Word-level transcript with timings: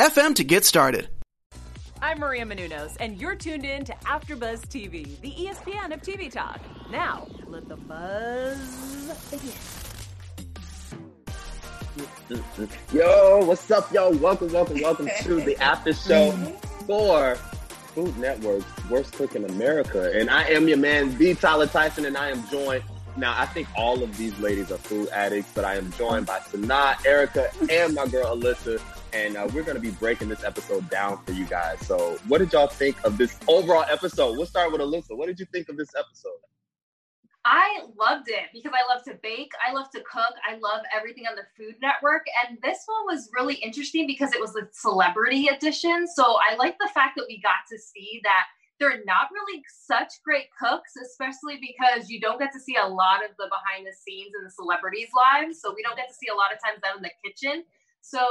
FM 0.00 0.34
to 0.36 0.44
get 0.44 0.64
started. 0.64 1.10
I'm 2.00 2.20
Maria 2.20 2.46
Menounos, 2.46 2.96
and 3.00 3.20
you're 3.20 3.34
tuned 3.34 3.66
in 3.66 3.84
to 3.84 3.92
AfterBuzz 4.06 4.62
TV, 4.68 5.20
the 5.20 5.30
ESPN 5.30 5.92
of 5.92 6.00
TV 6.00 6.32
talk. 6.32 6.58
Now, 6.90 7.26
let 7.48 7.68
the 7.68 7.76
buzz 7.76 9.12
begin. 9.30 9.52
Yo, 12.94 13.44
what's 13.44 13.70
up, 13.70 13.92
yo? 13.92 14.08
Welcome, 14.16 14.50
welcome, 14.50 14.80
welcome 14.80 15.10
to 15.20 15.42
the 15.42 15.54
after 15.58 15.92
show 15.92 16.30
for 16.86 17.34
Food 17.94 18.16
Network's 18.16 18.64
Worst 18.88 19.12
Cook 19.12 19.36
in 19.36 19.44
America. 19.44 20.18
And 20.18 20.30
I 20.30 20.44
am 20.44 20.66
your 20.66 20.78
man, 20.78 21.14
B. 21.18 21.34
Tyler 21.34 21.66
Tyson, 21.66 22.06
and 22.06 22.16
I 22.16 22.30
am 22.30 22.48
joined. 22.48 22.84
Now, 23.18 23.38
I 23.38 23.44
think 23.44 23.68
all 23.76 24.02
of 24.02 24.16
these 24.16 24.38
ladies 24.38 24.72
are 24.72 24.78
food 24.78 25.10
addicts, 25.10 25.52
but 25.54 25.66
I 25.66 25.76
am 25.76 25.92
joined 25.92 26.24
by 26.24 26.38
Sanaa, 26.38 27.04
Erica, 27.04 27.50
and 27.68 27.94
my 27.94 28.06
girl 28.06 28.34
Alyssa 28.34 28.80
and 29.12 29.36
uh, 29.36 29.48
we're 29.52 29.62
going 29.62 29.76
to 29.76 29.80
be 29.80 29.90
breaking 29.90 30.28
this 30.28 30.44
episode 30.44 30.88
down 30.90 31.22
for 31.24 31.32
you 31.32 31.44
guys. 31.44 31.84
So, 31.86 32.18
what 32.28 32.38
did 32.38 32.52
y'all 32.52 32.66
think 32.66 33.02
of 33.04 33.18
this 33.18 33.38
overall 33.48 33.84
episode? 33.90 34.36
We'll 34.36 34.46
start 34.46 34.72
with 34.72 34.80
Alyssa. 34.80 35.16
What 35.16 35.26
did 35.26 35.38
you 35.38 35.46
think 35.46 35.68
of 35.68 35.76
this 35.76 35.90
episode? 35.98 36.38
I 37.44 37.84
loved 37.98 38.28
it 38.28 38.50
because 38.52 38.72
I 38.74 38.94
love 38.94 39.02
to 39.04 39.14
bake, 39.22 39.52
I 39.66 39.72
love 39.72 39.90
to 39.92 40.00
cook, 40.00 40.34
I 40.46 40.56
love 40.56 40.82
everything 40.94 41.24
on 41.26 41.36
the 41.36 41.48
Food 41.56 41.76
Network. 41.80 42.26
And 42.46 42.58
this 42.62 42.84
one 42.84 43.16
was 43.16 43.30
really 43.34 43.54
interesting 43.54 44.06
because 44.06 44.32
it 44.34 44.40
was 44.40 44.54
a 44.56 44.68
celebrity 44.72 45.48
edition. 45.48 46.06
So 46.06 46.36
I 46.36 46.56
like 46.56 46.76
the 46.78 46.90
fact 46.92 47.16
that 47.16 47.24
we 47.28 47.40
got 47.40 47.64
to 47.70 47.78
see 47.78 48.20
that 48.24 48.44
they're 48.78 49.04
not 49.04 49.28
really 49.32 49.62
such 49.68 50.22
great 50.24 50.48
cooks, 50.58 50.96
especially 50.96 51.60
because 51.60 52.08
you 52.08 52.20
don't 52.20 52.38
get 52.38 52.52
to 52.52 52.60
see 52.60 52.76
a 52.76 52.86
lot 52.86 53.24
of 53.24 53.30
the 53.38 53.48
behind 53.48 53.86
the 53.86 53.92
scenes 53.92 54.32
in 54.36 54.44
the 54.44 54.50
celebrities' 54.50 55.12
lives. 55.16 55.60
So 55.60 55.72
we 55.74 55.82
don't 55.82 55.96
get 55.96 56.08
to 56.08 56.14
see 56.14 56.28
a 56.32 56.36
lot 56.36 56.52
of 56.52 56.58
times 56.64 56.80
them 56.80 56.96
in 56.96 57.02
the 57.04 57.12
kitchen. 57.24 57.64
So 58.00 58.24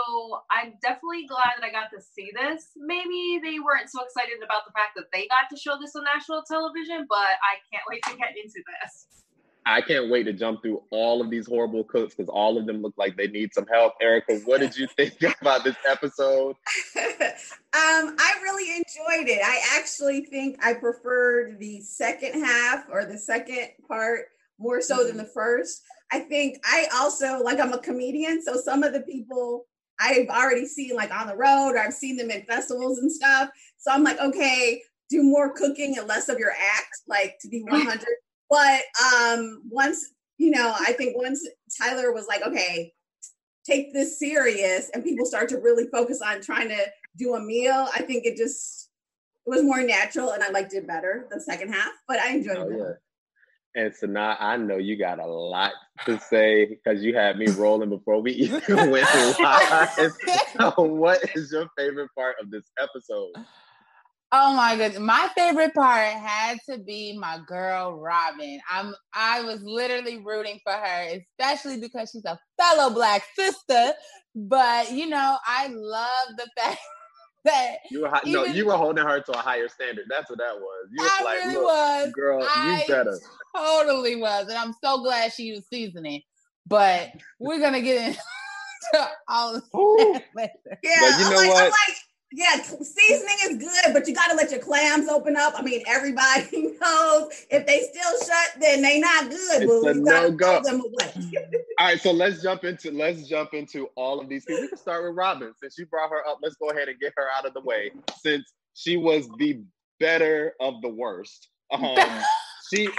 I'm 0.49 0.73
definitely 0.81 1.27
glad 1.27 1.57
that 1.57 1.65
I 1.65 1.71
got 1.71 1.89
to 1.93 2.01
see 2.01 2.31
this. 2.33 2.71
Maybe 2.75 3.39
they 3.41 3.59
weren't 3.59 3.89
so 3.89 4.03
excited 4.03 4.43
about 4.43 4.65
the 4.65 4.73
fact 4.73 4.97
that 4.97 5.05
they 5.13 5.27
got 5.27 5.49
to 5.51 5.57
show 5.57 5.77
this 5.79 5.95
on 5.95 6.03
national 6.03 6.43
television, 6.43 7.05
but 7.07 7.37
I 7.39 7.61
can't 7.71 7.83
wait 7.89 8.03
to 8.03 8.17
get 8.17 8.35
into 8.35 8.61
this. 8.65 9.19
I 9.65 9.81
can't 9.81 10.09
wait 10.09 10.23
to 10.23 10.33
jump 10.33 10.63
through 10.63 10.81
all 10.89 11.21
of 11.21 11.29
these 11.29 11.45
horrible 11.45 11.83
cooks 11.83 12.15
because 12.15 12.29
all 12.29 12.57
of 12.57 12.65
them 12.65 12.81
look 12.81 12.95
like 12.97 13.15
they 13.15 13.27
need 13.27 13.53
some 13.53 13.67
help. 13.67 13.93
Erica, 14.01 14.39
what 14.45 14.61
did 14.61 14.75
you 14.75 14.87
think 14.97 15.21
about 15.41 15.63
this 15.63 15.75
episode? 15.87 16.55
um, 16.95 18.15
I 18.17 18.39
really 18.41 18.69
enjoyed 18.71 19.29
it. 19.29 19.41
I 19.43 19.77
actually 19.77 20.25
think 20.25 20.57
I 20.65 20.73
preferred 20.73 21.59
the 21.59 21.81
second 21.81 22.43
half 22.43 22.85
or 22.91 23.05
the 23.05 23.17
second 23.17 23.69
part 23.87 24.25
more 24.57 24.81
so 24.81 25.05
than 25.05 25.17
the 25.17 25.25
first. 25.25 25.83
I 26.11 26.19
think 26.19 26.57
I 26.63 26.87
also 26.95 27.41
like 27.43 27.59
I'm 27.59 27.73
a 27.73 27.79
comedian, 27.79 28.41
so 28.41 28.55
some 28.55 28.83
of 28.83 28.93
the 28.93 29.01
people 29.01 29.65
I've 29.99 30.27
already 30.27 30.65
seen 30.65 30.95
like 30.95 31.13
on 31.13 31.27
the 31.27 31.35
road 31.35 31.71
or 31.71 31.79
I've 31.79 31.93
seen 31.93 32.17
them 32.17 32.31
at 32.31 32.47
festivals 32.47 32.99
and 32.99 33.11
stuff. 33.11 33.49
So 33.77 33.91
I'm 33.91 34.03
like, 34.03 34.19
okay, 34.19 34.81
do 35.09 35.23
more 35.23 35.53
cooking 35.53 35.97
and 35.97 36.07
less 36.07 36.29
of 36.29 36.39
your 36.39 36.51
act, 36.51 37.01
like 37.07 37.37
to 37.41 37.49
be 37.49 37.61
100. 37.67 38.05
but 38.49 38.81
um 39.13 39.63
once 39.69 40.13
you 40.39 40.51
know, 40.51 40.73
I 40.79 40.93
think 40.93 41.17
once 41.17 41.45
Tyler 41.77 42.13
was 42.13 42.25
like, 42.27 42.41
okay, 42.47 42.93
take 43.65 43.93
this 43.93 44.17
serious, 44.17 44.89
and 44.93 45.03
people 45.03 45.25
start 45.25 45.49
to 45.49 45.57
really 45.57 45.85
focus 45.91 46.21
on 46.25 46.41
trying 46.41 46.69
to 46.69 46.85
do 47.17 47.35
a 47.35 47.39
meal, 47.39 47.89
I 47.93 48.01
think 48.01 48.25
it 48.25 48.37
just 48.37 48.89
it 49.45 49.49
was 49.49 49.63
more 49.63 49.83
natural, 49.83 50.31
and 50.31 50.41
I 50.41 50.49
liked 50.49 50.73
it 50.73 50.87
better 50.87 51.27
the 51.29 51.41
second 51.41 51.73
half. 51.73 51.91
But 52.07 52.19
I 52.19 52.31
enjoyed 52.31 52.57
oh, 52.57 52.69
it. 52.69 52.77
Yeah. 52.77 52.93
And 53.75 53.93
so 53.93 54.07
now 54.07 54.35
I 54.39 54.57
know 54.57 54.77
you 54.77 54.97
got 54.97 55.19
a 55.19 55.25
lot 55.27 55.73
to 56.05 56.19
say 56.19 56.65
because 56.65 57.03
you 57.03 57.15
had 57.15 57.37
me 57.37 57.47
rolling 57.47 57.89
before 57.89 58.21
we 58.21 58.31
even 58.33 58.91
went 58.91 59.07
live. 59.39 59.89
so 60.57 60.73
what 60.77 61.19
is 61.35 61.51
your 61.51 61.67
favorite 61.77 62.09
part 62.15 62.35
of 62.41 62.49
this 62.49 62.65
episode? 62.79 63.31
Oh 64.31 64.53
my 64.53 64.75
goodness. 64.75 64.99
My 64.99 65.27
favorite 65.35 65.73
part 65.73 66.13
had 66.13 66.59
to 66.69 66.77
be 66.77 67.17
my 67.17 67.39
girl 67.47 67.93
Robin. 67.93 68.59
I'm 68.71 68.93
I 69.13 69.41
was 69.41 69.61
literally 69.63 70.19
rooting 70.23 70.59
for 70.63 70.73
her, 70.73 71.19
especially 71.39 71.79
because 71.79 72.11
she's 72.11 72.25
a 72.25 72.39
fellow 72.59 72.93
black 72.93 73.23
sister. 73.35 73.93
But 74.35 74.91
you 74.91 75.09
know, 75.09 75.37
I 75.45 75.67
love 75.67 76.37
the 76.37 76.47
fact 76.57 76.79
that 77.45 77.77
you 77.89 78.01
were 78.01 78.11
even, 78.25 78.31
no, 78.31 78.45
you 78.45 78.65
were 78.65 78.75
holding 78.75 79.05
her 79.05 79.21
to 79.21 79.31
a 79.31 79.37
higher 79.37 79.67
standard. 79.67 80.05
That's 80.09 80.29
what 80.29 80.39
that 80.39 80.55
was. 80.55 80.89
You 80.91 81.03
was 81.03 81.11
I 81.19 81.23
like, 81.23 81.45
really 81.45 81.57
was. 81.57 82.11
girl, 82.13 82.47
I 82.47 82.83
you 82.87 82.93
better. 82.93 83.19
Totally 83.55 84.15
was, 84.15 84.47
and 84.47 84.57
I'm 84.57 84.73
so 84.83 85.01
glad 85.01 85.33
she 85.33 85.43
used 85.43 85.67
seasoning. 85.67 86.21
But 86.67 87.11
we're 87.39 87.59
gonna 87.59 87.81
get 87.81 88.09
into 88.09 88.21
all 89.27 89.55
of 89.55 89.63
that 89.71 90.23
later. 90.35 90.51
Yeah, 90.83 90.97
but 90.99 91.19
you 91.19 91.29
know 91.29 91.37
like, 91.37 91.49
what? 91.49 91.63
I'm 91.63 91.69
like, 91.69 91.97
yeah, 92.31 92.61
seasoning 92.61 93.37
is 93.43 93.57
good, 93.57 93.93
but 93.93 94.07
you 94.07 94.13
got 94.13 94.27
to 94.27 94.35
let 94.35 94.51
your 94.51 94.59
clams 94.59 95.07
open 95.07 95.35
up. 95.35 95.53
I 95.57 95.63
mean, 95.63 95.81
everybody 95.87 96.51
knows 96.81 97.31
if 97.49 97.65
they 97.65 97.89
still 97.91 98.19
shut, 98.19 98.61
then 98.61 98.83
they 98.83 98.99
not 98.99 99.29
good. 99.29 99.63
It's 99.63 99.85
a 99.85 99.93
no 99.95 100.31
go. 100.31 100.61
all 101.79 101.85
right, 101.87 101.99
so 101.99 102.11
let's 102.11 102.43
jump 102.43 102.65
into 102.65 102.91
let's 102.91 103.27
jump 103.27 103.55
into 103.55 103.87
all 103.95 104.19
of 104.19 104.29
these 104.29 104.45
things. 104.45 104.61
We 104.61 104.67
can 104.67 104.77
start 104.77 105.03
with 105.03 105.15
Robin 105.15 105.53
since 105.59 105.77
you 105.79 105.87
brought 105.87 106.11
her 106.11 106.27
up. 106.27 106.37
Let's 106.43 106.55
go 106.55 106.69
ahead 106.69 106.87
and 106.87 106.99
get 106.99 107.13
her 107.17 107.25
out 107.35 107.45
of 107.45 107.55
the 107.55 107.61
way 107.61 107.91
since 108.21 108.45
she 108.75 108.95
was 108.95 109.27
the 109.39 109.61
better 109.99 110.53
of 110.59 110.81
the 110.81 110.89
worst. 110.89 111.49
Um, 111.71 111.97
she, 112.71 112.89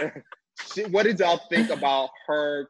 she. 0.73 0.85
What 0.87 1.05
did 1.05 1.21
y'all 1.21 1.41
think 1.49 1.71
about 1.71 2.11
her 2.27 2.69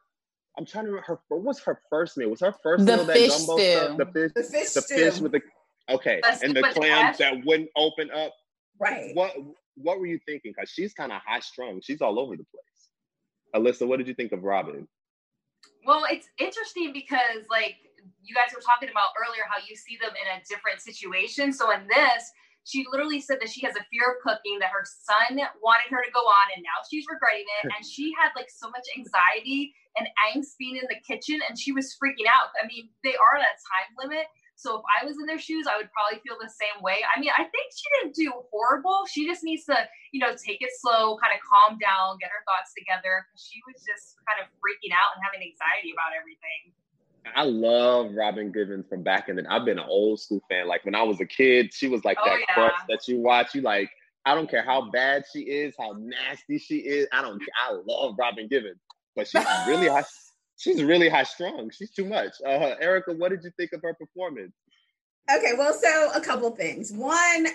I'm 0.57 0.65
trying 0.65 0.83
to 0.83 0.91
remember 0.91 1.07
her. 1.07 1.19
What 1.29 1.43
was 1.43 1.59
her 1.61 1.79
first 1.89 2.17
meal? 2.17 2.29
Was 2.29 2.41
her 2.41 2.53
first 2.61 2.85
the 2.85 2.97
meal 2.97 3.05
that 3.05 3.15
gumbo 3.15 3.57
stew. 3.57 3.71
stuff? 3.71 3.97
The 3.97 4.05
fish, 4.05 4.31
the 4.35 4.43
fish, 4.43 4.73
the 4.73 4.81
fish 4.81 5.19
with 5.19 5.31
the 5.31 5.41
Okay, 5.91 6.21
and 6.43 6.55
the 6.55 6.63
clams 6.73 7.17
that 7.17 7.45
wouldn't 7.45 7.69
open 7.75 8.09
up. 8.11 8.33
Right. 8.79 9.15
What 9.15 9.33
What 9.75 9.99
were 9.99 10.07
you 10.07 10.19
thinking? 10.25 10.53
Because 10.55 10.69
she's 10.69 10.93
kind 10.93 11.11
of 11.11 11.21
high 11.25 11.39
strung. 11.39 11.81
She's 11.81 12.01
all 12.01 12.19
over 12.19 12.35
the 12.35 12.45
place. 12.45 12.61
Alyssa, 13.55 13.87
what 13.87 13.97
did 13.97 14.07
you 14.07 14.13
think 14.13 14.31
of 14.31 14.43
Robin? 14.43 14.87
Well, 15.85 16.05
it's 16.09 16.27
interesting 16.37 16.93
because 16.93 17.45
like 17.49 17.75
you 18.23 18.33
guys 18.33 18.53
were 18.53 18.61
talking 18.61 18.89
about 18.89 19.13
earlier, 19.17 19.43
how 19.49 19.61
you 19.67 19.75
see 19.75 19.97
them 20.01 20.13
in 20.13 20.27
a 20.29 20.41
different 20.47 20.81
situation. 20.81 21.53
So 21.53 21.71
in 21.71 21.85
this, 21.87 22.31
she 22.63 22.85
literally 22.91 23.19
said 23.19 23.41
that 23.41 23.49
she 23.49 23.65
has 23.65 23.75
a 23.75 23.83
fear 23.89 24.13
of 24.13 24.21
cooking, 24.21 24.61
that 24.61 24.69
her 24.69 24.85
son 24.85 25.41
wanted 25.61 25.89
her 25.89 26.01
to 26.01 26.11
go 26.13 26.21
on, 26.21 26.47
and 26.55 26.61
now 26.61 26.85
she's 26.85 27.05
regretting 27.09 27.45
it. 27.61 27.71
and 27.75 27.81
she 27.85 28.13
had 28.17 28.29
like 28.35 28.49
so 28.49 28.69
much 28.69 28.85
anxiety 28.97 29.73
and 29.97 30.07
angst 30.29 30.55
being 30.57 30.77
in 30.77 30.85
the 30.87 31.01
kitchen, 31.01 31.41
and 31.49 31.57
she 31.57 31.71
was 31.71 31.97
freaking 31.97 32.29
out. 32.29 32.53
I 32.61 32.67
mean, 32.67 32.89
they 33.03 33.17
are 33.17 33.33
at 33.37 33.45
a 33.45 33.55
time 33.65 33.89
limit. 33.97 34.25
So 34.61 34.77
if 34.77 34.85
I 34.85 35.01
was 35.09 35.17
in 35.17 35.25
their 35.25 35.41
shoes, 35.41 35.65
I 35.65 35.73
would 35.81 35.89
probably 35.89 36.21
feel 36.21 36.37
the 36.37 36.53
same 36.53 36.77
way. 36.85 37.01
I 37.01 37.17
mean, 37.17 37.33
I 37.33 37.49
think 37.49 37.65
she 37.73 37.87
didn't 37.97 38.13
do 38.13 38.29
horrible. 38.53 39.09
She 39.09 39.25
just 39.25 39.41
needs 39.41 39.65
to, 39.65 39.73
you 40.13 40.21
know, 40.21 40.37
take 40.37 40.61
it 40.61 40.69
slow, 40.77 41.17
kind 41.17 41.33
of 41.33 41.41
calm 41.41 41.81
down, 41.81 42.21
get 42.21 42.29
her 42.29 42.45
thoughts 42.45 42.69
together. 42.77 43.25
She 43.33 43.57
was 43.65 43.81
just 43.81 44.21
kind 44.29 44.37
of 44.37 44.45
freaking 44.61 44.93
out 44.93 45.17
and 45.17 45.25
having 45.25 45.41
anxiety 45.41 45.89
about 45.97 46.13
everything. 46.13 46.77
I 47.33 47.49
love 47.49 48.13
Robin 48.13 48.51
Givens 48.51 48.85
from 48.85 49.01
back 49.01 49.29
in 49.29 49.41
the. 49.41 49.45
I've 49.49 49.65
been 49.65 49.79
an 49.79 49.89
old 49.89 50.21
school 50.21 50.45
fan. 50.45 50.67
Like 50.67 50.85
when 50.85 50.93
I 50.93 51.01
was 51.01 51.19
a 51.21 51.25
kid, 51.25 51.73
she 51.73 51.87
was 51.87 52.05
like 52.05 52.17
oh, 52.21 52.29
that 52.29 52.39
yeah. 52.39 52.53
crush 52.53 52.79
that 52.87 53.07
you 53.07 53.17
watch. 53.17 53.55
You 53.55 53.61
like, 53.61 53.89
I 54.25 54.35
don't 54.35 54.49
care 54.49 54.63
how 54.63 54.91
bad 54.91 55.23
she 55.33 55.41
is, 55.41 55.73
how 55.73 55.97
nasty 55.97 56.59
she 56.59 56.77
is. 56.85 57.07
I 57.11 57.21
don't. 57.21 57.41
I 57.57 57.73
love 57.85 58.13
Robin 58.17 58.47
Givens, 58.47 58.77
but 59.15 59.27
she's 59.27 59.45
really 59.67 59.87
high 59.87 60.05
she's 60.61 60.83
really 60.83 61.09
high 61.09 61.23
strung. 61.23 61.71
She's 61.71 61.91
too 61.91 62.05
much. 62.05 62.33
Uh, 62.45 62.75
Erica, 62.79 63.13
what 63.13 63.29
did 63.29 63.43
you 63.43 63.51
think 63.57 63.73
of 63.73 63.81
her 63.81 63.95
performance? 63.95 64.53
Okay, 65.35 65.53
well, 65.57 65.73
so 65.73 66.11
a 66.13 66.21
couple 66.21 66.51
things. 66.51 66.91
One, 66.91 67.47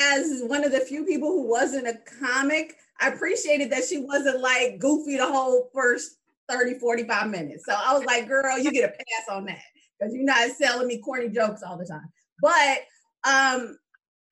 as 0.00 0.42
one 0.44 0.64
of 0.64 0.72
the 0.72 0.80
few 0.80 1.04
people 1.04 1.28
who 1.28 1.48
wasn't 1.48 1.88
a 1.88 1.98
comic, 2.20 2.76
I 3.00 3.08
appreciated 3.08 3.70
that 3.72 3.84
she 3.84 3.98
wasn't 3.98 4.40
like 4.40 4.78
goofy 4.78 5.16
the 5.16 5.26
whole 5.26 5.70
first 5.72 6.16
30, 6.50 6.78
45 6.78 7.30
minutes. 7.30 7.64
So 7.66 7.74
I 7.74 7.94
was 7.94 8.04
like, 8.04 8.28
girl, 8.28 8.58
you 8.58 8.72
get 8.72 8.90
a 8.90 8.92
pass 8.92 9.34
on 9.36 9.46
that 9.46 9.62
because 9.98 10.14
you're 10.14 10.24
not 10.24 10.50
selling 10.50 10.86
me 10.86 11.00
corny 11.00 11.28
jokes 11.28 11.62
all 11.62 11.78
the 11.78 11.86
time. 11.86 12.08
But 12.42 12.78
um, 13.24 13.78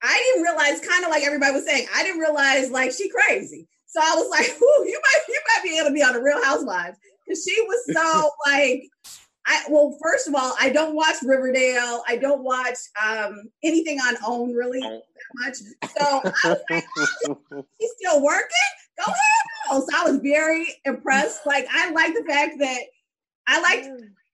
I 0.03 0.31
didn't 0.33 0.43
realize, 0.43 0.87
kind 0.87 1.03
of 1.03 1.09
like 1.09 1.23
everybody 1.23 1.53
was 1.53 1.65
saying, 1.65 1.87
I 1.95 2.03
didn't 2.03 2.19
realize 2.19 2.69
like 2.69 2.91
she 2.91 3.09
crazy. 3.09 3.67
So 3.87 4.01
I 4.01 4.15
was 4.15 4.29
like, 4.29 4.49
Ooh, 4.61 4.87
you 4.87 5.01
might 5.01 5.23
you 5.27 5.41
might 5.55 5.63
be 5.63 5.77
able 5.77 5.89
to 5.89 5.93
be 5.93 6.03
on 6.03 6.13
the 6.13 6.21
Real 6.21 6.43
Housewives 6.43 6.97
she 7.35 7.61
was 7.61 7.93
so 7.93 8.31
like, 8.45 8.83
I 9.45 9.63
well, 9.69 9.97
first 10.01 10.27
of 10.27 10.35
all, 10.35 10.53
I 10.59 10.69
don't 10.69 10.95
watch 10.95 11.15
Riverdale. 11.23 12.03
I 12.07 12.17
don't 12.17 12.43
watch 12.43 12.77
um, 13.03 13.43
anything 13.63 13.99
on 13.99 14.15
OWN 14.25 14.53
really 14.53 14.81
that 14.81 15.01
much. 15.35 15.55
So 15.97 16.21
I 16.43 16.49
was 16.49 16.59
like, 16.69 16.85
oh, 17.29 17.65
he's 17.79 17.91
still 17.97 18.21
working. 18.21 18.49
Go 18.97 19.11
ahead. 19.11 19.83
So 19.83 19.87
I 19.95 20.11
was 20.11 20.19
very 20.21 20.67
impressed. 20.85 21.45
Like 21.45 21.67
I 21.71 21.91
like 21.91 22.13
the 22.13 22.25
fact 22.27 22.55
that 22.59 22.79
I 23.47 23.61
liked 23.61 23.85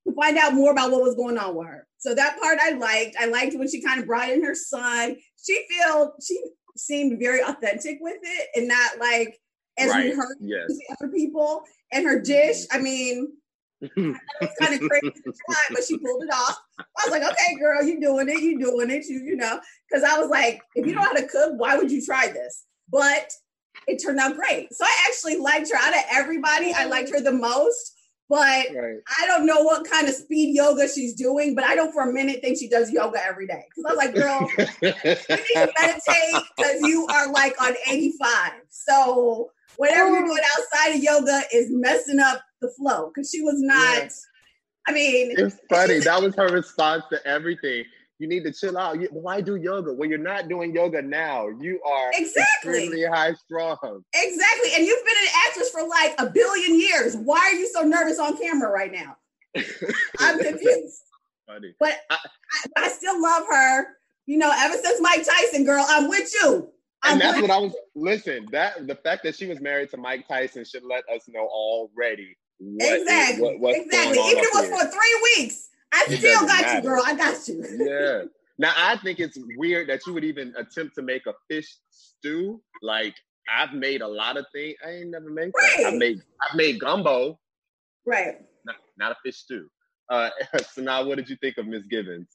to 0.07 0.13
find 0.15 0.37
out 0.37 0.53
more 0.53 0.71
about 0.71 0.91
what 0.91 1.03
was 1.03 1.15
going 1.15 1.37
on 1.37 1.55
with 1.55 1.67
her. 1.67 1.87
So 1.97 2.15
that 2.15 2.39
part 2.41 2.57
I 2.61 2.71
liked. 2.71 3.15
I 3.19 3.25
liked 3.25 3.55
when 3.55 3.69
she 3.69 3.81
kind 3.81 3.99
of 3.99 4.07
brought 4.07 4.29
in 4.29 4.43
her 4.43 4.55
son. 4.55 5.15
She 5.45 5.65
feel 5.69 6.13
she 6.25 6.41
seemed 6.75 7.19
very 7.19 7.41
authentic 7.41 7.99
with 8.01 8.17
it 8.21 8.49
and 8.55 8.67
not 8.67 8.99
like 8.99 9.39
as 9.77 9.93
we 9.95 10.11
heard 10.11 10.37
Yes. 10.39 10.67
the 10.67 10.95
other 10.99 11.11
people. 11.11 11.63
And 11.91 12.05
her 12.05 12.19
dish, 12.19 12.65
I 12.71 12.79
mean, 12.79 13.33
it's 13.81 14.59
kind 14.59 14.73
of 14.73 14.89
crazy 14.89 15.11
to 15.11 15.33
try, 15.45 15.63
but 15.71 15.83
she 15.83 15.97
pulled 15.97 16.23
it 16.23 16.33
off. 16.33 16.57
I 16.79 17.05
was 17.05 17.11
like, 17.11 17.23
okay, 17.23 17.55
girl, 17.59 17.83
you 17.83 17.99
doing 17.99 18.29
it, 18.29 18.41
you 18.41 18.59
doing 18.59 18.89
it, 18.89 19.05
you 19.07 19.19
you 19.19 19.35
know, 19.35 19.59
because 19.89 20.03
I 20.03 20.17
was 20.19 20.29
like, 20.29 20.61
if 20.75 20.85
you 20.85 20.95
know 20.95 21.01
how 21.01 21.13
to 21.13 21.27
cook, 21.27 21.53
why 21.57 21.77
would 21.77 21.91
you 21.91 22.03
try 22.03 22.27
this? 22.27 22.63
But 22.89 23.31
it 23.87 24.01
turned 24.01 24.19
out 24.19 24.35
great. 24.35 24.73
So 24.73 24.85
I 24.85 24.95
actually 25.07 25.37
liked 25.37 25.69
her 25.71 25.77
out 25.77 25.93
of 25.93 26.01
everybody. 26.11 26.73
I 26.73 26.85
liked 26.85 27.09
her 27.11 27.21
the 27.21 27.33
most. 27.33 27.91
But 28.29 28.67
right. 28.73 28.95
I 29.19 29.27
don't 29.27 29.45
know 29.45 29.61
what 29.61 29.87
kind 29.87 30.07
of 30.07 30.15
speed 30.15 30.55
yoga 30.55 30.87
she's 30.87 31.13
doing, 31.13 31.53
but 31.53 31.65
I 31.65 31.75
don't 31.75 31.91
for 31.91 32.09
a 32.09 32.13
minute 32.13 32.41
think 32.41 32.57
she 32.57 32.69
does 32.69 32.89
yoga 32.89 33.23
every 33.23 33.45
day. 33.45 33.65
Because 33.69 33.85
I 33.85 33.93
was 33.93 33.97
like, 33.97 34.15
girl, 34.15 34.49
you 34.57 34.87
need 34.87 35.67
to 35.67 35.73
meditate 35.79 36.43
because 36.57 36.81
you 36.81 37.05
are 37.07 37.31
like 37.31 37.61
on 37.61 37.73
85. 37.87 38.51
So 38.69 39.51
whatever 39.77 40.09
you're 40.09 40.23
oh. 40.23 40.27
doing 40.27 40.41
outside 40.57 40.95
of 40.95 41.03
yoga 41.03 41.41
is 41.53 41.67
messing 41.69 42.19
up 42.19 42.41
the 42.61 42.69
flow 42.69 43.11
because 43.13 43.29
she 43.29 43.41
was 43.41 43.55
not. 43.57 44.03
Yeah. 44.03 44.09
I 44.87 44.91
mean, 44.91 45.35
it's 45.37 45.57
funny. 45.69 45.99
That 45.99 46.21
was 46.21 46.35
her 46.35 46.49
response 46.49 47.03
to 47.11 47.25
everything. 47.25 47.85
You 48.19 48.27
need 48.27 48.43
to 48.43 48.53
chill 48.53 48.77
out. 48.77 48.99
You, 49.01 49.07
why 49.11 49.41
do 49.41 49.55
yoga? 49.55 49.93
Well, 49.93 50.07
you're 50.07 50.17
not 50.17 50.47
doing 50.47 50.73
yoga 50.73 51.01
now. 51.01 51.47
You 51.59 51.81
are 51.83 52.11
Exactly. 52.13 52.43
extremely 52.85 53.05
high 53.05 53.33
strung. 53.33 53.77
exactly. 54.13 54.71
And 54.75 54.85
you've 54.85 55.05
been 55.05 55.17
an 55.21 55.29
actress 55.47 55.69
for 55.69 55.87
like 55.87 56.15
a 56.19 56.29
billion 56.29 56.79
years. 56.79 57.15
Why 57.15 57.39
are 57.39 57.53
you 57.53 57.67
so 57.73 57.81
nervous 57.81 58.19
on 58.19 58.37
camera 58.37 58.69
right 58.69 58.91
now? 58.91 59.17
I'm 60.19 60.39
confused. 60.39 61.01
funny. 61.47 61.73
But 61.79 61.99
I, 62.09 62.17
I 62.77 62.87
still 62.89 63.21
love 63.21 63.43
her. 63.49 63.87
You 64.25 64.37
know, 64.37 64.51
ever 64.55 64.75
since 64.81 65.01
Mike 65.01 65.25
Tyson, 65.25 65.65
girl, 65.65 65.85
I'm 65.87 66.07
with 66.07 66.33
you. 66.33 66.69
And 67.05 67.19
that's 67.21 67.41
what 67.41 67.51
I 67.51 67.57
was. 67.57 67.75
Listen, 67.95 68.47
that 68.51 68.87
the 68.87 68.95
fact 68.95 69.23
that 69.23 69.35
she 69.35 69.45
was 69.47 69.59
married 69.59 69.89
to 69.91 69.97
Mike 69.97 70.27
Tyson 70.27 70.63
should 70.65 70.83
let 70.83 71.03
us 71.13 71.23
know 71.27 71.45
already. 71.45 72.35
What 72.59 72.93
is- 72.93 73.01
exactly. 73.01 73.41
what- 73.43 73.59
what's 73.59 73.79
exactly. 73.79 74.19
Even 74.19 74.37
if 74.37 74.43
it 74.43 74.53
was 74.53 74.65
here. 74.67 74.77
for 74.77 74.87
three 74.87 75.21
weeks, 75.37 75.69
I 75.93 76.05
It 76.09 76.17
still 76.19 76.45
got 76.47 76.75
you, 76.75 76.81
girl. 76.81 77.03
I 77.05 77.15
got 77.15 77.47
you. 77.47 77.65
yeah. 77.79 78.23
Now 78.59 78.71
I 78.77 78.97
think 78.97 79.19
it's 79.19 79.35
weird 79.57 79.89
that 79.89 80.05
you 80.05 80.13
would 80.13 80.23
even 80.23 80.53
attempt 80.55 80.93
to 80.95 81.01
make 81.01 81.25
a 81.25 81.33
fish 81.49 81.75
stew. 81.89 82.61
Like 82.83 83.15
I've 83.51 83.73
made 83.73 84.01
a 84.01 84.07
lot 84.07 84.37
of 84.37 84.45
things. 84.53 84.75
I 84.85 84.91
ain't 84.91 85.09
never 85.09 85.31
made 85.31 85.51
that. 85.59 85.87
I 85.87 85.95
made 85.97 86.21
I 86.39 86.55
made 86.55 86.79
gumbo, 86.79 87.39
Right. 88.05 88.35
not, 88.63 88.75
not 88.97 89.11
a 89.11 89.15
fish 89.25 89.37
stew. 89.37 89.67
Uh, 90.07 90.29
so 90.71 90.83
now, 90.83 91.03
what 91.03 91.15
did 91.17 91.29
you 91.31 91.35
think 91.37 91.57
of 91.57 91.65
Miss 91.65 91.83
Givens? 91.87 92.27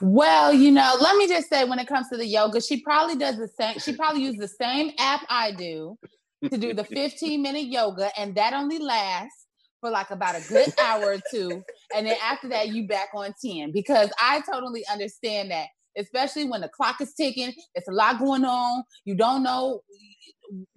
Well, 0.00 0.52
you 0.52 0.70
know, 0.70 0.96
let 1.00 1.16
me 1.16 1.28
just 1.28 1.48
say 1.48 1.64
when 1.64 1.78
it 1.78 1.86
comes 1.86 2.08
to 2.10 2.16
the 2.16 2.26
yoga, 2.26 2.60
she 2.60 2.80
probably 2.82 3.16
does 3.16 3.36
the 3.36 3.48
same. 3.48 3.78
She 3.78 3.96
probably 3.96 4.22
uses 4.22 4.38
the 4.40 4.48
same 4.48 4.92
app 4.98 5.20
I 5.28 5.52
do 5.52 5.98
to 6.50 6.58
do 6.58 6.74
the 6.74 6.84
15 6.84 7.40
minute 7.40 7.66
yoga, 7.66 8.10
and 8.18 8.34
that 8.34 8.52
only 8.52 8.78
lasts 8.78 9.46
for 9.80 9.90
like 9.90 10.10
about 10.10 10.36
a 10.36 10.48
good 10.48 10.72
hour 10.80 11.14
or 11.14 11.18
two. 11.30 11.62
And 11.94 12.06
then 12.06 12.16
after 12.22 12.48
that, 12.48 12.68
you 12.68 12.86
back 12.86 13.08
on 13.14 13.34
10 13.44 13.72
because 13.72 14.10
I 14.20 14.40
totally 14.40 14.84
understand 14.90 15.50
that, 15.50 15.66
especially 15.96 16.48
when 16.48 16.62
the 16.62 16.68
clock 16.68 17.00
is 17.00 17.12
ticking, 17.14 17.52
it's 17.74 17.88
a 17.88 17.92
lot 17.92 18.18
going 18.18 18.44
on. 18.44 18.84
You 19.04 19.16
don't 19.16 19.42
know 19.42 19.82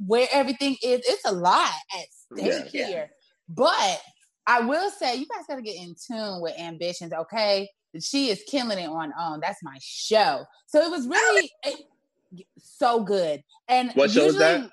where 0.05 0.27
everything 0.31 0.75
is. 0.83 1.01
It's 1.05 1.25
a 1.25 1.31
lot 1.31 1.71
at 1.93 2.05
stake 2.11 2.73
Yeah. 2.73 2.85
here. 2.87 3.11
But 3.47 4.01
I 4.47 4.61
will 4.61 4.89
say, 4.89 5.15
you 5.15 5.25
guys 5.27 5.45
got 5.47 5.55
to 5.55 5.61
get 5.61 5.75
in 5.75 5.95
tune 5.95 6.41
with 6.41 6.59
ambitions, 6.59 7.13
okay? 7.13 7.69
She 8.01 8.29
is 8.29 8.43
killing 8.47 8.77
it 8.79 8.87
on 8.89 9.13
OWN. 9.17 9.39
That's 9.41 9.61
my 9.63 9.77
show. 9.81 10.45
So 10.67 10.81
it 10.81 10.91
was 10.91 11.07
really 11.07 11.51
it- 11.63 11.85
so 12.57 13.03
good. 13.03 13.43
And 13.67 13.91
What 13.93 14.11
show 14.11 14.21
is 14.25 14.33
usually, 14.35 14.39
that? 14.39 14.71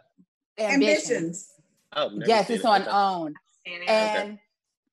Ambitions. 0.58 1.08
Ambitions. 1.14 1.48
Oh, 1.94 2.10
Yes, 2.26 2.50
it's 2.50 2.64
it. 2.64 2.66
on 2.66 2.82
Okay. 2.82 2.90
OWN. 2.90 3.34
And 3.66 3.88
And 3.88 4.38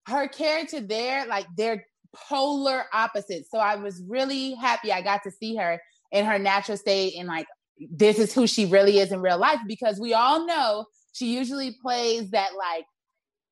her 0.08 0.28
character 0.28 0.80
there, 0.82 1.26
like 1.28 1.48
they're 1.58 1.86
polar 2.14 2.86
opposites. 2.94 3.50
So 3.52 3.58
I 3.60 3.76
was 3.76 4.02
really 4.08 4.54
happy 4.56 4.92
I 4.92 5.02
got 5.02 5.22
to 5.24 5.32
see 5.32 5.56
her 5.56 5.80
in 6.12 6.26
her 6.26 6.40
natural 6.40 6.78
state 6.78 7.14
and 7.18 7.28
like 7.28 7.46
this 7.92 8.20
is 8.20 8.34
who 8.34 8.46
she 8.48 8.66
really 8.66 9.00
is 9.00 9.12
in 9.12 9.22
real 9.22 9.38
life 9.38 9.60
because 9.68 10.00
we 10.00 10.14
all 10.14 10.46
know 10.46 10.86
she 11.14 11.34
usually 11.36 11.78
plays 11.82 12.32
that 12.32 12.50
like 12.58 12.86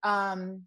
um 0.03 0.63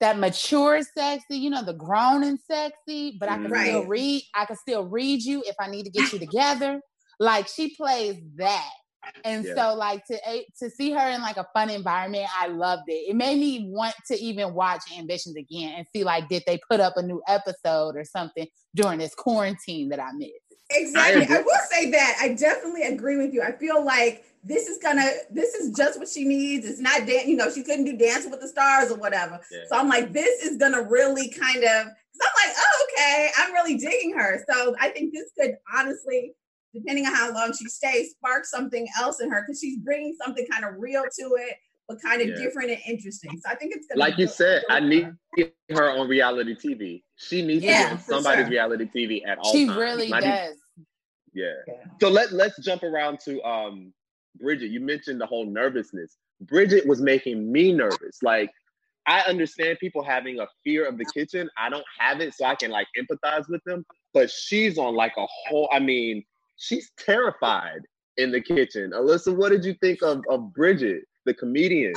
that 0.00 0.18
mature 0.18 0.80
sexy, 0.96 1.36
you 1.36 1.50
know, 1.50 1.62
the 1.62 1.74
grown 1.74 2.24
and 2.24 2.38
sexy, 2.40 3.16
but 3.20 3.28
I 3.28 3.36
can 3.36 3.54
still 3.54 3.86
read, 3.86 4.22
I 4.34 4.46
can 4.46 4.56
still 4.56 4.86
read 4.86 5.22
you 5.22 5.42
if 5.46 5.54
I 5.60 5.68
need 5.68 5.84
to 5.84 5.90
get 5.90 6.12
you 6.12 6.18
together. 6.18 6.80
Like 7.18 7.48
she 7.48 7.74
plays 7.76 8.16
that. 8.36 8.70
And 9.24 9.44
Yeah. 9.44 9.54
so 9.54 9.74
like 9.74 10.04
to 10.06 10.28
eh, 10.28 10.42
to 10.58 10.70
see 10.70 10.90
her 10.90 11.08
in 11.10 11.22
like 11.22 11.36
a 11.36 11.46
fun 11.54 11.70
environment, 11.70 12.28
I 12.38 12.48
loved 12.48 12.84
it. 12.88 13.10
It 13.10 13.16
made 13.16 13.38
me 13.38 13.66
want 13.70 13.94
to 14.08 14.18
even 14.18 14.54
watch 14.54 14.82
Ambitions 14.96 15.36
again 15.36 15.74
and 15.76 15.86
see 15.92 16.04
like 16.04 16.28
did 16.28 16.42
they 16.46 16.58
put 16.70 16.80
up 16.80 16.96
a 16.96 17.02
new 17.02 17.22
episode 17.28 17.96
or 17.96 18.04
something 18.04 18.46
during 18.74 18.98
this 18.98 19.14
quarantine 19.14 19.88
that 19.90 20.00
I 20.00 20.12
missed. 20.12 20.32
Exactly. 20.70 21.24
agree. 21.24 21.36
I, 21.36 21.40
will 21.40 21.58
say 21.70 21.90
that. 21.90 22.18
I 22.20 22.34
definitely 22.34 22.82
agree 22.82 23.16
with 23.16 23.34
you. 23.34 23.42
I 23.42 23.52
feel 23.52 23.84
like 23.84 24.24
this 24.42 24.68
is 24.68 24.78
gonna 24.78 25.10
this 25.30 25.54
is 25.54 25.76
just 25.76 25.98
what 25.98 26.08
she 26.08 26.24
needs. 26.24 26.66
It's 26.66 26.80
not 26.80 27.06
dan- 27.06 27.28
you 27.28 27.36
know, 27.36 27.50
she 27.50 27.62
couldn't 27.62 27.84
do 27.84 27.96
dancing 27.96 28.30
with 28.30 28.40
the 28.40 28.48
stars 28.48 28.90
or 28.90 28.96
whatever. 28.96 29.38
Yeah. 29.50 29.60
So 29.68 29.76
I'm 29.76 29.88
like, 29.88 30.12
this 30.12 30.42
is 30.42 30.56
gonna 30.56 30.82
really 30.82 31.28
kind 31.30 31.62
of 31.62 31.86
so 32.12 32.26
I'm 32.26 32.48
like, 32.48 32.56
oh, 32.58 32.86
okay, 32.96 33.30
I'm 33.38 33.52
really 33.52 33.76
digging 33.76 34.12
her. 34.18 34.44
So 34.50 34.74
I 34.80 34.88
think 34.90 35.12
this 35.14 35.30
could 35.38 35.56
honestly, 35.76 36.32
depending 36.74 37.06
on 37.06 37.14
how 37.14 37.32
long 37.32 37.52
she 37.58 37.66
stays, 37.66 38.10
spark 38.12 38.44
something 38.46 38.86
else 38.98 39.20
in 39.20 39.30
her 39.30 39.42
because 39.46 39.60
she's 39.60 39.78
bringing 39.78 40.16
something 40.24 40.46
kind 40.50 40.64
of 40.64 40.74
real 40.80 41.02
to 41.02 41.24
it, 41.38 41.56
but 41.88 42.00
kind 42.02 42.22
of 42.22 42.28
Yeah. 42.28 42.36
different 42.36 42.70
and 42.70 42.80
interesting. 42.86 43.30
So 43.44 43.50
I 43.50 43.54
think 43.56 43.74
it's 43.76 43.86
gonna 43.88 44.00
Like 44.00 44.16
be 44.16 44.22
you 44.22 44.28
said, 44.28 44.62
I 44.70 44.80
need 44.80 45.12
her 45.70 45.90
on 45.90 46.08
reality 46.08 46.54
TV. 46.54 47.02
She 47.16 47.42
needs 47.44 47.62
to 47.62 47.68
be 47.68 47.74
on 47.74 48.00
somebody's 48.00 48.44
sure. 48.44 48.50
reality 48.50 48.86
TV 48.94 49.22
at 49.26 49.38
all 49.38 49.52
She 49.52 49.66
times. 49.66 49.78
really 49.78 50.08
Not 50.08 50.22
even- 50.22 50.34
does. 50.34 50.56
Yeah. 51.34 51.44
Yeah. 51.68 51.74
So 52.00 52.08
let 52.08 52.32
let's 52.32 52.58
jump 52.64 52.82
around 52.82 53.20
to 53.20 53.40
um 53.42 53.92
Bridget. 54.38 54.70
You 54.70 54.80
mentioned 54.80 55.20
the 55.20 55.26
whole 55.26 55.46
nervousness. 55.46 56.16
Bridget 56.42 56.86
was 56.86 57.00
making 57.00 57.50
me 57.50 57.72
nervous. 57.72 58.22
Like 58.22 58.50
I 59.06 59.20
understand 59.22 59.78
people 59.78 60.02
having 60.02 60.40
a 60.40 60.46
fear 60.64 60.86
of 60.86 60.98
the 60.98 61.04
kitchen. 61.04 61.48
I 61.56 61.68
don't 61.68 61.84
have 61.98 62.20
it, 62.20 62.34
so 62.34 62.44
I 62.44 62.54
can 62.54 62.70
like 62.70 62.86
empathize 62.98 63.48
with 63.48 63.62
them. 63.64 63.84
But 64.14 64.30
she's 64.30 64.78
on 64.78 64.94
like 64.94 65.14
a 65.16 65.26
whole. 65.26 65.68
I 65.72 65.78
mean, 65.78 66.24
she's 66.56 66.90
terrified 66.98 67.80
in 68.16 68.30
the 68.30 68.40
kitchen. 68.40 68.92
Alyssa, 68.92 69.34
what 69.34 69.50
did 69.50 69.64
you 69.64 69.74
think 69.74 70.02
of 70.02 70.22
of 70.28 70.52
Bridget, 70.52 71.04
the 71.24 71.34
comedian? 71.34 71.94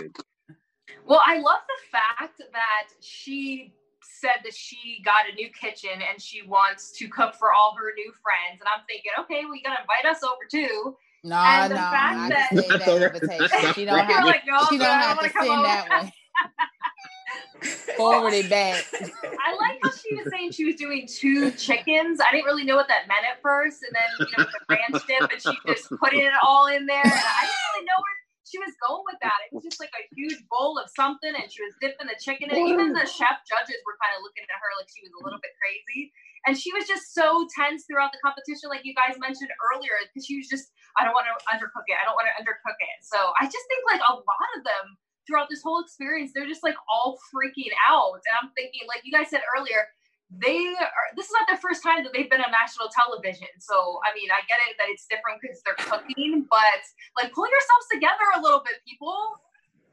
Well, 1.05 1.21
I 1.25 1.37
love 1.37 1.61
the 1.67 1.89
fact 1.91 2.41
that 2.51 2.87
she 3.01 3.73
said 4.01 4.41
that 4.43 4.53
she 4.53 5.01
got 5.03 5.29
a 5.31 5.35
new 5.35 5.49
kitchen 5.49 6.01
and 6.09 6.21
she 6.21 6.41
wants 6.43 6.91
to 6.97 7.07
cook 7.07 7.35
for 7.35 7.53
all 7.53 7.75
her 7.77 7.93
new 7.95 8.11
friends. 8.21 8.59
And 8.59 8.69
I'm 8.73 8.85
thinking, 8.87 9.11
okay, 9.19 9.45
well, 9.45 9.59
gotta 9.63 9.81
invite 9.81 10.05
us 10.05 10.23
over 10.23 10.45
too. 10.49 10.95
No, 11.23 11.37
And 11.37 11.69
no, 11.69 11.75
the 11.77 11.81
fact 11.81 12.17
I 12.19 12.29
that- 12.29 12.49
can 12.49 12.57
save 12.57 12.69
That's 12.69 12.85
that 12.85 13.13
invitation. 13.13 13.73
She 13.73 13.85
don't 13.85 13.95
right. 13.95 14.05
Have, 14.11 14.25
like, 14.25 14.41
no, 14.45 14.65
she 14.69 14.77
don't 14.77 14.87
have 14.87 15.19
to 15.19 15.27
to 15.27 15.33
send 15.33 15.49
over. 15.49 15.63
that 15.63 15.87
one. 15.89 16.11
Forward 17.95 18.33
it 18.33 18.49
back. 18.49 18.83
I 18.93 19.55
like 19.55 19.79
how 19.81 19.91
she 19.91 20.15
was 20.15 20.27
saying 20.29 20.51
she 20.51 20.65
was 20.65 20.75
doing 20.75 21.07
two 21.07 21.51
chickens. 21.51 22.19
I 22.19 22.31
didn't 22.31 22.43
really 22.45 22.65
know 22.65 22.75
what 22.75 22.89
that 22.89 23.07
meant 23.07 23.23
at 23.23 23.41
first, 23.41 23.83
and 23.83 23.95
then 23.95 24.27
you 24.27 24.37
know 24.37 24.43
with 24.43 24.51
the 24.51 24.75
ranch 24.91 25.07
dip, 25.07 25.31
and 25.31 25.41
she 25.41 25.57
just 25.71 25.89
put 25.91 26.13
it 26.13 26.33
all 26.43 26.67
in 26.67 26.85
there. 26.85 26.99
And 27.01 27.13
I 27.13 27.41
didn't 27.47 27.63
really 27.73 27.85
know 27.85 27.99
where 28.03 28.17
she 28.43 28.59
was 28.59 28.73
going 28.85 29.03
with 29.07 29.15
that. 29.21 29.33
It 29.49 29.55
was 29.55 29.63
just 29.63 29.79
like 29.79 29.91
a 29.95 30.03
huge 30.13 30.43
bowl 30.63 30.79
of 30.79 30.87
something, 30.95 31.35
and 31.35 31.51
she 31.51 31.59
was 31.59 31.75
dipping 31.83 32.07
the 32.07 32.15
chicken 32.15 32.47
in. 32.47 32.55
Even 32.55 32.95
the 32.95 33.03
chef 33.03 33.43
judges 33.43 33.83
were 33.83 33.99
kind 33.99 34.15
of 34.15 34.23
looking 34.23 34.47
at 34.47 34.55
her 34.55 34.71
like 34.79 34.87
she 34.87 35.03
was 35.03 35.11
a 35.11 35.19
little 35.19 35.43
bit 35.43 35.51
crazy, 35.59 36.15
and 36.47 36.55
she 36.55 36.71
was 36.71 36.87
just 36.87 37.11
so 37.11 37.43
tense 37.51 37.83
throughout 37.83 38.15
the 38.15 38.23
competition, 38.23 38.71
like 38.71 38.87
you 38.87 38.95
guys 38.95 39.19
mentioned 39.19 39.51
earlier, 39.59 39.99
because 40.07 40.23
she 40.23 40.39
was 40.39 40.47
just, 40.47 40.71
I 40.95 41.03
don't 41.03 41.11
want 41.11 41.27
to 41.27 41.35
undercook 41.51 41.83
it. 41.91 41.99
I 41.99 42.07
don't 42.07 42.15
want 42.15 42.31
to 42.31 42.35
undercook 42.39 42.79
it. 42.79 42.97
So 43.03 43.19
I 43.39 43.43
just 43.51 43.65
think 43.67 43.83
like 43.91 44.03
a 44.07 44.15
lot 44.15 44.49
of 44.55 44.63
them 44.63 44.95
throughout 45.27 45.47
this 45.51 45.63
whole 45.63 45.83
experience, 45.83 46.31
they're 46.31 46.47
just 46.47 46.63
like 46.63 46.79
all 46.87 47.19
freaking 47.31 47.71
out. 47.83 48.19
And 48.23 48.33
I'm 48.39 48.51
thinking, 48.55 48.87
like 48.87 49.03
you 49.03 49.11
guys 49.11 49.31
said 49.31 49.43
earlier, 49.55 49.87
they 50.31 50.59
are 50.79 51.07
this 51.15 51.29
is 51.29 51.35
not 51.35 51.45
the 51.45 51.61
first 51.61 51.85
time 51.85 52.01
that 52.03 52.11
they've 52.11 52.27
been 52.27 52.41
on 52.41 52.51
national 52.51 52.89
television. 52.89 53.51
So 53.59 54.03
I 54.03 54.11
mean, 54.17 54.27
I 54.33 54.41
get 54.49 54.59
it 54.67 54.75
that 54.79 54.91
it's 54.91 55.05
different 55.07 55.39
because 55.39 55.61
they're 55.63 55.79
cooking, 55.79 56.43
but 56.51 56.81
like 57.15 57.31
pull 57.31 57.47
yourselves 57.47 57.87
together 57.87 58.27
a 58.35 58.41
little 58.41 58.65
bit, 58.65 58.83
people. 58.83 59.39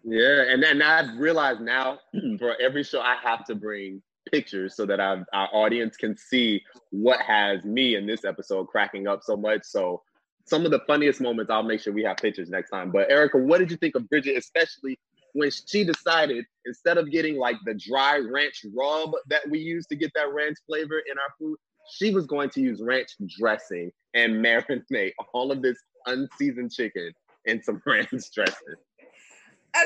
Yeah, 0.04 0.44
and 0.48 0.62
then 0.62 0.80
I've 0.82 1.18
realized 1.18 1.60
now 1.60 1.98
for 2.38 2.56
every 2.60 2.82
show 2.82 3.00
I 3.00 3.16
have 3.22 3.44
to 3.46 3.54
bring 3.54 4.02
pictures 4.30 4.76
so 4.76 4.86
that 4.86 5.00
our, 5.00 5.24
our 5.32 5.48
audience 5.52 5.96
can 5.96 6.16
see 6.16 6.62
what 6.90 7.20
has 7.20 7.64
me 7.64 7.96
in 7.96 8.06
this 8.06 8.24
episode 8.24 8.66
cracking 8.68 9.06
up 9.06 9.22
so 9.22 9.36
much. 9.36 9.62
So 9.64 10.02
some 10.46 10.64
of 10.64 10.70
the 10.70 10.80
funniest 10.86 11.20
moments, 11.20 11.50
I'll 11.50 11.62
make 11.62 11.80
sure 11.80 11.92
we 11.92 12.02
have 12.04 12.16
pictures 12.16 12.48
next 12.48 12.70
time. 12.70 12.90
But 12.90 13.10
Erica, 13.10 13.38
what 13.38 13.58
did 13.58 13.70
you 13.70 13.76
think 13.76 13.94
of 13.94 14.08
Bridget, 14.08 14.36
especially 14.36 14.98
when 15.32 15.50
she 15.50 15.84
decided 15.84 16.44
instead 16.66 16.98
of 16.98 17.10
getting 17.10 17.36
like 17.36 17.56
the 17.64 17.74
dry 17.74 18.18
ranch 18.18 18.64
rub 18.76 19.12
that 19.28 19.48
we 19.48 19.58
use 19.58 19.86
to 19.86 19.96
get 19.96 20.10
that 20.14 20.32
ranch 20.32 20.56
flavor 20.66 20.98
in 20.98 21.18
our 21.18 21.34
food, 21.38 21.56
she 21.92 22.12
was 22.12 22.26
going 22.26 22.50
to 22.50 22.60
use 22.60 22.80
ranch 22.82 23.10
dressing 23.38 23.90
and 24.14 24.34
marinate 24.44 25.12
all 25.34 25.52
of 25.52 25.62
this 25.62 25.78
unseasoned 26.06 26.72
chicken 26.72 27.12
in 27.44 27.62
some 27.62 27.80
ranch 27.86 28.10
dressing. 28.34 28.74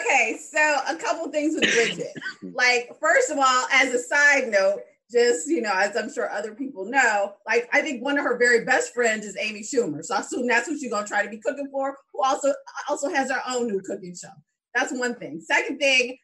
Okay, 0.01 0.39
so 0.51 0.77
a 0.89 0.97
couple 0.97 1.31
things 1.31 1.55
with 1.55 1.73
Bridget. 1.75 2.13
like, 2.55 2.91
first 3.01 3.31
of 3.31 3.39
all, 3.39 3.67
as 3.73 3.93
a 3.93 3.99
side 3.99 4.49
note, 4.49 4.81
just 5.11 5.47
you 5.49 5.61
know, 5.61 5.73
as 5.75 5.95
I'm 5.97 6.13
sure 6.13 6.31
other 6.31 6.55
people 6.55 6.87
know, 6.87 7.35
like 7.47 7.69
I 7.73 7.83
think 7.83 8.03
one 8.03 8.17
of 8.19 8.25
her 8.25 8.39
very 8.39 8.65
best 8.65 8.95
friends 8.95 9.27
is 9.27 9.37
Amy 9.39 9.61
Schumer. 9.61 10.03
So 10.03 10.15
I 10.17 10.21
assume 10.21 10.47
that's 10.47 10.67
who 10.67 10.79
she's 10.79 10.91
gonna 10.91 11.07
try 11.07 11.23
to 11.23 11.29
be 11.31 11.39
cooking 11.39 11.69
for, 11.71 11.97
who 12.13 12.23
also 12.23 12.53
also 12.89 13.09
has 13.11 13.31
her 13.31 13.41
own 13.49 13.69
new 13.69 13.81
cooking 13.83 14.15
show. 14.15 14.31
That's 14.75 14.93
one 14.93 15.15
thing. 15.15 15.41
Second 15.43 15.79
thing, 15.79 16.17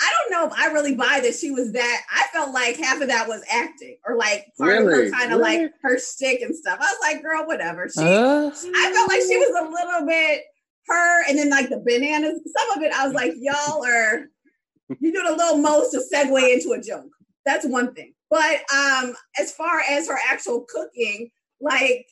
I 0.00 0.12
don't 0.12 0.30
know 0.30 0.46
if 0.46 0.52
I 0.58 0.72
really 0.72 0.94
buy 0.94 1.18
that 1.22 1.34
she 1.34 1.50
was 1.50 1.72
that. 1.72 2.00
I 2.14 2.26
felt 2.32 2.54
like 2.54 2.76
half 2.76 3.00
of 3.00 3.08
that 3.08 3.26
was 3.26 3.42
acting 3.50 3.98
or 4.06 4.16
like 4.16 4.46
part 4.56 4.70
Really? 4.70 5.08
of 5.08 5.12
her 5.12 5.18
kind 5.18 5.32
of 5.32 5.40
Really? 5.40 5.62
like 5.64 5.72
her 5.82 5.98
stick 5.98 6.40
and 6.40 6.54
stuff. 6.54 6.78
I 6.80 6.84
was 6.84 6.98
like, 7.02 7.22
girl, 7.22 7.44
whatever. 7.44 7.88
She 7.88 8.00
Uh, 8.00 8.50
I 8.50 8.92
felt 8.92 9.08
like 9.08 9.22
she 9.22 9.36
was 9.36 9.50
a 9.60 9.68
little 9.68 10.06
bit 10.06 10.42
her, 10.88 11.28
and 11.28 11.38
then 11.38 11.50
like 11.50 11.68
the 11.68 11.82
bananas. 11.84 12.40
Some 12.56 12.78
of 12.78 12.82
it, 12.82 12.92
I 12.92 13.06
was 13.06 13.14
like, 13.14 13.32
y'all 13.36 13.84
are 13.84 14.26
you 15.00 15.12
doing 15.12 15.26
a 15.26 15.36
little 15.36 15.58
most 15.58 15.92
to 15.92 16.00
segue 16.12 16.52
into 16.54 16.72
a 16.72 16.80
joke. 16.82 17.10
That's 17.44 17.66
one 17.66 17.94
thing. 17.94 18.14
But 18.30 18.60
um, 18.74 19.14
as 19.38 19.52
far 19.52 19.80
as 19.80 20.08
her 20.08 20.18
actual 20.28 20.66
cooking, 20.68 21.30
like 21.60 22.06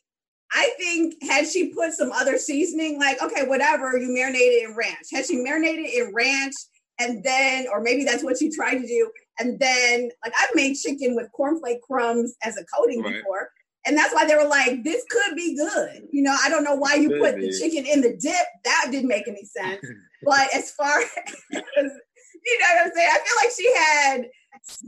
I 0.52 0.71
think 0.78 1.14
had 1.23 1.47
she 1.47 1.73
put 1.75 1.92
some 1.92 2.12
other 2.12 2.38
seasoning, 2.38 2.99
like 2.99 3.23
okay, 3.23 3.47
whatever, 3.47 3.99
you 3.99 4.12
marinated 4.12 4.68
in 4.68 4.76
ranch. 4.76 5.06
Had 5.12 5.26
she 5.26 5.37
marinated 5.37 5.87
in 5.87 6.12
ranch 6.14 6.54
and 6.99 7.23
then, 7.23 7.66
or 7.71 7.83
maybe 7.83 8.04
that's 8.04 8.25
what 8.25 8.38
she 8.38 8.50
tried 8.50 8.78
to 8.78 8.87
do, 8.87 9.11
and 9.38 9.59
then 9.59 10.11
like 10.25 10.33
I've 10.40 10.54
made 10.54 10.76
chicken 10.76 11.14
with 11.14 11.28
cornflake 11.38 11.80
crumbs 11.83 12.35
as 12.42 12.56
a 12.56 12.64
coating 12.75 13.02
Right. 13.02 13.16
before. 13.16 13.50
And 13.87 13.97
that's 13.97 14.12
why 14.14 14.26
they 14.26 14.35
were 14.35 14.49
like, 14.49 14.83
this 14.85 15.05
could 15.11 15.37
be 15.37 15.57
good. 15.57 16.02
You 16.11 16.23
know, 16.23 16.37
I 16.43 16.49
don't 16.49 16.64
know 16.64 16.75
why 16.75 16.95
you 16.95 17.09
Could 17.11 17.21
put 17.21 17.37
be. 17.37 17.47
the 17.47 17.59
chicken 17.59 17.87
in 17.87 18.00
the 18.00 18.16
dip. 18.16 18.47
That 18.64 18.88
didn't 18.90 19.09
make 19.09 19.28
any 19.28 19.45
sense. 19.45 19.81
but 20.25 20.49
as 20.55 20.71
far 20.73 20.99
as, 21.00 21.09
you 21.55 22.59
know 22.59 22.66
what 22.75 22.87
I'm 22.87 22.93
saying? 22.95 23.09
I 23.12 23.19
feel 23.19 23.37
like 23.43 23.52
she 23.57 23.75
had 23.76 24.31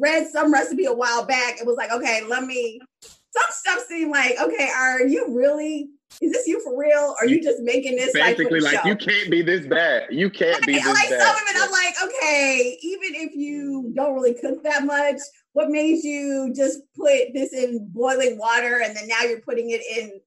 read 0.00 0.26
some 0.28 0.52
recipe 0.52 0.86
a 0.86 0.92
while 0.92 1.24
back. 1.24 1.60
It 1.60 1.66
was 1.66 1.76
like, 1.76 1.92
okay, 1.92 2.22
let 2.28 2.44
me, 2.44 2.80
some 3.02 3.50
stuff 3.50 3.84
seemed 3.88 4.10
like, 4.10 4.34
okay, 4.40 4.68
are 4.76 5.02
you 5.02 5.34
really, 5.36 5.90
is 6.20 6.32
this 6.32 6.46
you 6.46 6.60
for 6.64 6.76
real? 6.78 7.14
Or 7.20 7.24
are 7.24 7.26
you 7.26 7.42
just 7.42 7.60
making 7.62 7.96
this 7.96 8.14
like, 8.14 8.36
Basically, 8.36 8.60
like 8.60 8.80
show? 8.82 8.88
you 8.88 8.96
can't 8.96 9.30
be 9.30 9.42
this 9.42 9.66
bad. 9.66 10.04
You 10.10 10.30
can't 10.30 10.64
be 10.66 10.72
Right, 10.74 10.82
this 10.84 10.94
like 10.94 11.10
bad. 11.10 11.20
some 11.20 11.36
of 11.36 11.42
it, 11.42 11.56
I'm 11.62 11.70
like, 11.70 11.94
okay, 12.04 12.78
even 12.82 13.14
if 13.14 13.34
you 13.36 13.92
don't 13.94 14.14
really 14.14 14.34
cook 14.34 14.62
that 14.64 14.84
much, 14.84 15.16
what 15.58 15.70
made 15.70 16.04
you 16.04 16.52
just 16.54 16.82
put 16.96 17.34
this 17.34 17.52
in 17.52 17.88
boiling 17.92 18.38
water 18.38 18.80
and 18.84 18.96
then 18.96 19.08
now 19.08 19.22
you're 19.22 19.40
putting 19.40 19.70
it 19.70 19.80
in 19.98 20.20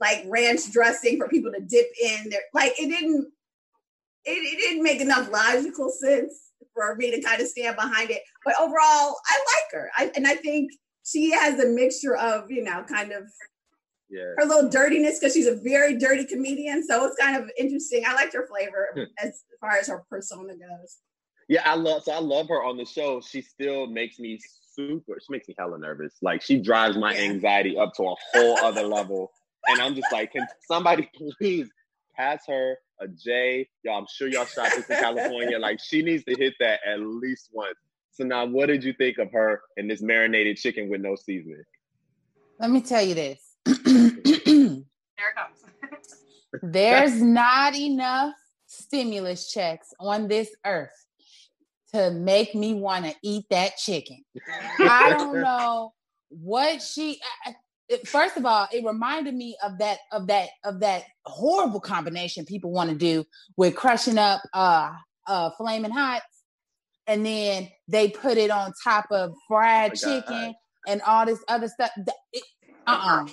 like 0.00 0.24
ranch 0.26 0.72
dressing 0.72 1.18
for 1.18 1.28
people 1.28 1.52
to 1.52 1.60
dip 1.60 1.88
in 2.02 2.30
there? 2.30 2.40
Like 2.54 2.72
it 2.80 2.88
didn't, 2.88 3.30
it, 4.24 4.30
it 4.30 4.56
didn't 4.58 4.82
make 4.82 5.02
enough 5.02 5.30
logical 5.30 5.90
sense 5.90 6.52
for 6.72 6.96
me 6.96 7.10
to 7.10 7.20
kind 7.20 7.42
of 7.42 7.48
stand 7.48 7.76
behind 7.76 8.10
it. 8.10 8.22
But 8.42 8.54
overall, 8.58 9.16
I 9.26 9.44
like 9.52 9.72
her, 9.72 9.90
I, 9.98 10.12
and 10.16 10.26
I 10.26 10.36
think 10.36 10.72
she 11.04 11.30
has 11.30 11.60
a 11.60 11.66
mixture 11.68 12.16
of 12.16 12.50
you 12.50 12.64
know 12.64 12.82
kind 12.88 13.12
of 13.12 13.24
yeah. 14.08 14.32
her 14.38 14.46
little 14.46 14.70
dirtiness 14.70 15.18
because 15.18 15.34
she's 15.34 15.46
a 15.46 15.56
very 15.56 15.98
dirty 15.98 16.24
comedian. 16.24 16.86
So 16.86 17.04
it's 17.04 17.20
kind 17.20 17.36
of 17.36 17.50
interesting. 17.58 18.04
I 18.06 18.14
liked 18.14 18.32
her 18.32 18.46
flavor 18.46 18.88
hmm. 18.94 19.02
as 19.22 19.44
far 19.60 19.72
as 19.72 19.88
her 19.88 20.06
persona 20.08 20.54
goes. 20.54 20.96
Yeah, 21.50 21.62
I 21.66 21.74
love 21.74 22.04
so 22.04 22.12
I 22.12 22.20
love 22.20 22.48
her 22.48 22.64
on 22.64 22.78
the 22.78 22.86
show. 22.86 23.20
She 23.20 23.42
still 23.42 23.86
makes 23.86 24.18
me 24.18 24.40
super 24.74 25.18
she 25.20 25.32
makes 25.32 25.48
me 25.48 25.54
hella 25.58 25.78
nervous. 25.78 26.14
Like 26.22 26.42
she 26.42 26.58
drives 26.58 26.96
my 26.96 27.14
anxiety 27.16 27.76
up 27.78 27.94
to 27.94 28.04
a 28.04 28.14
whole 28.32 28.58
other 28.58 28.82
level. 28.86 29.32
And 29.66 29.80
I'm 29.80 29.94
just 29.94 30.10
like, 30.12 30.32
can 30.32 30.46
somebody 30.66 31.10
please 31.38 31.68
pass 32.16 32.44
her 32.48 32.76
a 33.00 33.08
J? 33.08 33.68
Y'all, 33.82 33.98
I'm 33.98 34.06
sure 34.08 34.28
y'all 34.28 34.46
shot 34.46 34.70
this 34.74 34.88
in 34.88 34.96
California. 35.00 35.58
Like 35.58 35.80
she 35.80 36.02
needs 36.02 36.24
to 36.24 36.34
hit 36.34 36.54
that 36.60 36.80
at 36.86 37.00
least 37.00 37.50
once. 37.52 37.76
So 38.12 38.24
now 38.24 38.46
what 38.46 38.66
did 38.66 38.84
you 38.84 38.92
think 38.92 39.18
of 39.18 39.30
her 39.32 39.62
and 39.76 39.90
this 39.90 40.02
marinated 40.02 40.56
chicken 40.56 40.88
with 40.88 41.00
no 41.00 41.16
seasoning? 41.16 41.62
let 42.58 42.70
me 42.70 42.82
tell 42.82 43.02
you 43.02 43.14
this. 43.14 43.56
There 45.20 45.28
it 45.28 45.36
comes. 45.36 46.72
There's 46.72 47.20
not 47.20 47.74
enough 47.74 48.32
stimulus 48.66 49.52
checks 49.52 49.92
on 50.00 50.28
this 50.28 50.48
earth 50.64 51.04
to 51.94 52.10
make 52.10 52.54
me 52.54 52.74
want 52.74 53.04
to 53.04 53.14
eat 53.22 53.44
that 53.50 53.76
chicken. 53.76 54.22
I 54.80 55.10
don't 55.10 55.40
know 55.42 55.92
what 56.28 56.82
she. 56.82 57.20
I- 57.46 57.50
I- 57.50 57.54
it- 57.88 58.06
First 58.06 58.36
of 58.36 58.46
all, 58.46 58.68
it 58.72 58.84
reminded 58.84 59.34
me 59.34 59.56
of 59.64 59.78
that 59.78 59.98
of 60.12 60.28
that 60.28 60.50
of 60.64 60.78
that 60.80 61.02
horrible 61.24 61.80
combination 61.80 62.44
people 62.44 62.70
want 62.70 62.88
to 62.90 62.94
do 62.96 63.24
with 63.56 63.74
crushing 63.74 64.16
up 64.16 64.40
uh 64.54 64.92
uh 65.26 65.50
flaming 65.58 65.90
hot, 65.90 66.22
and 67.08 67.26
then 67.26 67.68
they 67.88 68.08
put 68.08 68.38
it 68.38 68.50
on 68.52 68.72
top 68.84 69.06
of 69.10 69.34
fried 69.48 69.92
Oh 70.04 70.08
my 70.08 70.20
God. 70.20 70.24
chicken 70.24 70.54
and 70.86 71.02
all 71.02 71.26
this 71.26 71.42
other 71.48 71.66
stuff. 71.66 71.90
Uh 72.86 72.92
uh 72.92 73.26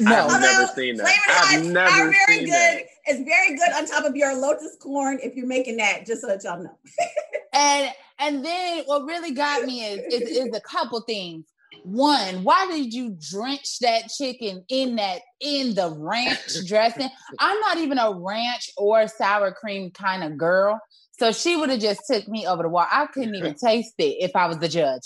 No, 0.00 0.26
I've 0.28 0.40
never 0.40 0.66
seen 0.68 0.96
that. 0.96 1.14
I've 1.28 1.60
Highs 1.60 1.66
never 1.68 2.08
are 2.08 2.12
very 2.12 2.38
seen 2.38 2.46
good. 2.46 2.52
that. 2.52 2.82
It's 3.04 3.22
very 3.24 3.56
good 3.56 3.72
on 3.74 3.86
top 3.86 4.04
of 4.04 4.16
your 4.16 4.34
lotus 4.34 4.76
corn 4.80 5.18
if 5.22 5.34
you're 5.34 5.46
making 5.46 5.76
that. 5.78 6.06
Just 6.06 6.22
so 6.22 6.28
that 6.28 6.44
y'all 6.44 6.62
know. 6.62 6.78
and 7.52 7.92
and 8.18 8.44
then 8.44 8.84
what 8.86 9.04
really 9.04 9.32
got 9.32 9.64
me 9.64 9.84
is, 9.84 10.00
is 10.12 10.46
is 10.46 10.54
a 10.54 10.60
couple 10.60 11.00
things. 11.02 11.44
One, 11.84 12.44
why 12.44 12.66
did 12.66 12.92
you 12.92 13.16
drench 13.18 13.78
that 13.80 14.08
chicken 14.08 14.64
in 14.68 14.96
that 14.96 15.22
in 15.40 15.74
the 15.74 15.90
ranch 15.98 16.54
dressing? 16.66 17.08
I'm 17.38 17.58
not 17.60 17.78
even 17.78 17.98
a 17.98 18.12
ranch 18.12 18.70
or 18.76 19.08
sour 19.08 19.52
cream 19.52 19.90
kind 19.90 20.22
of 20.22 20.36
girl, 20.36 20.78
so 21.18 21.32
she 21.32 21.56
would 21.56 21.70
have 21.70 21.80
just 21.80 22.02
took 22.08 22.28
me 22.28 22.46
over 22.46 22.62
the 22.62 22.68
wall. 22.68 22.86
I 22.90 23.06
couldn't 23.06 23.34
even 23.34 23.54
taste 23.64 23.94
it 23.98 24.16
if 24.20 24.36
I 24.36 24.46
was 24.46 24.58
the 24.58 24.68
judge. 24.68 25.02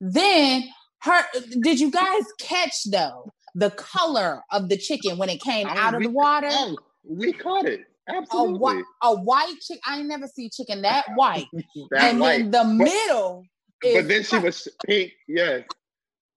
Then 0.00 0.64
her, 1.00 1.22
did 1.60 1.80
you 1.80 1.90
guys 1.90 2.22
catch 2.40 2.84
though 2.90 3.32
the 3.54 3.70
color 3.70 4.42
of 4.50 4.68
the 4.68 4.76
chicken 4.76 5.18
when 5.18 5.28
it 5.28 5.40
came 5.40 5.66
out 5.66 5.94
of 5.94 6.02
the 6.02 6.10
water? 6.10 6.48
Oh, 6.50 6.76
we 7.06 7.32
caught 7.32 7.66
it. 7.66 7.80
A, 8.08 8.16
Absolutely. 8.16 8.58
whi- 8.58 8.82
a 9.02 9.14
white 9.16 9.54
chicken. 9.60 9.80
I 9.86 9.98
ain't 9.98 10.08
never 10.08 10.26
see 10.26 10.50
chicken 10.50 10.82
that 10.82 11.04
white. 11.14 11.46
that 11.90 12.10
and 12.12 12.20
white. 12.20 12.50
then 12.50 12.50
the 12.50 12.64
middle 12.64 13.44
is 13.82 13.96
But 14.02 14.08
then 14.08 14.22
she 14.24 14.38
was 14.38 14.68
pink, 14.86 15.12
yes. 15.26 15.64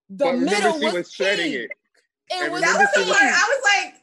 the 0.10 0.26
but 0.26 0.34
remember 0.34 0.52
middle 0.52 0.80
she 0.80 0.86
was, 0.86 0.94
was 0.94 1.12
shredding 1.12 1.52
pink. 1.52 1.56
it. 1.56 1.72
It 2.30 2.44
And 2.44 2.54
was 2.54 2.62
That 2.62 2.78
was 2.78 2.88
the 2.96 3.04
she 3.04 3.12
part 3.12 3.22
I 3.24 3.48
was 3.50 3.64
like, 3.86 3.94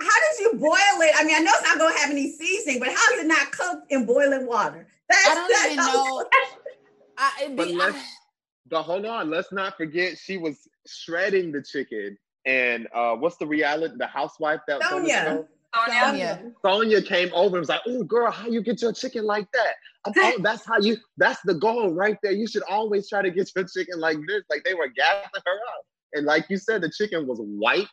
how 0.00 0.06
did 0.08 0.40
you 0.40 0.58
boil 0.60 1.02
it? 1.02 1.14
I 1.18 1.24
mean, 1.24 1.34
I 1.36 1.40
know 1.40 1.50
it's 1.54 1.62
not 1.68 1.78
going 1.78 1.92
to 1.94 1.98
have 2.00 2.10
any 2.10 2.30
seasoning, 2.30 2.78
but 2.78 2.88
how 2.88 3.14
is 3.14 3.20
it 3.24 3.26
not 3.26 3.50
cooked 3.52 3.90
in 3.90 4.04
boiling 4.06 4.46
water? 4.46 4.86
That's 5.08 5.28
I 5.28 5.34
don't 5.34 5.48
that's 5.50 5.64
even 5.72 5.76
know. 5.86 6.24
I, 7.18 7.32
it'd 7.44 7.56
But 7.56 7.68
be- 7.68 7.74
let's- 7.74 7.96
I- 7.96 8.04
But 8.70 8.82
hold 8.82 9.06
on, 9.06 9.30
let's 9.30 9.50
not 9.50 9.76
forget 9.78 10.18
she 10.18 10.36
was 10.36 10.68
shredding 10.86 11.52
the 11.52 11.62
chicken. 11.62 12.18
And 12.44 12.86
uh, 12.94 13.14
what's 13.16 13.36
the 13.38 13.46
reality? 13.46 13.94
The 13.98 14.06
housewife 14.06 14.60
that 14.68 14.78
was 14.80 14.92
on 14.92 15.02
the 15.04 15.10
Sonja. 15.10 15.46
Show? 15.74 15.80
Sonja. 15.80 16.12
Sonja. 16.12 16.52
Sonja 16.64 17.06
came 17.06 17.30
over 17.34 17.56
and 17.56 17.60
was 17.60 17.68
like, 17.68 17.82
"Oh, 17.86 18.02
girl, 18.02 18.30
how 18.30 18.48
you 18.48 18.62
get 18.62 18.80
your 18.80 18.92
chicken 18.92 19.24
like 19.24 19.46
that? 19.52 19.74
I 20.06 20.36
that's 20.42 20.66
how 20.66 20.78
you. 20.78 20.96
That's 21.16 21.40
the 21.44 21.54
goal 21.54 21.92
right 21.92 22.16
there. 22.22 22.32
You 22.32 22.46
should 22.46 22.62
always 22.68 23.08
try 23.08 23.22
to 23.22 23.30
get 23.30 23.50
your 23.54 23.66
chicken 23.66 24.00
like 24.00 24.18
this. 24.26 24.42
Like 24.50 24.64
they 24.64 24.74
were 24.74 24.88
gassing 24.88 25.28
her 25.34 25.38
up, 25.40 25.84
and 26.14 26.26
like 26.26 26.46
you 26.48 26.56
said, 26.56 26.82
the 26.82 26.90
chicken 26.90 27.26
was 27.26 27.38
white, 27.40 27.86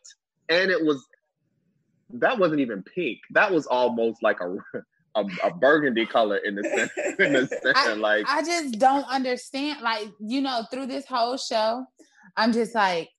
and 0.49 0.71
it 0.71 0.83
was 0.83 1.05
that 2.11 2.37
wasn't 2.37 2.61
even 2.61 2.83
pink. 2.83 3.19
That 3.31 3.51
was 3.51 3.65
almost 3.67 4.23
like 4.23 4.39
a 4.41 4.57
a, 5.15 5.25
a 5.43 5.53
burgundy 5.53 6.05
color 6.05 6.37
in 6.37 6.55
the 6.55 6.63
center. 6.95 7.23
In 7.23 7.33
the 7.33 7.47
center. 7.47 7.95
like 7.95 8.25
I 8.27 8.41
just 8.41 8.79
don't 8.79 9.07
understand. 9.09 9.81
Like, 9.81 10.09
you 10.19 10.41
know, 10.41 10.65
through 10.71 10.87
this 10.87 11.05
whole 11.07 11.37
show, 11.37 11.85
I'm 12.37 12.51
just 12.51 12.75
like, 12.75 13.09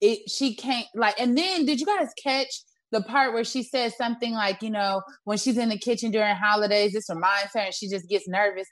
it. 0.00 0.30
She 0.30 0.54
can't 0.54 0.86
like. 0.94 1.20
And 1.20 1.36
then, 1.36 1.66
did 1.66 1.80
you 1.80 1.86
guys 1.86 2.08
catch 2.22 2.62
the 2.92 3.02
part 3.02 3.32
where 3.34 3.44
she 3.44 3.62
says 3.62 3.96
something 3.96 4.32
like, 4.32 4.62
you 4.62 4.70
know, 4.70 5.02
when 5.24 5.38
she's 5.38 5.58
in 5.58 5.68
the 5.68 5.78
kitchen 5.78 6.10
during 6.10 6.34
holidays, 6.34 6.92
this 6.92 7.08
reminds 7.08 7.52
her, 7.54 7.60
and 7.60 7.74
she 7.74 7.88
just 7.88 8.08
gets 8.08 8.26
nervous. 8.28 8.66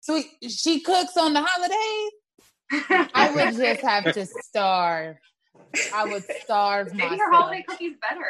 So 0.00 0.20
she 0.46 0.80
cooks 0.80 1.16
on 1.16 1.32
the 1.32 1.42
holidays. 1.42 3.10
I 3.14 3.30
would 3.34 3.56
just 3.56 3.80
have 3.82 4.12
to 4.12 4.26
starve. 4.26 5.16
I 5.94 6.04
would 6.04 6.24
starve 6.42 6.88
Maybe 6.94 7.10
myself. 7.10 7.20
her 7.20 7.32
holiday 7.32 7.64
cookie's 7.68 7.96
better. 8.08 8.26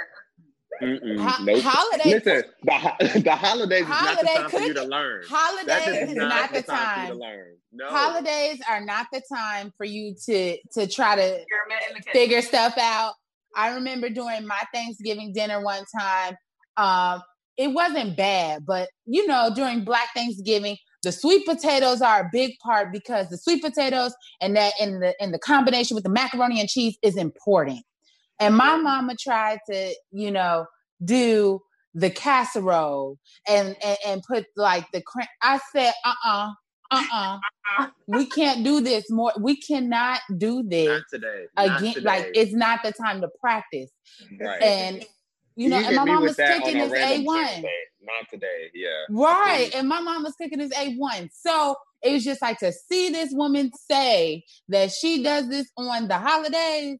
Mm-mm, 0.83 1.19
Ho- 1.21 1.45
nope. 1.45 1.62
holiday- 1.62 2.14
Listen, 2.14 2.43
the, 2.64 2.73
ho- 2.73 2.97
the 3.21 3.37
holidays 3.37 3.83
is 3.83 3.88
not 3.88 4.21
the 4.21 4.26
Holiday 4.26 4.35
time 4.35 4.50
for 4.50 4.59
you 4.61 4.69
to 4.69 4.75
cooking- 4.75 4.91
learn. 4.91 5.21
That 5.23 5.29
Holidays 5.31 6.03
is 6.03 6.09
is 6.11 6.17
not, 6.17 6.29
not 6.29 6.53
the 6.53 6.61
the 6.61 6.67
time, 6.67 6.76
for 6.79 7.00
you 7.00 7.07
time. 7.07 7.09
to 7.09 7.14
learn. 7.14 7.57
No. 7.73 7.88
Holidays 7.88 8.61
are 8.69 8.81
not 8.85 9.07
the 9.12 9.23
time 9.33 9.73
for 9.76 9.85
you 9.85 10.14
to 10.26 10.57
to 10.73 10.87
try 10.88 11.14
to 11.17 11.23
You're 11.23 11.33
in 11.37 11.95
the 11.95 12.00
kitchen. 12.00 12.12
figure 12.12 12.43
stuff 12.43 12.76
out. 12.79 13.14
I 13.56 13.75
remember 13.75 14.08
during 14.08 14.46
my 14.46 14.62
Thanksgiving 14.73 15.32
dinner 15.32 15.62
one 15.62 15.84
time, 15.99 16.37
um, 16.76 17.23
it 17.56 17.68
wasn't 17.68 18.16
bad, 18.16 18.66
but 18.66 18.88
you 19.06 19.26
know, 19.26 19.50
during 19.54 19.84
Black 19.84 20.08
Thanksgiving, 20.14 20.76
the 21.04 21.12
sweet 21.12 21.46
potatoes 21.46 22.02
are 22.02 22.23
a 22.23 22.30
big 22.32 22.52
part 22.64 22.92
because 22.92 23.28
the 23.28 23.38
sweet 23.38 23.62
potatoes 23.62 24.14
and 24.40 24.56
that 24.56 24.73
and 24.80 25.02
the 25.02 25.14
and 25.20 25.32
the 25.32 25.38
combination 25.38 25.94
with 25.94 26.04
the 26.04 26.11
macaroni 26.11 26.61
and 26.61 26.68
cheese 26.68 26.99
is 27.02 27.16
important. 27.16 27.82
And 28.40 28.56
my 28.56 28.76
mama 28.76 29.14
tried 29.20 29.58
to, 29.70 29.94
you 30.11 30.30
know, 30.32 30.66
do 31.04 31.61
the 31.94 32.11
casserole 32.11 33.18
and 33.49 33.76
and, 33.84 33.99
and 34.04 34.23
put 34.26 34.46
like 34.56 34.87
the 34.92 35.02
cran- 35.02 35.28
I 35.42 35.61
said, 35.73 35.92
uh 36.04 36.08
uh-uh, 36.08 36.49
uh, 36.49 36.52
uh 36.91 37.38
uh, 37.79 37.87
we 38.07 38.26
can't 38.26 38.62
do 38.64 38.81
this 38.81 39.11
more. 39.11 39.33
We 39.38 39.57
cannot 39.57 40.21
do 40.37 40.62
this 40.62 40.88
Not 40.88 41.03
today. 41.11 41.45
Not 41.57 41.81
again 41.81 41.95
today. 41.95 42.07
like 42.07 42.26
it's 42.35 42.53
not 42.55 42.81
the 42.85 42.93
time 42.93 43.21
to 43.23 43.29
practice 43.41 43.91
right. 44.41 44.62
and 44.62 45.05
you 45.57 45.69
know 45.69 45.79
and 45.79 45.97
my 45.97 46.05
mom 46.05 46.23
was 46.23 46.37
that 46.37 46.62
cooking 46.62 46.81
on 46.81 46.88
a 46.88 46.91
this 46.91 46.93
random 46.93 47.26
a1 47.26 47.62
Not 48.03 48.29
today. 48.31 48.71
Yeah. 48.75 48.91
right 49.11 49.71
and 49.75 49.88
my 49.88 50.00
mom 50.00 50.23
was 50.25 50.35
cooking 50.37 50.59
this 50.59 50.73
a1 50.75 51.31
so 51.33 51.76
it 52.03 52.12
was 52.12 52.23
just 52.23 52.43
like 52.43 52.59
to 52.59 52.71
see 52.73 53.09
this 53.11 53.31
woman 53.33 53.71
say 53.91 54.45
that 54.69 54.91
she 54.93 55.23
does 55.23 55.49
this 55.49 55.69
on 55.76 56.07
the 56.09 56.19
holidays 56.19 56.99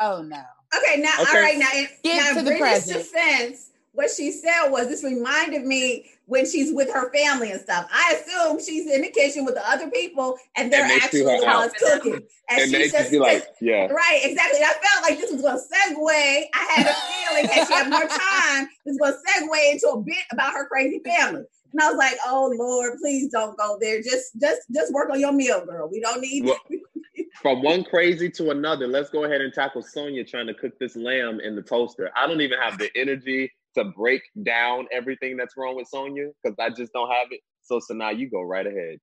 oh 0.00 0.22
no 0.22 0.42
Okay, 0.72 1.00
now 1.00 1.10
Okay. 1.20 1.36
all 1.36 1.42
right, 1.42 1.58
now, 1.58 1.66
in- 1.74 1.88
Get 2.04 2.16
now 2.16 2.32
to 2.34 2.38
in 2.38 2.44
the 2.44 2.50
Bridget's 2.52 2.86
present. 2.86 3.04
defense, 3.12 3.69
what 3.92 4.10
she 4.10 4.30
said 4.30 4.68
was 4.68 4.88
this 4.88 5.02
reminded 5.02 5.64
me 5.64 6.10
when 6.26 6.48
she's 6.48 6.72
with 6.72 6.92
her 6.92 7.12
family 7.12 7.50
and 7.50 7.60
stuff. 7.60 7.88
I 7.92 8.20
assume 8.20 8.60
she's 8.60 8.88
in 8.90 9.02
the 9.02 9.08
kitchen 9.08 9.44
with 9.44 9.56
the 9.56 9.68
other 9.68 9.90
people 9.90 10.36
and 10.56 10.72
they're 10.72 10.84
And 10.84 10.92
actually 10.92 11.22
the 11.22 11.42
ones 11.44 11.72
cooking. 11.78 12.14
And, 12.48 12.60
And 12.60 12.70
she 12.70 12.76
they 12.76 12.88
just 12.88 13.10
be 13.10 13.18
like, 13.18 13.46
yeah. 13.60 13.86
Right, 13.86 14.20
exactly. 14.22 14.60
I 14.60 14.74
felt 14.80 15.02
like 15.02 15.18
this 15.18 15.32
was 15.32 15.42
going 15.42 15.58
to 15.58 15.62
segue. 15.62 16.44
I 16.54 16.72
had 16.74 16.86
a 16.86 16.94
feeling 16.94 17.46
that 17.46 17.66
she 17.66 17.74
had 17.74 17.90
more 17.90 18.06
time. 18.06 18.68
This 18.86 18.96
was 18.98 18.98
going 18.98 19.14
to 19.14 19.46
segue 19.48 19.72
into 19.72 19.88
a 19.88 20.02
bit 20.02 20.24
about 20.30 20.52
her 20.54 20.66
crazy 20.68 21.00
family. 21.04 21.42
And 21.72 21.80
I 21.80 21.90
was 21.90 21.98
like, 21.98 22.16
"Oh 22.26 22.52
Lord, 22.58 22.98
please 23.00 23.30
don't 23.30 23.56
go 23.56 23.78
there. 23.80 24.02
Just, 24.02 24.40
just, 24.40 24.62
just 24.74 24.92
work 24.92 25.08
on 25.10 25.20
your 25.20 25.32
meal, 25.32 25.64
girl. 25.64 25.88
We 25.88 26.00
don't 26.00 26.20
need." 26.20 26.44
Well, 26.44 26.58
From 27.42 27.62
one 27.62 27.84
crazy 27.84 28.28
to 28.30 28.50
another, 28.50 28.86
let's 28.86 29.08
go 29.08 29.24
ahead 29.24 29.40
and 29.40 29.52
tackle 29.52 29.82
Sonja 29.82 30.28
trying 30.28 30.46
to 30.48 30.54
cook 30.54 30.78
this 30.78 30.96
lamb 30.96 31.40
in 31.40 31.54
the 31.54 31.62
toaster. 31.62 32.10
I 32.16 32.26
don't 32.26 32.40
even 32.40 32.58
have 32.58 32.76
the 32.76 32.90
energy 32.96 33.52
to 33.76 33.84
break 33.84 34.22
down 34.42 34.86
everything 34.92 35.36
that's 35.36 35.54
wrong 35.56 35.76
with 35.76 35.88
Sonja 35.92 36.30
because 36.42 36.56
I 36.58 36.70
just 36.70 36.92
don't 36.92 37.10
have 37.10 37.28
it. 37.30 37.40
So, 37.62 37.78
so 37.80 37.94
now 37.94 38.10
you 38.10 38.28
go 38.30 38.42
right 38.42 38.66
ahead. 38.66 38.98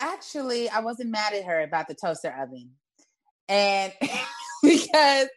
actually 0.00 0.68
i 0.68 0.80
wasn't 0.80 1.08
mad 1.10 1.32
at 1.32 1.44
her 1.44 1.60
about 1.62 1.86
the 1.88 1.94
toaster 1.94 2.34
oven 2.42 2.70
and 3.48 3.92
because 4.62 5.28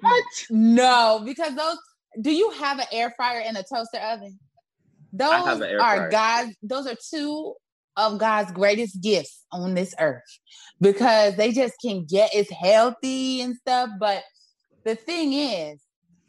What? 0.00 0.24
no 0.50 1.22
because 1.24 1.54
those 1.54 1.76
do 2.20 2.30
you 2.32 2.50
have 2.50 2.78
an 2.78 2.86
air 2.92 3.12
fryer 3.16 3.40
and 3.40 3.56
a 3.56 3.62
toaster 3.62 3.98
oven 3.98 4.38
those 5.12 5.44
have 5.46 5.60
an 5.62 5.68
air 5.70 5.80
are 5.80 6.08
god's 6.10 6.54
those 6.62 6.86
are 6.86 6.96
two 7.10 7.54
of 7.96 8.18
god's 8.18 8.52
greatest 8.52 9.00
gifts 9.02 9.44
on 9.52 9.74
this 9.74 9.94
earth 9.98 10.22
because 10.80 11.36
they 11.36 11.50
just 11.52 11.74
can 11.82 12.04
get 12.04 12.30
it's 12.34 12.50
healthy 12.50 13.40
and 13.40 13.56
stuff 13.56 13.88
but 13.98 14.22
the 14.84 14.94
thing 14.94 15.32
is 15.32 15.80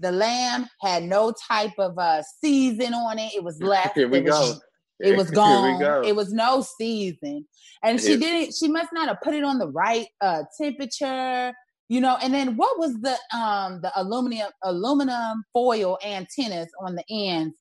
the 0.02 0.12
lamb 0.12 0.68
had 0.82 1.04
no 1.04 1.34
type 1.50 1.74
of 1.78 1.98
uh 1.98 2.22
season 2.44 2.94
on 2.94 3.20
it 3.20 3.34
it 3.36 3.44
was 3.44 3.62
left 3.62 3.96
Here 3.96 4.08
we 4.08 4.18
it 4.20 4.24
was 4.26 4.34
go. 4.34 4.60
it 5.00 5.16
was 5.18 5.30
Here 5.32 5.36
we 5.36 5.36
gone. 5.36 5.80
go. 5.80 6.02
It 6.06 6.16
was 6.16 6.32
no 6.34 6.62
season. 6.78 7.48
And 7.84 8.00
she 8.00 8.12
Yeah. 8.14 8.18
didn't, 8.18 8.56
she 8.56 8.68
must 8.68 8.90
not 8.94 9.08
have 9.08 9.18
put 9.24 9.34
it 9.34 9.44
on 9.44 9.58
the 9.58 9.68
right 9.70 10.08
uh 10.22 10.44
temperature, 10.60 11.54
you 11.90 12.02
know. 12.02 12.18
And 12.22 12.34
then 12.34 12.56
what 12.58 12.78
was 12.80 12.94
the 13.02 13.18
um 13.36 13.82
the 13.82 13.92
aluminum 13.96 14.52
aluminum 14.64 15.44
foil 15.54 15.98
antennas 16.06 16.70
on 16.84 16.96
the 16.96 17.04
ends? 17.10 17.56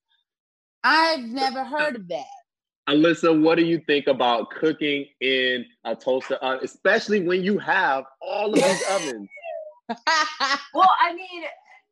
I've 0.85 1.21
never 1.21 1.65
heard 1.65 1.97
of 1.97 2.09
that. 2.09 2.25
Alyssa, 2.89 3.41
what 3.41 3.57
do 3.57 3.65
you 3.65 3.81
think 3.87 4.07
about 4.09 4.51
cooking 4.51 5.07
in 5.21 5.65
a 5.85 5.95
toaster 5.95 6.35
oven, 6.37 6.61
especially 6.65 7.21
when 7.27 7.43
you 7.43 7.59
have 7.59 8.05
all 8.21 8.53
of 8.53 8.55
these 8.55 8.83
ovens? 8.91 9.29
Well, 10.75 10.91
I 11.01 11.15
mean, 11.15 11.45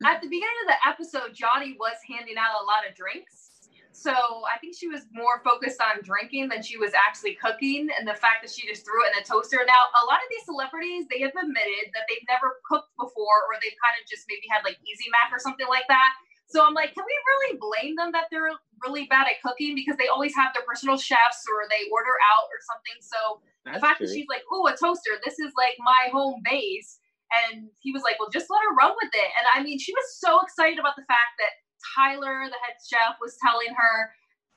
at 0.04 0.22
the 0.22 0.28
beginning 0.28 0.60
of 0.62 0.68
the 0.70 0.78
episode, 0.86 1.34
Johnny 1.34 1.76
was 1.78 1.98
handing 2.06 2.38
out 2.38 2.62
a 2.62 2.64
lot 2.64 2.86
of 2.86 2.94
drinks. 2.94 3.68
So 3.90 4.14
I 4.46 4.62
think 4.62 4.78
she 4.78 4.86
was 4.86 5.10
more 5.10 5.42
focused 5.42 5.82
on 5.82 6.06
drinking 6.06 6.54
than 6.54 6.62
she 6.62 6.78
was 6.78 6.94
actually 6.94 7.34
cooking. 7.34 7.90
And 7.90 8.06
the 8.06 8.14
fact 8.14 8.46
that 8.46 8.52
she 8.54 8.62
just 8.62 8.86
threw 8.86 9.02
it 9.02 9.10
in 9.10 9.18
the 9.18 9.26
toaster. 9.26 9.58
Now, 9.66 9.90
a 9.90 10.06
lot 10.06 10.22
of 10.22 10.28
these 10.30 10.46
celebrities, 10.46 11.10
they 11.10 11.18
have 11.26 11.34
admitted 11.34 11.90
that 11.98 12.06
they've 12.06 12.22
never 12.30 12.62
cooked 12.62 12.94
before 12.94 13.42
or 13.50 13.58
they've 13.58 13.74
kind 13.82 13.98
of 13.98 14.06
just 14.06 14.30
maybe 14.30 14.46
had 14.46 14.62
like 14.62 14.78
Easy 14.86 15.10
Mac 15.10 15.34
or 15.34 15.42
something 15.42 15.66
like 15.66 15.90
that. 15.90 16.14
So 16.46 16.62
I'm 16.62 16.78
like, 16.78 16.94
can 16.94 17.02
we 17.02 17.12
really 17.12 17.58
blame 17.58 17.98
them 17.98 18.14
that 18.14 18.30
they're 18.30 18.54
really 18.82 19.06
bad 19.10 19.26
at 19.26 19.42
cooking 19.42 19.74
because 19.74 19.96
they 19.96 20.08
always 20.08 20.34
have 20.34 20.54
their 20.54 20.64
personal 20.64 20.96
chefs 20.96 21.44
or 21.50 21.66
they 21.68 21.90
order 21.90 22.14
out 22.22 22.46
or 22.48 22.60
something. 22.62 22.98
So 23.00 23.42
the 23.64 23.72
That's 23.72 23.82
fact 23.82 24.00
that 24.00 24.10
she's 24.10 24.28
like, 24.28 24.42
oh, 24.52 24.66
a 24.66 24.76
toaster, 24.76 25.18
this 25.24 25.38
is 25.38 25.52
like 25.56 25.74
my 25.78 26.10
home 26.12 26.40
base. 26.44 26.98
And 27.28 27.68
he 27.84 27.92
was 27.92 28.02
like, 28.02 28.16
well, 28.16 28.32
just 28.32 28.48
let 28.48 28.64
her 28.64 28.74
run 28.76 28.96
with 28.96 29.12
it. 29.12 29.30
And 29.36 29.46
I 29.52 29.60
mean, 29.60 29.76
she 29.76 29.92
was 29.92 30.06
so 30.16 30.40
excited 30.40 30.80
about 30.80 30.96
the 30.96 31.04
fact 31.04 31.36
that 31.36 31.52
Tyler, 31.94 32.48
the 32.48 32.60
head 32.64 32.80
chef, 32.80 33.20
was 33.20 33.36
telling 33.44 33.72
her, 33.76 33.94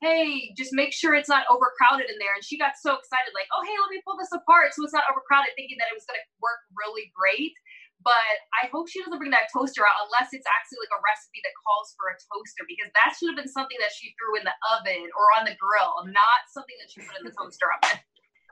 hey, 0.02 0.50
just 0.58 0.74
make 0.74 0.90
sure 0.90 1.14
it's 1.14 1.30
not 1.30 1.46
overcrowded 1.46 2.10
in 2.10 2.18
there. 2.18 2.34
And 2.34 2.42
she 2.42 2.58
got 2.58 2.74
so 2.74 2.98
excited, 2.98 3.30
like, 3.38 3.46
oh, 3.54 3.62
hey, 3.62 3.76
let 3.78 3.92
me 3.92 4.02
pull 4.02 4.18
this 4.18 4.34
apart 4.34 4.74
so 4.74 4.82
it's 4.82 4.96
not 4.96 5.06
overcrowded, 5.06 5.54
thinking 5.54 5.78
that 5.78 5.92
it 5.92 5.96
was 5.96 6.08
going 6.10 6.18
to 6.18 6.26
work 6.42 6.58
really 6.74 7.06
great. 7.14 7.54
But 8.02 8.34
I 8.58 8.66
hope 8.74 8.90
she 8.90 8.98
doesn't 8.98 9.14
bring 9.14 9.30
that 9.30 9.46
toaster 9.54 9.86
out 9.86 10.10
unless 10.10 10.34
it's 10.34 10.48
actually 10.50 10.82
like 10.82 10.98
a 10.98 11.04
recipe 11.06 11.38
that 11.46 11.54
calls 11.54 11.94
for 11.94 12.10
a 12.10 12.18
toaster 12.18 12.66
because 12.66 12.90
that 12.98 13.14
should 13.14 13.30
have 13.30 13.38
been 13.38 13.46
something 13.46 13.78
that 13.78 13.94
she 13.94 14.10
threw 14.18 14.34
in 14.34 14.42
the 14.42 14.58
oven 14.74 15.06
or 15.14 15.26
on 15.38 15.46
the 15.46 15.54
grill, 15.54 16.02
not 16.10 16.50
something 16.50 16.74
that 16.82 16.90
she 16.90 16.98
put 17.06 17.14
in 17.22 17.22
the 17.22 17.30
toaster 17.30 17.70
oven. 17.78 18.02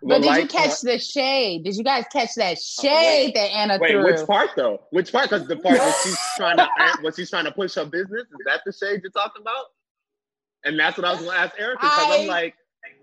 But 0.02 0.16
did 0.22 0.24
you 0.24 0.30
like- 0.30 0.48
catch 0.48 0.80
the 0.80 0.98
shade? 0.98 1.64
Did 1.64 1.76
you 1.76 1.84
guys 1.84 2.04
catch 2.12 2.34
that 2.36 2.56
oh, 2.58 2.82
shade 2.82 3.34
that 3.34 3.50
Anna 3.52 3.78
Wait, 3.80 3.90
threw? 3.92 4.04
which 4.04 4.26
part 4.26 4.50
though? 4.56 4.80
Which 4.90 5.12
part? 5.12 5.28
Because 5.30 5.46
the 5.46 5.56
part 5.56 5.76
that 5.76 6.00
she's 6.02 6.18
trying 6.36 6.56
to, 6.56 6.68
what 7.02 7.16
she's 7.16 7.30
trying 7.30 7.44
to 7.44 7.52
push 7.52 7.74
her 7.74 7.84
business 7.84 8.22
is 8.22 8.38
that 8.46 8.60
the 8.64 8.72
shade 8.72 9.00
you're 9.02 9.12
talking 9.12 9.42
about? 9.42 9.66
And 10.64 10.78
that's 10.78 10.96
what 10.98 11.06
I 11.06 11.12
was 11.12 11.20
going 11.20 11.32
to 11.32 11.38
ask 11.38 11.58
Erica 11.58 11.78
because 11.82 11.98
I 11.98 12.18
I'm 12.22 12.26
like, 12.28 12.54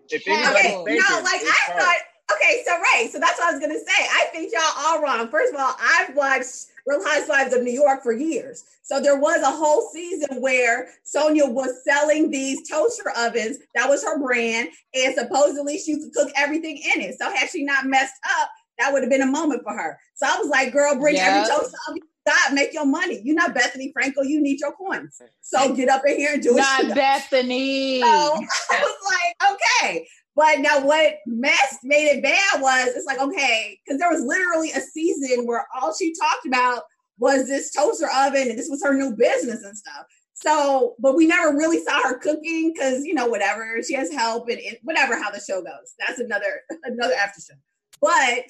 if 0.09 0.23
can't- 0.25 0.39
anybody's 0.39 0.65
Okay, 0.65 0.83
thinking, 0.85 1.03
no, 1.09 1.21
like 1.23 1.41
I 1.41 1.71
her. 1.73 1.79
thought. 1.79 1.97
Okay, 2.29 2.61
so 2.65 2.71
right, 2.73 3.09
so 3.09 3.19
that's 3.19 3.39
what 3.39 3.47
I 3.47 3.51
was 3.53 3.61
gonna 3.61 3.79
say. 3.79 3.85
I 4.11 4.25
think 4.33 4.51
y'all 4.51 4.61
all 4.85 5.01
wrong. 5.01 5.29
First 5.29 5.53
of 5.53 5.59
all, 5.61 5.73
I've 5.79 6.13
watched 6.13 6.65
Real 6.87 7.03
Housewives 7.05 7.53
of 7.53 7.63
New 7.63 7.71
York 7.73 8.01
for 8.01 8.13
years, 8.13 8.63
so 8.81 9.01
there 9.01 9.19
was 9.19 9.41
a 9.41 9.51
whole 9.51 9.89
season 9.93 10.41
where 10.41 10.87
Sonja 11.05 11.51
was 11.51 11.83
selling 11.83 12.31
these 12.31 12.67
toaster 12.69 13.11
ovens. 13.17 13.57
That 13.75 13.89
was 13.89 14.03
her 14.03 14.17
brand, 14.19 14.69
and 14.93 15.13
supposedly 15.13 15.77
she 15.77 15.99
could 15.99 16.13
cook 16.13 16.31
everything 16.37 16.77
in 16.77 17.01
it. 17.01 17.17
So 17.19 17.29
had 17.29 17.49
she 17.49 17.63
not 17.65 17.85
messed 17.85 18.15
up, 18.39 18.49
that 18.79 18.93
would 18.93 19.01
have 19.03 19.09
been 19.11 19.21
a 19.21 19.25
moment 19.31 19.63
for 19.63 19.73
her. 19.73 19.99
So 20.15 20.25
I 20.27 20.37
was 20.37 20.47
like, 20.47 20.71
"Girl, 20.71 20.95
bring 20.95 21.15
Yeah. 21.15 21.27
every 21.27 21.41
toaster 21.53 21.77
oven 21.89 22.01
got, 22.25 22.53
make 22.53 22.73
your 22.73 22.85
money. 22.85 23.21
You're 23.23 23.35
not 23.35 23.55
Bethenny 23.55 23.91
Frankel. 23.93 24.25
You 24.27 24.41
need 24.41 24.59
your 24.59 24.73
coins. 24.73 25.21
So 25.41 25.73
get 25.73 25.89
up 25.89 26.03
in 26.05 26.17
here 26.17 26.33
and 26.33 26.43
do 26.43 26.51
it." 26.57 26.57
Not 26.57 26.81
Bethenny. 26.97 27.99
So 28.01 28.05
I 28.07 28.81
was 28.81 28.95
like, 29.11 29.51
okay. 29.83 30.07
But 30.37 30.59
now 30.59 30.85
what 30.85 31.15
messed 31.25 31.83
made 31.83 32.05
it 32.05 32.21
bad 32.21 32.61
was 32.61 32.89
it's 32.89 33.07
like, 33.07 33.19
okay, 33.19 33.79
because 33.83 33.99
there 33.99 34.11
was 34.11 34.21
literally 34.21 34.69
a 34.69 34.79
season 34.79 35.47
where 35.47 35.65
all 35.75 35.95
she 35.95 36.13
talked 36.13 36.45
about 36.45 36.83
was 37.17 37.47
this 37.47 37.73
toaster 37.73 38.07
oven 38.15 38.47
and 38.47 38.57
this 38.57 38.69
was 38.69 38.83
her 38.83 38.93
new 38.93 39.15
business 39.15 39.63
and 39.63 39.75
stuff. 39.75 40.05
So, 40.35 40.93
but 40.99 41.15
we 41.15 41.25
never 41.25 41.57
really 41.57 41.83
saw 41.83 42.03
her 42.03 42.19
cooking 42.19 42.71
because 42.71 43.03
you 43.03 43.15
know, 43.15 43.25
whatever, 43.25 43.81
she 43.81 43.95
has 43.95 44.13
help 44.13 44.47
and, 44.49 44.59
and 44.59 44.77
whatever 44.83 45.15
how 45.15 45.31
the 45.31 45.39
show 45.39 45.63
goes. 45.63 45.95
That's 45.97 46.19
another 46.19 46.61
another 46.83 47.15
after 47.15 47.41
show. 47.41 47.57
But 47.99 48.45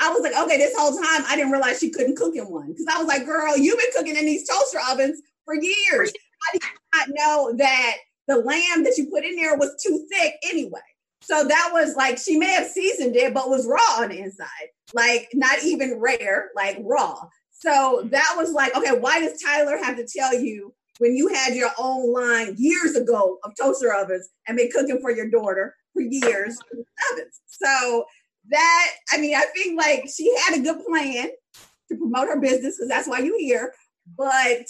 I 0.00 0.10
was 0.10 0.22
like, 0.22 0.36
okay, 0.36 0.58
this 0.58 0.74
whole 0.76 0.90
time 0.90 1.24
I 1.28 1.36
didn't 1.36 1.52
realize 1.52 1.78
she 1.78 1.90
couldn't 1.90 2.16
cook 2.16 2.34
in 2.34 2.50
one. 2.50 2.72
Because 2.72 2.86
I 2.92 2.98
was 2.98 3.06
like, 3.06 3.24
girl, 3.24 3.56
you've 3.56 3.78
been 3.78 3.92
cooking 3.96 4.16
in 4.16 4.26
these 4.26 4.48
toaster 4.48 4.80
ovens 4.90 5.22
for 5.44 5.54
years. 5.54 6.12
I 6.52 6.58
did 6.58 6.62
not 6.92 7.08
know 7.10 7.54
that 7.58 7.98
the 8.26 8.38
lamb 8.38 8.82
that 8.82 8.98
you 8.98 9.06
put 9.10 9.24
in 9.24 9.36
there 9.36 9.56
was 9.56 9.80
too 9.80 10.04
thick 10.10 10.34
anyway. 10.42 10.80
So 11.24 11.44
that 11.44 11.70
was 11.72 11.96
like 11.96 12.18
she 12.18 12.36
may 12.36 12.52
have 12.52 12.66
seasoned 12.66 13.16
it, 13.16 13.32
but 13.32 13.48
was 13.48 13.66
raw 13.66 14.02
on 14.02 14.10
the 14.10 14.18
inside, 14.18 14.68
like 14.92 15.28
not 15.32 15.62
even 15.62 15.98
rare, 15.98 16.50
like 16.54 16.78
raw. 16.82 17.16
So 17.50 18.06
that 18.10 18.34
was 18.36 18.52
like, 18.52 18.76
okay, 18.76 18.98
why 18.98 19.20
does 19.20 19.40
Tyler 19.40 19.78
have 19.82 19.96
to 19.96 20.06
tell 20.06 20.34
you 20.34 20.74
when 20.98 21.16
you 21.16 21.28
had 21.28 21.54
your 21.54 21.70
own 21.78 22.12
line 22.12 22.54
years 22.58 22.94
ago 22.94 23.38
of 23.42 23.52
toaster 23.60 23.92
ovens 23.94 24.28
and 24.46 24.56
been 24.56 24.70
cooking 24.70 25.00
for 25.00 25.10
your 25.10 25.30
daughter 25.30 25.74
for 25.94 26.02
years 26.02 26.58
ovens? 27.12 27.40
So 27.46 28.04
that 28.50 28.90
I 29.12 29.18
mean, 29.18 29.34
I 29.34 29.44
think 29.54 29.80
like 29.80 30.06
she 30.14 30.34
had 30.46 30.58
a 30.58 30.62
good 30.62 30.84
plan 30.84 31.28
to 31.88 31.96
promote 31.96 32.28
her 32.28 32.40
business 32.40 32.76
because 32.76 32.88
that's 32.88 33.08
why 33.08 33.20
you 33.20 33.36
here, 33.38 33.72
but 34.16 34.66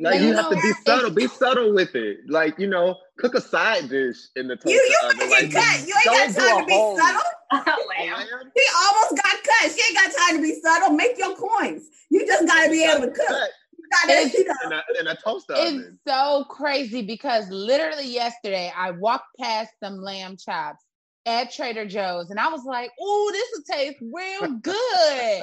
Like 0.00 0.20
You 0.20 0.28
you 0.28 0.34
have 0.34 0.48
to 0.50 0.56
be 0.56 0.68
it's- 0.68 0.84
subtle. 0.84 1.10
Be 1.10 1.26
subtle 1.28 1.72
with 1.74 1.94
it. 1.94 2.18
Like 2.28 2.58
you 2.58 2.66
know, 2.66 2.96
cook 3.18 3.34
a 3.34 3.40
side 3.40 3.88
dish 3.88 4.16
in 4.36 4.48
the 4.48 4.56
toaster 4.56 4.70
You 4.70 4.76
you 4.90 4.98
oven. 5.08 5.18
can 5.18 5.30
Like, 5.30 5.52
cut. 5.52 5.86
You 5.86 5.94
ain't 5.94 6.34
got 6.34 6.42
time 6.42 6.60
to 6.60 6.66
be 6.66 6.72
whole- 6.72 6.98
subtle. 6.98 7.20
a 7.52 7.56
Lamb. 7.56 7.78
lamb? 8.16 8.52
He 8.56 8.62
almost 8.84 9.22
got 9.22 9.36
cut. 9.44 9.70
She 9.72 9.80
ain't 9.86 9.94
got 9.94 10.12
time 10.26 10.36
to 10.38 10.42
be 10.42 10.60
subtle. 10.60 10.90
Make 10.96 11.16
your 11.18 11.36
coins. 11.36 11.88
You 12.10 12.26
just 12.26 12.46
gotta 12.46 12.70
be 12.70 12.82
able 12.84 13.02
to 13.02 13.10
cook. 13.12 13.26
Cut 13.28 14.10
It's- 14.10 14.34
you 14.34 14.44
know, 14.46 14.54
in 14.66 14.72
a, 14.72 14.82
in 15.00 15.06
a 15.06 15.14
toaster 15.16 15.52
It's 15.56 15.70
oven. 15.76 15.98
so 16.08 16.44
crazy 16.50 17.02
because 17.02 17.48
literally 17.50 18.06
yesterday 18.08 18.72
I 18.76 18.90
walked 18.92 19.26
past 19.38 19.70
some 19.80 19.98
lamb 20.02 20.36
chops 20.36 20.82
at 21.26 21.52
Trader 21.52 21.86
Joe's 21.86 22.30
and 22.30 22.40
I 22.40 22.48
was 22.48 22.64
like, 22.64 22.90
"Ooh, 23.00 23.28
this 23.32 23.48
will 23.54 23.76
taste 23.76 23.98
real 24.12 24.50
good." 24.62 25.42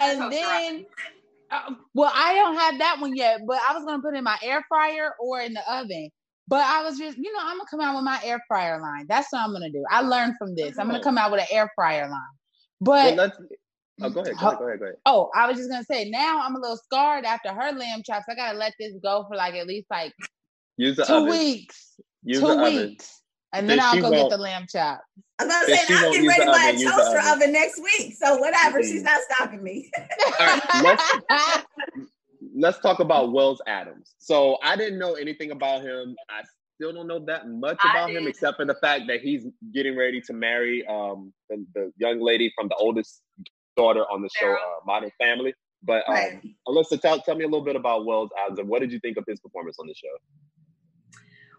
And 0.00 0.32
then, 0.32 0.74
oven. 0.74 0.86
Uh, 1.52 1.74
well, 1.94 2.10
I 2.14 2.34
don't 2.34 2.56
have 2.56 2.78
that 2.78 2.96
one 3.00 3.14
yet, 3.16 3.40
but 3.46 3.58
I 3.68 3.74
was 3.74 3.84
gonna 3.84 4.02
put 4.02 4.14
it 4.14 4.18
in 4.18 4.24
my 4.24 4.38
air 4.42 4.64
fryer 4.68 5.12
or 5.20 5.40
in 5.40 5.52
the 5.54 5.72
oven. 5.72 6.08
But 6.48 6.64
I 6.64 6.82
was 6.82 6.98
just, 6.98 7.16
you 7.18 7.32
know, 7.32 7.38
I'm 7.40 7.56
gonna 7.58 7.68
come 7.70 7.80
out 7.80 7.94
with 7.94 8.04
my 8.04 8.20
air 8.24 8.42
fryer 8.48 8.80
line. 8.80 9.06
That's 9.08 9.28
what 9.30 9.42
I'm 9.42 9.52
gonna 9.52 9.70
do. 9.70 9.84
I 9.90 10.00
learned 10.02 10.34
from 10.38 10.54
this. 10.54 10.78
I'm 10.78 10.86
gonna 10.88 10.98
Oh. 10.98 11.02
come 11.02 11.18
out 11.18 11.30
with 11.30 11.40
an 11.40 11.46
air 11.50 11.70
fryer 11.76 12.08
line. 12.10 12.20
But 12.80 13.14
let's, 13.16 13.38
oh, 14.02 14.10
go 14.10 14.20
ahead. 14.22 14.36
Go 14.38 14.46
ahead. 14.48 14.58
Go 14.58 14.66
ahead. 14.66 14.78
Go 14.80 14.84
ahead. 14.86 14.96
oh, 15.06 15.30
I 15.34 15.46
was 15.46 15.56
just 15.56 15.70
gonna 15.70 15.84
say 15.84 16.10
now 16.10 16.40
I'm 16.42 16.56
a 16.56 16.60
little 16.60 16.76
scarred 16.76 17.24
after 17.24 17.50
her 17.52 17.72
lamb 17.72 18.02
chops. 18.04 18.24
I 18.28 18.34
gotta 18.34 18.58
let 18.58 18.74
this 18.80 18.92
go 19.02 19.24
for 19.28 19.36
like 19.36 19.54
at 19.54 19.66
least 19.66 19.86
like 19.90 20.12
Use 20.76 20.96
the 20.96 21.04
two 21.04 21.14
oven. 21.14 21.30
weeks. 21.30 21.94
Use 22.24 22.40
two 22.40 22.46
the 22.48 22.58
oven. 22.58 22.74
weeks. 22.88 23.21
And 23.54 23.68
then 23.68 23.76
Then 23.78 23.86
I'll 23.86 24.00
go 24.00 24.10
get 24.10 24.30
the 24.30 24.38
lamb 24.38 24.66
chop. 24.70 25.02
I'm 25.38 25.46
about 25.46 25.66
to 25.66 25.76
say 25.76 25.84
I'm 25.88 26.02
won't 26.02 26.14
getting 26.14 26.28
ready 26.28 26.40
the 26.40 26.46
to 26.46 26.50
buy 26.52 26.64
a 26.64 26.68
oven, 26.68 26.80
use 26.80 26.84
the 26.90 26.96
toaster 27.02 27.18
oven. 27.18 27.32
oven 27.32 27.52
next 27.52 27.82
week. 27.82 28.14
So 28.16 28.36
whatever, 28.36 28.78
Mhm. 28.80 28.84
she's 28.84 29.02
not 29.02 29.20
stopping 29.30 29.62
me. 29.62 29.90
All 30.40 30.46
right, 30.46 30.62
let's 30.82 31.12
let's 32.56 32.78
talk 32.78 33.00
about 33.00 33.32
Wells 33.32 33.60
Adams. 33.66 34.14
So 34.18 34.58
I 34.62 34.76
didn't 34.76 34.98
know 34.98 35.14
anything 35.14 35.50
about 35.50 35.82
him. 35.82 36.16
I 36.30 36.42
still 36.76 36.92
don't 36.92 37.06
know 37.06 37.18
that 37.26 37.48
much 37.48 37.78
I 37.84 37.90
about 37.90 38.10
him, 38.10 38.24
did. 38.24 38.28
except 38.28 38.56
for 38.56 38.64
the 38.64 38.74
fact 38.76 39.04
that 39.08 39.20
he's 39.20 39.44
getting 39.74 39.96
ready 39.96 40.20
to 40.22 40.32
marry 40.32 40.86
um, 40.86 41.32
the, 41.50 41.64
the 41.74 41.92
young 41.98 42.20
lady 42.20 42.52
from 42.56 42.68
the 42.68 42.74
oldest 42.76 43.22
daughter 43.76 44.04
on 44.10 44.22
the 44.22 44.28
show, 44.40 44.52
uh, 44.52 44.56
Modern 44.86 45.10
Family. 45.20 45.54
But 45.82 46.08
um, 46.08 46.14
Right. 46.14 46.40
Alyssa, 46.68 47.00
tell, 47.00 47.20
tell 47.20 47.34
me 47.34 47.44
a 47.44 47.48
little 47.48 47.64
bit 47.64 47.74
about 47.76 48.06
Wells 48.06 48.30
Adams 48.44 48.58
and 48.60 48.68
what 48.68 48.80
did 48.80 48.92
you 48.92 49.00
think 49.00 49.16
of 49.16 49.24
his 49.26 49.40
performance 49.40 49.76
on 49.80 49.86
the 49.86 49.94
show? 49.94 50.16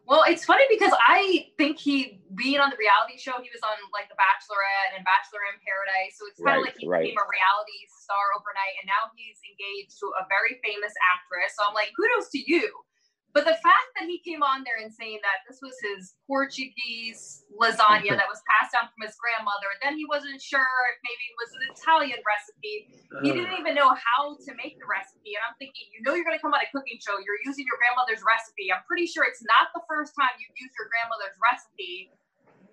Well, 0.03 0.27
it's 0.27 0.43
funny 0.43 0.67
because 0.67 0.91
I 0.99 1.47
think 1.55 1.79
he 1.79 2.19
being 2.35 2.59
on 2.59 2.67
the 2.67 2.75
reality 2.75 3.15
show, 3.15 3.39
he 3.39 3.47
was 3.55 3.63
on 3.63 3.79
like 3.95 4.11
The 4.11 4.19
Bachelorette 4.19 4.99
and 4.99 5.01
Bachelor 5.07 5.47
in 5.47 5.55
Paradise. 5.63 6.19
So 6.19 6.27
it's 6.27 6.39
kind 6.43 6.59
of 6.59 6.67
Right, 6.67 6.75
like 6.75 6.77
he 6.77 6.87
right. 6.87 7.07
became 7.07 7.19
a 7.19 7.27
reality 7.27 7.79
star 8.03 8.35
overnight, 8.35 8.75
and 8.83 8.87
now 8.91 9.07
he's 9.15 9.39
engaged 9.47 9.95
to 10.03 10.11
a 10.19 10.27
very 10.27 10.59
famous 10.59 10.91
actress. 11.07 11.55
So 11.55 11.63
I'm 11.63 11.71
like, 11.71 11.95
kudos 11.95 12.27
to 12.35 12.41
you. 12.43 12.67
But 13.33 13.49
the 13.49 13.57
fact 13.65 13.89
that 13.97 14.05
he 14.05 14.21
came 14.21 14.45
on 14.45 14.61
there 14.61 14.77
and 14.77 14.93
saying 14.93 15.17
that 15.25 15.41
this 15.49 15.57
was 15.57 15.73
his 15.81 16.13
Portuguese 16.29 17.49
lasagna 17.57 18.13
that 18.13 18.29
was 18.29 18.45
passed 18.45 18.77
down 18.77 18.85
from 18.93 19.01
his 19.01 19.17
grandmother, 19.17 19.73
then 19.81 19.97
he 19.97 20.05
wasn't 20.05 20.37
sure 20.37 20.69
if 20.93 20.97
maybe 21.01 21.23
it 21.33 21.37
was 21.41 21.49
an 21.57 21.63
Italian 21.73 22.21
recipe. 22.21 22.93
He 23.25 23.33
didn't 23.33 23.57
even 23.57 23.73
know 23.73 23.89
how 23.89 24.37
to 24.37 24.51
make 24.53 24.77
the 24.77 24.85
recipe. 24.85 25.33
And 25.33 25.41
I'm 25.49 25.57
thinking, 25.57 25.89
you 25.97 26.05
know, 26.05 26.13
you're 26.13 26.29
going 26.29 26.37
to 26.37 26.43
come 26.45 26.53
on 26.53 26.61
a 26.61 26.69
cooking 26.69 27.01
show. 27.01 27.17
You're 27.25 27.41
using 27.41 27.65
your 27.65 27.81
grandmother's 27.81 28.21
recipe. 28.21 28.69
I'm 28.69 28.85
pretty 28.85 29.09
sure 29.09 29.25
it's 29.25 29.41
not 29.49 29.73
the 29.73 29.81
first 29.89 30.13
time 30.13 30.37
you've 30.37 30.53
used 30.53 30.77
your 30.77 30.85
grandmother's 30.93 31.33
recipe. 31.41 32.13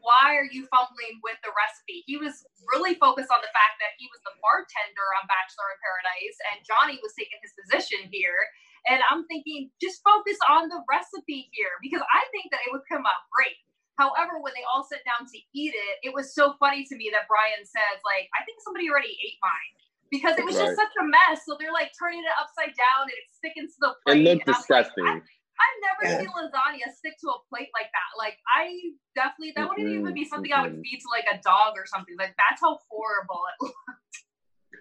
Why 0.05 0.37
are 0.37 0.49
you 0.49 0.69
fumbling 0.69 1.25
with 1.25 1.41
the 1.41 1.53
recipe? 1.57 2.05
He 2.05 2.21
was 2.21 2.45
really 2.69 3.01
focused 3.01 3.33
on 3.33 3.41
the 3.41 3.53
fact 3.53 3.81
that 3.81 3.97
he 3.97 4.09
was 4.13 4.21
the 4.29 4.37
bartender 4.45 5.09
on 5.21 5.25
Bachelor 5.25 5.73
in 5.73 5.79
Paradise 5.81 6.37
and 6.53 6.57
Johnny 6.69 6.97
was 7.01 7.17
taking 7.17 7.41
his 7.41 7.53
position 7.57 8.13
here. 8.13 8.45
And 8.89 9.01
I'm 9.11 9.27
thinking, 9.27 9.71
just 9.81 10.01
focus 10.01 10.39
on 10.49 10.69
the 10.69 10.81
recipe 10.89 11.51
here 11.53 11.75
because 11.83 12.01
I 12.01 12.23
think 12.33 12.49
that 12.53 12.61
it 12.65 12.73
would 12.73 12.87
come 12.89 13.05
out 13.05 13.21
great. 13.33 13.57
However, 14.01 14.41
when 14.41 14.57
they 14.57 14.65
all 14.65 14.81
sat 14.87 15.05
down 15.05 15.29
to 15.29 15.39
eat 15.53 15.77
it, 15.77 16.09
it 16.09 16.13
was 16.17 16.33
so 16.33 16.57
funny 16.57 16.89
to 16.89 16.95
me 16.97 17.13
that 17.13 17.29
Brian 17.29 17.61
says, 17.69 18.01
like, 18.01 18.33
I 18.33 18.41
think 18.49 18.65
somebody 18.65 18.89
already 18.89 19.13
ate 19.13 19.37
mine 19.45 19.73
because 20.09 20.35
it 20.41 20.45
was 20.49 20.57
Right. 20.57 20.73
just 20.73 20.81
such 20.81 20.95
a 20.97 21.05
mess. 21.05 21.45
So 21.45 21.61
they're 21.61 21.75
like 21.77 21.93
turning 22.01 22.25
it 22.25 22.33
upside 22.41 22.73
down 22.81 23.13
and 23.13 23.17
it's 23.21 23.37
sticking 23.37 23.69
to 23.69 23.79
the 23.85 23.93
It 23.93 24.17
plate. 24.17 24.25
looked 24.25 24.49
and 24.49 24.57
I'm 24.57 24.57
like, 24.57 24.65
disgusting. 24.65 25.05
I- 25.05 25.21
I've 25.61 25.81
never 25.85 26.03
Yeah. 26.09 26.19
seen 26.25 26.33
lasagna 26.33 26.89
stick 26.97 27.21
to 27.21 27.29
a 27.37 27.39
plate 27.53 27.69
like 27.77 27.93
that. 27.93 28.11
Like 28.17 28.39
I 28.57 28.73
definitely 29.15 29.53
that 29.57 29.69
wouldn't 29.69 29.89
even 29.93 30.15
be 30.15 30.25
something 30.25 30.51
I 30.51 30.63
would 30.63 30.81
feed 30.81 31.01
to 31.05 31.09
like 31.13 31.27
a 31.29 31.37
dog 31.45 31.77
or 31.77 31.85
something. 31.85 32.17
Like 32.19 32.35
that's 32.41 32.63
how 32.63 32.79
horrible 32.89 33.41
it 33.53 33.57
looked. 33.69 33.77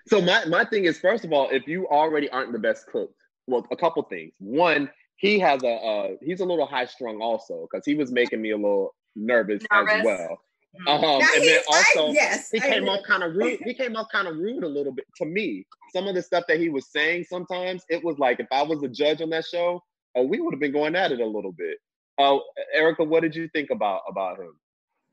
So 0.08 0.22
my, 0.22 0.46
my 0.46 0.64
thing 0.64 0.86
is, 0.86 0.98
first 0.98 1.26
of 1.26 1.34
all, 1.34 1.50
if 1.52 1.68
you 1.68 1.86
already 1.90 2.30
aren't 2.30 2.54
the 2.54 2.60
best 2.60 2.88
cook, 2.88 3.12
well, 3.50 3.66
a 3.72 3.76
couple 3.76 4.02
things. 4.04 4.34
One, 4.40 4.90
he 5.18 5.40
has 5.40 5.64
a 5.64 5.68
uh, 5.74 6.08
he's 6.22 6.40
a 6.40 6.46
little 6.46 6.66
high 6.66 6.86
strung 6.86 7.22
also 7.22 7.68
because 7.70 7.86
he 7.86 7.96
was 7.96 8.12
making 8.12 8.42
me 8.42 8.52
a 8.52 8.56
little 8.56 8.96
nervous, 9.16 9.64
as 9.72 10.04
well. 10.04 10.42
Mm. 10.88 10.88
Um, 10.88 11.02
Now 11.02 11.16
and 11.16 11.24
then 11.34 11.42
he's- 11.42 11.66
I- 11.70 11.76
also 11.98 12.14
yes, 12.14 12.52
he 12.52 12.60
came 12.60 12.88
off 12.88 13.04
kind 13.06 13.24
of 13.24 13.36
rude. 13.36 13.60
He 13.66 13.74
came 13.74 13.96
off 13.96 14.08
kind 14.12 14.28
of 14.28 14.38
rude 14.38 14.64
a 14.64 14.68
little 14.68 14.94
bit 14.94 15.06
to 15.18 15.26
me. 15.26 15.66
Some 15.94 16.08
of 16.08 16.16
the 16.16 16.22
stuff 16.22 16.46
that 16.48 16.60
he 16.60 16.70
was 16.70 16.92
saying 16.92 17.26
sometimes 17.28 17.84
it 17.90 18.04
was 18.04 18.20
like 18.20 18.40
if 18.40 18.48
I 18.52 18.62
was 18.62 18.84
a 18.84 18.88
judge 18.88 19.22
on 19.22 19.32
that 19.32 19.46
show, 19.46 19.84
oh, 20.16 20.24
we 20.24 20.40
would 20.40 20.54
have 20.54 20.60
been 20.60 20.72
going 20.72 20.96
at 20.96 21.12
it 21.12 21.20
a 21.20 21.26
little 21.26 21.52
bit. 21.52 21.80
Oh, 22.20 22.44
Erica, 22.74 23.04
what 23.04 23.22
did 23.22 23.36
you 23.36 23.50
think 23.50 23.72
about 23.72 24.02
about 24.08 24.40
him? 24.40 24.54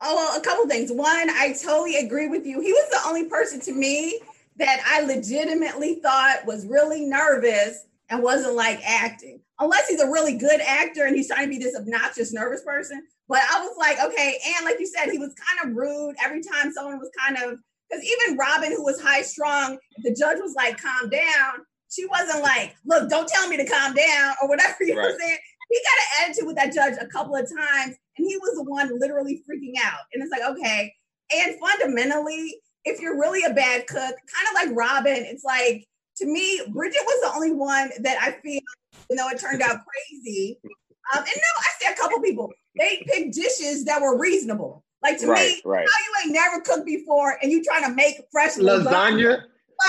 Oh, 0.03 0.14
well, 0.14 0.38
a 0.38 0.44
couple 0.44 0.68
things. 0.68 0.92
One, 0.92 1.31
I 1.31 1.57
totally 1.61 1.96
agree 1.96 2.29
with 2.29 2.44
you. 2.44 2.61
He 2.61 2.72
was 2.72 2.90
the 2.90 3.09
only 3.09 3.25
person 3.25 3.61
to 3.61 3.72
me 3.72 4.20
that 4.59 4.81
I 4.87 5.03
legitimately 5.03 5.96
thought 5.96 6.44
was 6.44 6.66
really 6.66 7.07
nervous 7.07 7.87
and 8.11 8.23
wasn't 8.23 8.55
like 8.55 8.81
acting. 8.85 9.40
Unless 9.59 9.88
he's 9.88 10.01
a 10.01 10.07
really 10.11 10.37
good 10.37 10.61
actor 10.61 11.07
and 11.07 11.16
he's 11.16 11.29
trying 11.29 11.45
to 11.51 11.51
be 11.51 11.62
this 11.62 11.77
obnoxious, 11.77 12.33
nervous 12.33 12.62
person. 12.62 13.03
But 13.29 13.40
I 13.53 13.61
was 13.61 13.75
like, 13.79 13.99
okay. 14.05 14.38
And 14.57 14.64
like 14.64 14.79
you 14.79 14.87
said, 14.87 15.11
he 15.11 15.19
was 15.19 15.35
kind 15.35 15.71
of 15.71 15.77
rude 15.77 16.14
every 16.25 16.42
time 16.42 16.73
someone 16.73 16.99
was 16.99 17.11
kind 17.19 17.37
of, 17.37 17.59
because 17.90 18.05
even 18.05 18.37
Robin, 18.37 18.71
who 18.73 18.85
was 18.85 19.01
high 19.01 19.23
strung, 19.23 19.79
the 20.05 20.14
judge 20.14 20.38
was 20.40 20.55
like, 20.55 20.81
calm 20.81 21.09
down. 21.11 21.64
She 21.90 22.05
wasn't 22.07 22.42
like, 22.42 22.75
look, 22.85 23.09
don't 23.09 23.29
tell 23.29 23.49
me 23.49 23.57
to 23.57 23.64
calm 23.66 23.95
down 23.95 24.35
or 24.42 24.49
whatever. 24.49 24.77
You 24.81 24.95
know 24.95 25.01
what 25.03 25.12
I'm 25.12 25.16
Right. 25.16 25.21
saying? 25.21 25.38
He 25.71 25.81
got 25.83 25.99
an 25.99 26.31
attitude 26.31 26.47
with 26.47 26.57
that 26.57 26.73
judge 26.73 26.95
a 27.01 27.07
couple 27.09 27.35
of 27.35 27.42
times, 27.42 27.97
and 28.19 28.27
he 28.27 28.37
was 28.37 28.55
the 28.55 28.62
one 28.62 29.01
literally 29.01 29.42
freaking 29.51 29.73
out. 29.85 29.99
And 30.14 30.23
it's 30.23 30.31
like, 30.31 30.42
okay. 30.49 30.92
And 31.35 31.57
fundamentally, 31.59 32.61
if 32.85 33.01
you're 33.01 33.19
really 33.19 33.42
a 33.42 33.53
bad 33.53 33.87
cook, 33.88 33.99
kind 33.99 34.12
of 34.12 34.55
like 34.55 34.69
Robin, 34.77 35.16
it's 35.16 35.42
like 35.42 35.85
to 36.18 36.26
me, 36.26 36.61
Bridget 36.72 37.02
was 37.05 37.20
the 37.31 37.35
only 37.37 37.52
one 37.52 37.90
that 38.00 38.18
I 38.20 38.33
feel, 38.42 38.61
you 39.11 39.16
know, 39.16 39.29
it 39.29 39.38
turned 39.38 39.62
out 39.62 39.79
crazy. 39.87 40.59
Um, 41.14 41.18
and 41.22 41.26
no, 41.26 41.33
I 41.59 41.64
see 41.79 41.92
a 41.92 41.96
couple 41.96 42.20
people, 42.20 42.52
they 42.79 43.02
picked 43.07 43.35
dishes 43.35 43.85
that 43.85 44.00
were 44.00 44.18
reasonable. 44.18 44.85
Like 45.02 45.18
to 45.20 45.26
Right, 45.29 45.48
me, 45.48 45.62
right. 45.64 45.87
how 45.88 45.98
you 45.98 46.12
ain't 46.24 46.33
never 46.35 46.61
cooked 46.62 46.87
before 46.87 47.38
and 47.42 47.52
you 47.52 47.62
trying 47.62 47.85
to 47.85 47.90
make 47.94 48.16
fresh 48.33 48.57
lasagna. 48.57 48.87
Lasagna. 48.87 49.42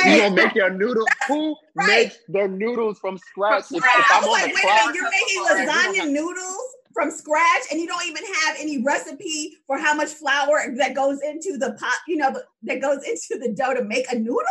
You 0.05 0.11
Like, 0.11 0.17
gonna 0.21 0.35
make 0.35 0.53
your 0.53 0.69
noodle? 0.69 1.07
Who 1.27 1.55
Right. 1.73 1.87
makes 1.87 2.17
their 2.27 2.47
noodles 2.49 2.99
from 2.99 3.17
scratch? 3.17 3.65
If, 3.71 3.81
Right, 3.81 3.99
if 3.99 4.05
I 4.11 4.15
I'm 4.15 4.19
was 4.21 4.27
on 4.27 4.31
like, 4.33 4.43
the 4.43 4.55
wait 4.55 4.63
a 4.63 4.67
minute, 4.67 4.95
you're 4.95 5.09
making 5.09 5.41
Right, 5.43 5.59
we 5.59 5.65
don't 5.65 5.95
lasagna 5.95 5.95
have- 6.01 6.09
noodles 6.09 6.61
from 6.93 7.11
scratch 7.11 7.61
and 7.71 7.79
you 7.79 7.87
don't 7.87 8.05
even 8.05 8.23
have 8.43 8.57
any 8.59 8.83
recipe 8.83 9.55
for 9.65 9.77
how 9.77 9.93
much 9.93 10.09
flour 10.09 10.73
that 10.75 10.93
goes 10.93 11.21
into 11.21 11.57
the 11.57 11.73
pot, 11.79 11.97
you 12.07 12.17
know, 12.17 12.35
that 12.63 12.81
goes 12.81 13.03
into 13.03 13.39
the 13.39 13.53
dough 13.53 13.73
to 13.73 13.83
make 13.85 14.11
a 14.11 14.19
noodle? 14.19 14.43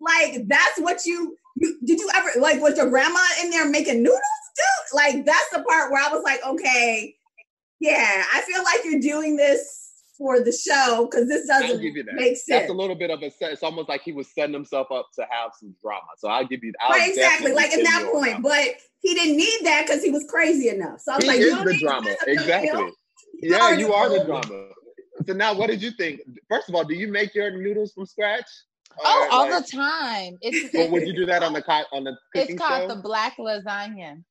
Like 0.00 0.48
that's 0.48 0.78
what 0.78 1.04
you, 1.04 1.36
you 1.56 1.78
did 1.84 1.98
you 1.98 2.10
ever 2.14 2.30
like 2.40 2.60
was 2.60 2.76
your 2.76 2.88
grandma 2.88 3.20
in 3.42 3.50
there 3.50 3.68
making 3.68 4.02
noodles, 4.02 4.20
dude? 4.56 4.96
Like 4.96 5.24
that's 5.24 5.50
the 5.50 5.62
part 5.62 5.92
where 5.92 6.02
I 6.02 6.12
was 6.12 6.22
like, 6.24 6.40
okay, 6.44 7.14
yeah, 7.80 8.24
I 8.32 8.40
feel 8.42 8.62
like 8.62 8.80
you're 8.84 9.00
doing 9.00 9.36
this 9.36 9.80
for 10.20 10.38
the 10.38 10.52
show 10.52 11.08
because 11.10 11.26
this 11.28 11.46
doesn't 11.46 11.80
that. 11.80 12.14
make 12.14 12.36
sense. 12.36 12.44
That's 12.48 12.70
a 12.70 12.74
little 12.74 12.94
bit 12.94 13.10
of 13.10 13.22
a 13.22 13.30
set. 13.30 13.52
It's 13.52 13.62
almost 13.62 13.88
like 13.88 14.02
he 14.02 14.12
was 14.12 14.28
setting 14.28 14.52
himself 14.52 14.92
up 14.92 15.08
to 15.14 15.26
have 15.30 15.52
some 15.58 15.74
drama. 15.82 16.02
So 16.18 16.28
I'll 16.28 16.46
give 16.46 16.62
you. 16.62 16.74
I'll 16.80 16.90
Right, 16.90 17.08
exactly. 17.08 17.52
Like 17.52 17.72
at 17.72 17.82
that 17.82 18.10
point, 18.12 18.32
that. 18.32 18.42
but 18.42 18.76
he 19.00 19.14
didn't 19.14 19.38
need 19.38 19.60
that 19.62 19.86
because 19.86 20.04
he 20.04 20.10
was 20.10 20.26
crazy 20.28 20.68
enough. 20.68 21.00
So 21.00 21.12
I 21.12 21.16
was 21.16 21.24
he 21.24 21.30
like, 21.30 21.40
is 21.40 21.64
the 21.64 21.78
drama. 21.80 22.14
Exactly. 22.26 22.92
Yeah, 23.42 23.72
you 23.72 23.94
are 23.94 24.10
the 24.10 24.24
drama. 24.24 24.68
So 25.26 25.32
now, 25.32 25.54
what 25.54 25.68
did 25.68 25.82
you 25.82 25.90
think? 25.90 26.20
First 26.48 26.68
of 26.68 26.74
all, 26.74 26.84
do 26.84 26.94
you 26.94 27.08
make 27.08 27.34
your 27.34 27.50
noodles 27.50 27.92
from 27.92 28.04
scratch? 28.04 28.48
Oh, 28.98 29.26
Or, 29.30 29.32
all 29.32 29.50
like- 29.50 29.64
the 29.66 29.70
time. 29.76 30.38
It's, 30.42 30.74
Or 30.74 30.90
would 30.90 31.06
you 31.06 31.14
do 31.14 31.26
that 31.26 31.42
on 31.42 31.52
the 31.52 31.62
co- 31.70 31.84
on 31.92 32.04
the 32.04 32.16
cooking 32.34 32.56
it's 32.56 32.60
called 32.62 32.90
show? 32.90 32.94
the 32.96 33.00
black 33.02 33.36
lasagna. 33.38 34.22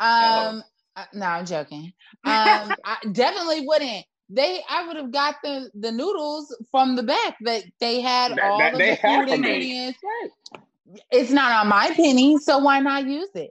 Oh. 0.00 0.48
Um, 0.48 0.62
uh, 0.96 1.04
no, 1.12 1.26
I'm 1.26 1.46
joking. 1.46 1.92
Um, 2.24 2.72
I 2.84 2.96
definitely 3.12 3.66
wouldn't. 3.66 4.06
They, 4.30 4.60
I 4.70 4.86
would 4.86 4.96
have 4.96 5.10
got 5.12 5.36
the 5.42 5.70
the 5.74 5.92
noodles 5.92 6.54
from 6.70 6.96
the 6.96 7.02
back 7.02 7.36
that 7.42 7.64
they 7.80 8.00
had 8.00 8.32
That- 8.32 8.44
all 8.44 8.58
that 8.58 8.72
of 8.72 8.78
they 8.78 8.90
the 8.90 8.94
have 8.96 9.20
food 9.24 9.32
from 9.32 9.40
me. 9.42 9.48
ingredients. 9.52 9.98
It's 11.10 11.30
not 11.30 11.52
on 11.52 11.68
my 11.68 11.90
penny, 11.94 12.38
so 12.38 12.58
why 12.58 12.78
not 12.80 13.06
use 13.06 13.28
it? 13.34 13.50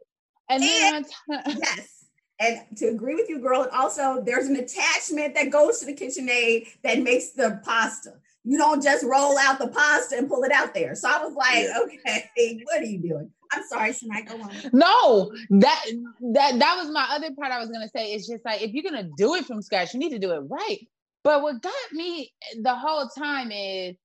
And 0.49 0.62
then 0.63 0.95
on 0.95 1.04
top- 1.04 1.58
Yes. 1.58 2.06
And 2.39 2.78
to 2.78 2.88
agree 2.88 3.15
with 3.15 3.30
you, 3.30 3.39
girl, 3.39 3.62
and 3.63 3.71
also 3.71 4.21
there's 4.26 4.47
an 4.47 4.56
attachment 4.56 5.36
that 5.36 5.49
goes 5.52 5.80
to 5.80 5.86
the 5.86 5.93
KitchenAid 5.95 6.67
that 6.84 6.99
makes 6.99 7.32
the 7.32 7.62
pasta. 7.63 8.13
You 8.45 8.58
don't 8.58 8.84
just 8.84 9.06
roll 9.06 9.38
out 9.38 9.58
the 9.60 9.67
pasta 9.69 10.17
and 10.17 10.27
pull 10.27 10.43
it 10.43 10.51
out 10.51 10.73
there. 10.73 10.95
So 10.95 11.10
I 11.10 11.23
was 11.23 11.34
like, 11.34 11.63
Yeah. 11.65 11.79
okay, 11.84 12.62
what 12.65 12.82
are 12.82 12.86
you 12.86 12.99
doing? 12.99 13.32
I'm 13.51 13.63
sorry, 13.67 13.91
Sanaa, 13.91 14.27
go 14.27 14.41
on. 14.41 14.51
No, 14.73 15.32
that 15.62 15.86
that 16.34 16.60
that 16.60 16.75
was 16.77 16.89
my 16.91 17.08
other 17.12 17.29
part 17.39 17.51
I 17.51 17.60
was 17.60 17.69
gonna 17.69 17.88
say. 17.89 18.13
It's 18.13 18.27
just 18.27 18.43
like 18.43 18.62
if 18.62 18.73
you're 18.73 18.84
gonna 18.84 19.08
do 19.17 19.36
it 19.36 19.45
from 19.45 19.62
scratch, 19.62 19.93
you 19.93 19.99
need 19.99 20.10
to 20.12 20.19
do 20.19 20.32
it 20.32 20.39
right. 20.49 20.79
But 21.23 21.41
what 21.41 21.62
got 21.62 21.73
me 21.93 22.34
the 22.62 22.75
whole 22.75 23.08
time 23.17 23.51
is 23.51 23.95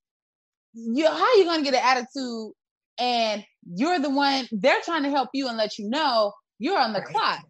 you 0.74 1.07
how 1.07 1.24
are 1.24 1.35
you 1.37 1.44
gonna 1.44 1.62
get 1.62 1.74
an 1.74 1.81
attitude 1.83 2.53
and 2.98 3.44
you're 3.74 3.98
the 3.98 4.11
one 4.11 4.46
they're 4.53 4.81
trying 4.85 5.03
to 5.05 5.11
help 5.11 5.31
you 5.33 5.48
and 5.48 5.57
let 5.57 5.79
you 5.79 5.88
know 5.88 6.33
you're 6.59 6.79
on 6.79 6.92
the 6.92 7.01
Right. 7.01 7.09
clock. 7.09 7.40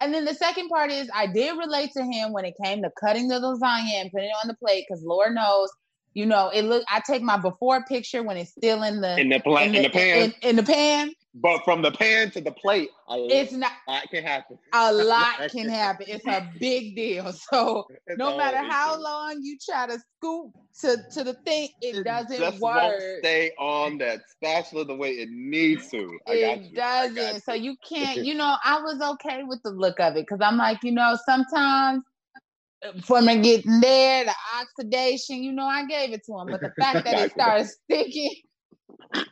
And 0.00 0.12
then 0.12 0.24
the 0.24 0.34
second 0.34 0.68
part 0.68 0.90
is 0.90 1.08
I 1.14 1.26
did 1.28 1.56
relate 1.56 1.90
to 1.96 2.02
him 2.02 2.32
when 2.32 2.44
it 2.44 2.54
came 2.64 2.82
to 2.82 2.90
cutting 2.98 3.28
the 3.28 3.36
lasagna 3.36 4.00
and 4.00 4.10
putting 4.10 4.30
it 4.30 4.36
on 4.42 4.48
the 4.48 4.54
plate 4.54 4.84
because 4.88 5.04
Lord 5.04 5.34
knows, 5.34 5.70
you 6.14 6.26
know, 6.26 6.50
it 6.52 6.62
look 6.62 6.84
I 6.90 7.00
take 7.06 7.22
my 7.22 7.36
before 7.38 7.82
picture 7.84 8.22
when 8.22 8.36
it's 8.36 8.50
still 8.52 8.82
in 8.82 9.00
the 9.00 9.20
In 9.20 9.28
the 9.30 9.40
pla- 9.40 9.62
in 9.62 9.82
the 9.82 9.90
pan, 9.90 10.24
in, 10.24 10.34
in 10.50 10.56
the 10.56 10.62
pan. 10.62 11.12
but 11.34 11.62
from 11.64 11.82
the 11.82 11.90
pan 11.90 12.30
to 12.32 12.40
the 12.40 12.52
plate, 12.52 12.90
a 13.08 13.16
It's 13.16 13.52
not 13.52 13.72
lot 13.88 14.02
can 14.10 14.22
happen. 14.24 14.58
a 14.74 14.92
lot 14.92 15.48
can 15.50 15.68
happen. 15.68 16.06
It's 16.08 16.26
a 16.26 16.46
big 16.58 16.96
deal. 16.96 17.32
So 17.52 17.84
It's 18.06 18.18
no 18.18 18.36
matter 18.36 18.58
how 18.58 18.92
issue. 18.92 19.02
long 19.02 19.38
you 19.42 19.56
try 19.64 19.86
to 19.86 19.98
scoop 20.18 20.52
to, 20.80 20.96
to 21.14 21.24
the 21.24 21.34
thing, 21.44 21.68
it 21.80 22.04
doesn't 22.04 22.38
just 22.38 22.60
won't 22.62 22.96
work. 22.96 23.18
stay 23.20 23.52
on 23.58 23.98
that 23.98 24.20
spatula 24.28 24.84
the 24.84 24.94
way 24.94 25.10
it 25.12 25.28
needs 25.30 25.88
to. 25.90 26.18
I 26.28 26.36
got 26.36 26.58
It 26.58 26.70
you. 26.70 26.76
Doesn't. 26.76 27.42
So 27.44 27.52
you. 27.54 27.72
you 27.72 27.76
can't, 27.88 28.20
you 28.24 28.34
know, 28.34 28.56
I 28.64 28.80
was 28.80 29.00
okay 29.14 29.42
with 29.44 29.60
the 29.64 29.70
look 29.70 30.00
of 30.00 30.16
it 30.16 30.26
because 30.26 30.40
I'm 30.42 30.56
like, 30.56 30.78
you 30.82 30.92
know, 30.92 31.16
sometimes 31.26 32.02
from 33.04 33.28
it 33.28 33.42
getting 33.42 33.80
there, 33.80 34.24
the 34.24 34.34
oxidation, 34.60 35.42
you 35.42 35.52
know, 35.52 35.66
I 35.66 35.84
gave 35.86 36.12
it 36.12 36.24
to 36.26 36.38
him. 36.38 36.48
But 36.50 36.60
the 36.60 36.72
fact 36.80 37.04
that 37.04 37.18
it 37.18 37.30
started 37.32 37.68
sticking, 37.68 38.30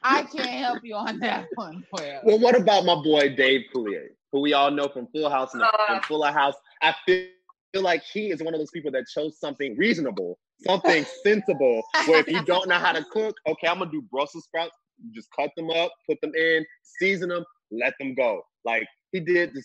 I 0.03 0.23
can't 0.23 0.51
help 0.51 0.81
you 0.83 0.95
on 0.95 1.19
that 1.21 1.47
one. 1.55 1.85
Well, 1.93 2.21
Well, 2.25 2.39
what 2.39 2.59
about 2.59 2.85
my 2.85 2.95
boy 3.03 3.35
Dave 3.35 3.63
Coulier, 3.75 4.09
who 4.33 4.41
we 4.41 4.53
all 4.53 4.71
know 4.71 4.89
from 4.89 5.07
Full 5.09 5.29
House 5.31 5.55
and, 5.55 5.63
Uh. 5.63 6.01
Fuller 6.03 6.33
House? 6.33 6.55
I 6.83 6.95
feel, 7.07 7.27
feel 7.73 7.83
like 7.83 8.03
he 8.05 8.31
is 8.31 8.43
one 8.43 8.55
of 8.55 8.61
those 8.61 8.71
people 8.71 8.91
that 8.93 9.05
chose 9.15 9.39
something 9.39 9.77
reasonable, 9.77 10.39
something 10.67 11.05
sensible. 11.23 11.83
Where 12.07 12.21
if 12.21 12.29
you 12.29 12.45
don't 12.45 12.69
know 12.69 12.79
how 12.79 12.93
to 12.93 13.05
cook, 13.13 13.37
okay, 13.47 13.69
I'm 13.69 13.79
gonna 13.79 13.91
do 13.91 14.03
Brussels 14.03 14.45
sprouts. 14.45 14.75
You 15.03 15.13
just 15.15 15.29
cut 15.35 15.51
them 15.57 15.71
up, 15.71 15.93
put 16.09 16.21
them 16.21 16.33
in, 16.35 16.65
season 16.83 17.31
them, 17.31 17.45
let 17.71 17.95
them 17.99 18.15
go. 18.15 18.43
Like 18.65 18.87
he 19.13 19.21
did 19.21 19.55
this 19.55 19.65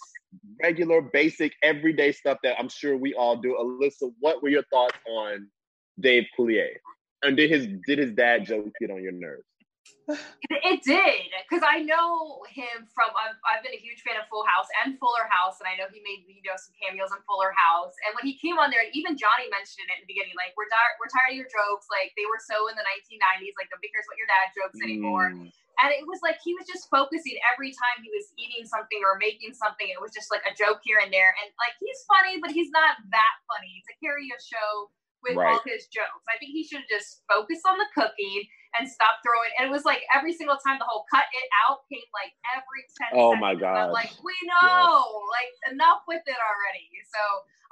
regular, 0.62 1.02
basic, 1.02 1.54
everyday 1.64 2.12
stuff 2.12 2.38
that 2.44 2.60
I'm 2.60 2.70
sure 2.70 2.98
we 2.98 3.14
all 3.14 3.38
do. 3.38 3.56
Alyssa, 3.60 4.12
what 4.20 4.42
were 4.42 4.50
your 4.50 4.64
thoughts 4.72 4.98
on 5.08 5.48
Dave 6.00 6.26
Coulier? 6.38 6.78
And 7.24 7.38
did 7.38 7.50
his 7.50 7.68
did 7.88 8.00
his 8.00 8.12
dad 8.12 8.46
jokes 8.46 8.72
get 8.80 8.92
on 8.92 9.02
your 9.02 9.14
nerves? 9.14 9.46
It, 10.06 10.86
did 10.86 11.34
because 11.50 11.66
I 11.66 11.82
know 11.82 12.46
him 12.54 12.86
from. 12.94 13.10
I've, 13.18 13.38
I've 13.42 13.62
been 13.66 13.74
a 13.74 13.82
huge 13.82 14.06
fan 14.06 14.18
of 14.22 14.30
Full 14.30 14.46
House 14.46 14.70
and 14.86 14.98
Fuller 15.02 15.26
House, 15.30 15.58
and 15.58 15.66
I 15.66 15.74
know 15.74 15.90
he 15.90 16.02
made 16.06 16.30
you 16.30 16.46
know 16.46 16.58
some 16.58 16.78
cameos 16.78 17.10
on 17.10 17.26
Fuller 17.26 17.50
House. 17.58 17.94
And 18.06 18.14
when 18.14 18.26
he 18.30 18.38
came 18.38 18.62
on 18.62 18.70
there, 18.70 18.86
and 18.86 18.94
even 18.94 19.18
Johnny 19.18 19.50
mentioned 19.50 19.90
it 19.90 19.98
in 19.98 20.06
the 20.06 20.10
beginning, 20.10 20.38
like 20.38 20.54
we're 20.54 20.70
tired, 20.70 20.98
we're 21.02 21.10
tired 21.10 21.34
of 21.34 21.38
your 21.42 21.50
jokes. 21.50 21.90
Like 21.90 22.14
they 22.14 22.30
were 22.30 22.38
so 22.38 22.70
in 22.70 22.78
the 22.78 22.86
1990s, 22.86 23.58
like 23.58 23.70
nobody 23.74 23.90
cares 23.90 24.06
what 24.06 24.18
your 24.22 24.30
dad 24.30 24.54
jokes 24.54 24.78
anymore. 24.82 25.34
Mm, 25.34 25.50
And 25.84 25.92
it 25.92 26.08
was 26.08 26.20
like 26.24 26.40
he 26.44 26.56
was 26.56 26.64
just 26.68 26.88
focusing 26.88 27.36
every 27.52 27.72
time 27.76 28.00
he 28.04 28.10
was 28.14 28.32
eating 28.40 28.64
something 28.68 29.00
or 29.04 29.20
making 29.20 29.52
something. 29.58 29.88
It 29.92 30.00
was 30.00 30.16
just 30.16 30.32
like 30.32 30.44
a 30.48 30.54
joke 30.56 30.80
here 30.88 31.00
and 31.04 31.12
there. 31.12 31.36
And 31.44 31.52
like 31.60 31.76
he's 31.84 32.00
funny, 32.08 32.40
but 32.40 32.52
he's 32.56 32.72
not 32.72 32.96
that 33.12 33.36
funny 33.52 33.84
to 33.88 33.92
carry 34.00 34.32
a 34.32 34.40
show 34.40 34.90
with 35.26 35.36
all 35.42 35.62
his 35.66 35.90
jokes. 35.90 36.22
I 36.30 36.38
think 36.38 36.54
he 36.54 36.62
should 36.62 36.86
have 36.86 36.92
just 36.92 37.26
focused 37.26 37.66
on 37.66 37.82
the 37.82 37.90
cooking 37.98 38.46
and 38.78 38.86
stop 38.86 39.26
throwing. 39.26 39.50
And 39.58 39.66
it 39.68 39.74
was 39.74 39.82
like 39.82 40.06
every 40.14 40.32
single 40.38 40.60
time 40.62 40.78
the 40.78 40.86
whole 40.86 41.10
cut 41.10 41.26
it 41.34 41.48
out 41.66 41.82
came 41.90 42.06
like 42.14 42.30
every 42.54 42.86
10 43.10 43.18
Oh 43.18 43.34
seconds. 43.34 43.42
my 43.42 43.54
God. 43.58 43.90
I'm 43.90 43.96
like, 43.96 44.14
we 44.22 44.38
know, 44.46 45.26
like 45.34 45.52
enough 45.74 46.06
with 46.06 46.22
it 46.30 46.38
already. 46.38 46.86
So 47.10 47.22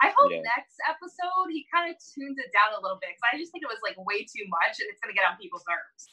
I 0.01 0.09
hope 0.17 0.33
Yeah. 0.33 0.41
next 0.57 0.81
episode 0.89 1.53
he 1.53 1.69
kind 1.69 1.93
of 1.93 1.95
tunes 2.01 2.41
it 2.41 2.49
down 2.51 2.73
a 2.73 2.81
little 2.81 2.97
bit 2.97 3.13
because 3.13 3.27
I 3.29 3.37
just 3.37 3.53
think 3.53 3.61
it 3.61 3.69
was 3.71 3.79
like 3.85 4.01
way 4.01 4.25
too 4.25 4.49
much 4.49 4.81
and 4.81 4.89
it's 4.89 4.97
going 4.99 5.13
to 5.13 5.17
get 5.17 5.23
on 5.29 5.37
people's 5.37 5.63
nerves. 5.69 6.09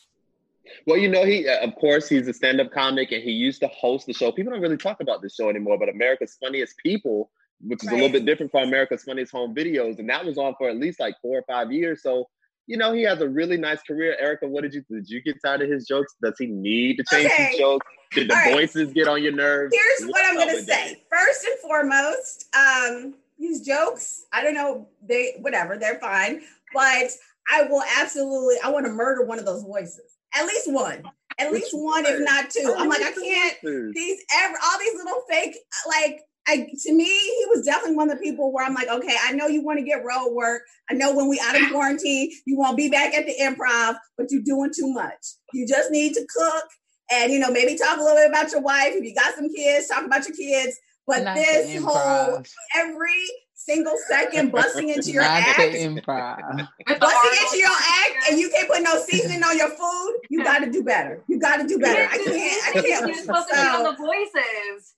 Well, 0.87 0.97
you 0.97 1.09
know, 1.09 1.25
he 1.25 1.49
uh, 1.49 1.67
of 1.67 1.75
course 1.77 2.09
he's 2.09 2.29
a 2.29 2.33
stand-up 2.33 2.73
comic 2.73 3.13
and 3.13 3.23
he 3.23 3.31
used 3.33 3.61
to 3.61 3.69
host 3.69 4.07
the 4.07 4.13
show. 4.13 4.33
People 4.33 4.53
don't 4.53 4.63
really 4.63 4.77
talk 4.77 5.01
about 5.01 5.23
this 5.23 5.35
show 5.35 5.49
anymore, 5.49 5.79
but 5.79 5.89
America's 5.89 6.37
Funniest 6.41 6.77
People, 6.79 7.31
which 7.61 7.83
is 7.83 7.91
a 7.91 7.95
little 7.95 8.09
bit 8.11 8.25
different 8.25 8.53
from 8.53 8.69
America's 8.69 9.03
Funniest 9.03 9.33
Home 9.33 9.55
Videos, 9.55 9.99
and 9.99 10.09
that 10.09 10.25
was 10.25 10.39
on 10.39 10.55
for 10.59 10.69
at 10.69 10.77
least 10.77 11.01
like 11.01 11.17
four 11.23 11.39
or 11.39 11.45
five 11.49 11.73
years. 11.73 12.03
So, 12.03 12.29
you 12.67 12.77
know, 12.77 12.93
he 12.93 13.03
has 13.03 13.21
a 13.21 13.29
really 13.29 13.57
nice 13.57 13.83
career. 13.83 14.17
Erica, 14.21 14.47
what 14.47 14.63
did 14.63 14.75
you 14.75 14.85
did 14.91 15.09
you 15.09 15.23
get 15.23 15.37
tired 15.45 15.63
of 15.63 15.71
his 15.71 15.87
jokes? 15.87 16.15
Does 16.23 16.35
he 16.39 16.47
need 16.47 16.99
to 16.99 17.05
change 17.05 17.31
Okay. 17.33 17.49
his 17.51 17.59
jokes? 17.59 17.87
Did 18.13 18.29
the 18.29 18.35
All 18.35 18.41
right. 18.41 18.53
voices 18.55 18.93
get 18.93 19.09
on 19.09 19.23
your 19.23 19.33
nerves? 19.33 19.75
Here's 19.75 20.11
what 20.11 20.25
I'm 20.25 20.37
gonna 20.37 20.59
say. 20.59 20.65
that? 20.65 20.95
First 21.11 21.45
and 21.45 21.59
foremost, 21.61 22.49
um, 22.55 23.15
these 23.39 23.63
jokes, 23.63 24.25
I 24.33 24.43
don't 24.43 24.55
know, 24.55 24.89
they 25.03 25.37
whatever, 25.41 25.77
they're 25.79 25.99
fine. 25.99 26.43
But 26.75 27.11
I 27.51 27.63
will 27.65 27.83
absolutely 27.99 28.57
I 28.63 28.71
want 28.71 28.87
to 28.87 28.93
murder 28.93 29.25
one 29.25 29.39
of 29.39 29.45
those 29.45 29.63
voices. 29.63 30.17
At 30.35 30.47
least 30.47 30.73
one. 30.73 31.03
At 31.39 31.53
least 31.53 31.71
one, 31.73 32.05
if 32.07 32.21
not 32.21 32.51
two. 32.51 32.75
I'm 32.77 32.89
like, 32.89 33.03
I 33.03 33.13
can't 33.13 33.57
these 33.95 34.21
ever 34.39 34.55
all 34.63 34.79
these 34.79 34.95
little 34.95 35.23
fake 35.29 35.57
like 35.89 36.21
I 36.47 36.67
to 36.83 36.93
me 36.93 37.05
he 37.05 37.47
was 37.49 37.65
definitely 37.65 37.97
one 37.97 38.11
of 38.11 38.19
the 38.19 38.23
people 38.23 38.53
where 38.53 38.65
I'm 38.65 38.75
like 38.75 38.89
okay 38.89 39.15
I 39.23 39.33
know 39.33 39.47
you 39.47 39.63
want 39.63 39.79
to 39.79 39.85
get 39.85 40.05
road 40.05 40.33
work. 40.33 40.63
I 40.91 40.95
know 40.95 41.15
when 41.15 41.29
we 41.29 41.41
out 41.41 41.61
of 41.61 41.71
quarantine 41.71 42.31
you 42.47 42.57
want 42.57 42.73
to 42.73 42.77
be 42.77 42.91
back 42.91 43.15
at 43.15 43.27
the 43.27 43.35
improv 43.41 43.97
but 44.17 44.31
you're 44.31 44.43
doing 44.43 44.71
too 44.75 44.93
much. 44.93 45.35
You 45.53 45.67
just 45.67 45.91
need 45.91 46.15
to 46.15 46.27
cook 46.37 46.65
and 47.11 47.33
you 47.33 47.39
know 47.39 47.51
maybe 47.51 47.77
talk 47.77 47.99
a 47.99 48.03
little 48.03 48.17
bit 48.17 48.29
about 48.29 48.53
your 48.53 48.63
wife. 48.63 48.93
If 48.93 49.05
you 49.05 49.15
got 49.15 49.35
some 49.35 49.49
kids 49.49 49.89
talk 49.89 50.05
about 50.05 50.27
your 50.27 50.37
kids. 50.37 50.77
But 51.07 51.25
not 51.25 51.35
this 51.35 51.83
whole 51.83 52.43
every 52.77 53.25
single 53.67 53.95
second 54.09 54.51
busting 54.53 54.89
into 54.95 55.11
your 55.11 55.23
Not 55.23 55.43
act 55.43 55.59
improv. 55.61 56.69
Busting 56.87 57.45
into 57.45 57.59
your 57.59 57.69
act 57.71 58.31
and 58.31 58.39
you 58.41 58.49
can't 58.51 58.69
put 58.69 58.83
no 58.83 58.99
seasoning 59.09 59.43
on 59.43 59.57
your 59.59 59.69
food 59.71 60.13
you 60.31 60.43
got 60.43 60.61
to 60.61 60.71
do 60.71 60.83
better 60.83 61.23
you 61.29 61.39
got 61.39 61.59
to 61.59 61.67
do 61.67 61.79
better 61.79 62.09
I 62.11 62.17
can't 62.19 62.77
I 62.77 62.81
can't 62.83 63.07
was 63.07 63.21
focusing 63.27 63.59
on 63.59 63.85
so 63.85 63.91
the 63.93 63.97
voices. 63.99 64.95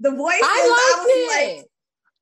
the 0.00 0.10
voices 0.12 0.40
I 0.42 0.60
was 0.68 1.30
liked 1.30 1.38
like 1.38 1.58
it. 1.64 1.68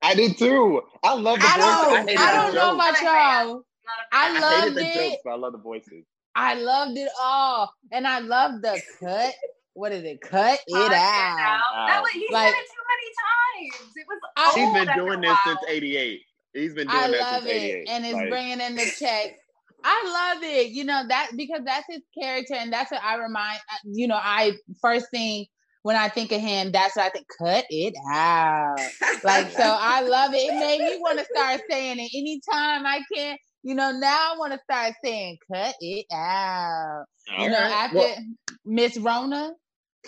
I 0.03 0.15
did 0.15 0.39
too. 0.39 0.81
I 1.03 1.15
love 1.15 1.39
the 1.41 1.45
I 1.47 1.57
voices. 1.59 2.15
don't- 2.15 2.19
I, 2.19 2.23
I 2.31 2.33
don't 2.35 2.55
know 2.55 2.71
jokes. 2.85 3.01
about 3.01 3.03
y'all. 3.03 3.55
Not 3.85 3.99
a 4.01 4.17
I 4.17 4.33
fan. 4.33 4.43
I 4.43 4.51
hated 4.61 4.65
loved 4.65 4.77
the 4.77 4.81
it. 4.87 4.95
jokes, 5.11 5.23
but 5.25 5.31
I 5.31 5.37
love 5.37 5.53
the 5.53 5.59
voices. 5.59 6.05
I 6.35 6.55
loved 6.55 6.97
it 6.97 7.11
all, 7.21 7.75
and 7.93 8.07
I 8.07 8.21
loved 8.21 8.63
the 8.63 8.81
cut. 9.01 9.35
What 9.75 9.93
is 9.93 10.05
it? 10.05 10.21
Cut 10.21 10.59
it 10.67 10.73
Cut 10.75 10.93
out. 10.93 11.61
That 11.87 12.01
was, 12.03 12.11
he 12.13 12.27
Like- 12.31 12.53
said 12.53 12.61
it 12.61 12.67
too 12.67 12.85
many 12.91 13.71
times. 13.81 13.93
It 13.97 14.07
was. 14.09 14.19
I- 14.37 14.53
He's 14.55 14.65
old 14.67 14.75
been 14.75 14.97
doing 14.97 15.21
this 15.21 15.39
since 15.45 15.61
'88. 15.69 16.23
He's 16.55 16.75
been 16.75 16.89
doing 16.89 16.99
I 17.05 17.11
that 17.11 17.21
love 17.21 17.43
since 17.43 17.47
it, 17.47 17.57
'88. 17.57 17.89
and 17.89 18.05
it's 18.07 18.15
Like, 18.15 18.29
bringing 18.31 18.61
in 18.61 18.75
the 18.77 18.87
check. 18.99 19.37
I 19.85 20.33
love 20.35 20.43
it. 20.43 20.69
You 20.71 20.85
know 20.85 21.03
that 21.09 21.31
because 21.37 21.61
that's 21.65 21.87
his 21.89 22.03
character, 22.19 22.55
and 22.55 22.73
that's 22.73 22.91
what 22.91 23.03
I 23.03 23.15
remind. 23.17 23.59
uh, 23.73 23.77
You 23.85 24.09
know, 24.09 24.19
I 24.21 24.53
first 24.83 25.07
thing 25.11 25.47
when 25.83 25.97
I 25.97 26.09
think 26.09 26.33
of 26.33 26.41
him, 26.41 26.73
that's 26.73 26.97
what 26.97 27.07
I 27.07 27.11
think. 27.11 27.27
Cut 27.39 27.65
it 27.71 27.95
out. 28.13 28.77
Like 29.25 29.51
so, 29.53 29.63
I 29.63 30.01
love 30.03 30.33
it. 30.35 30.39
It 30.39 30.55
made 30.59 30.81
me 30.81 30.99
want 30.99 31.19
to 31.19 31.25
start 31.27 31.61
saying 31.71 31.99
it 31.99 32.11
anytime 32.15 32.87
I 32.87 33.03
can. 33.15 33.37
You 33.63 33.75
know, 33.75 33.91
now 33.93 34.33
I 34.35 34.39
want 34.39 34.53
to 34.53 34.59
start 34.61 34.95
saying, 35.05 35.39
"Cut 35.53 35.75
it 35.81 36.07
out." 36.13 37.05
all 37.37 37.45
You 37.45 37.51
know, 37.51 37.59
right. 37.59 37.71
after 37.73 37.97
Well, 37.99 38.17
Miss 38.65 38.97
Rona, 38.97 39.53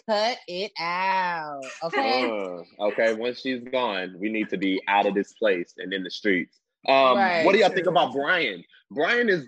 cut 0.08 0.38
it 0.48 0.72
out. 0.78 1.70
Okay. 1.84 2.24
uh, 2.24 2.84
okay, 2.86 3.14
once 3.14 3.40
she's 3.40 3.62
gone, 3.62 4.16
we 4.18 4.30
need 4.30 4.48
to 4.50 4.56
be 4.56 4.80
out 4.88 5.06
of 5.06 5.14
this 5.14 5.32
place 5.34 5.74
and 5.76 5.92
in 5.92 6.02
the 6.02 6.10
streets. 6.10 6.60
Um, 6.88 7.16
Right. 7.16 7.44
What 7.44 7.52
do 7.52 7.58
y'all 7.60 7.70
think 7.70 7.86
about 7.86 8.12
Brian? 8.12 8.64
Brian 8.90 9.28
is 9.28 9.46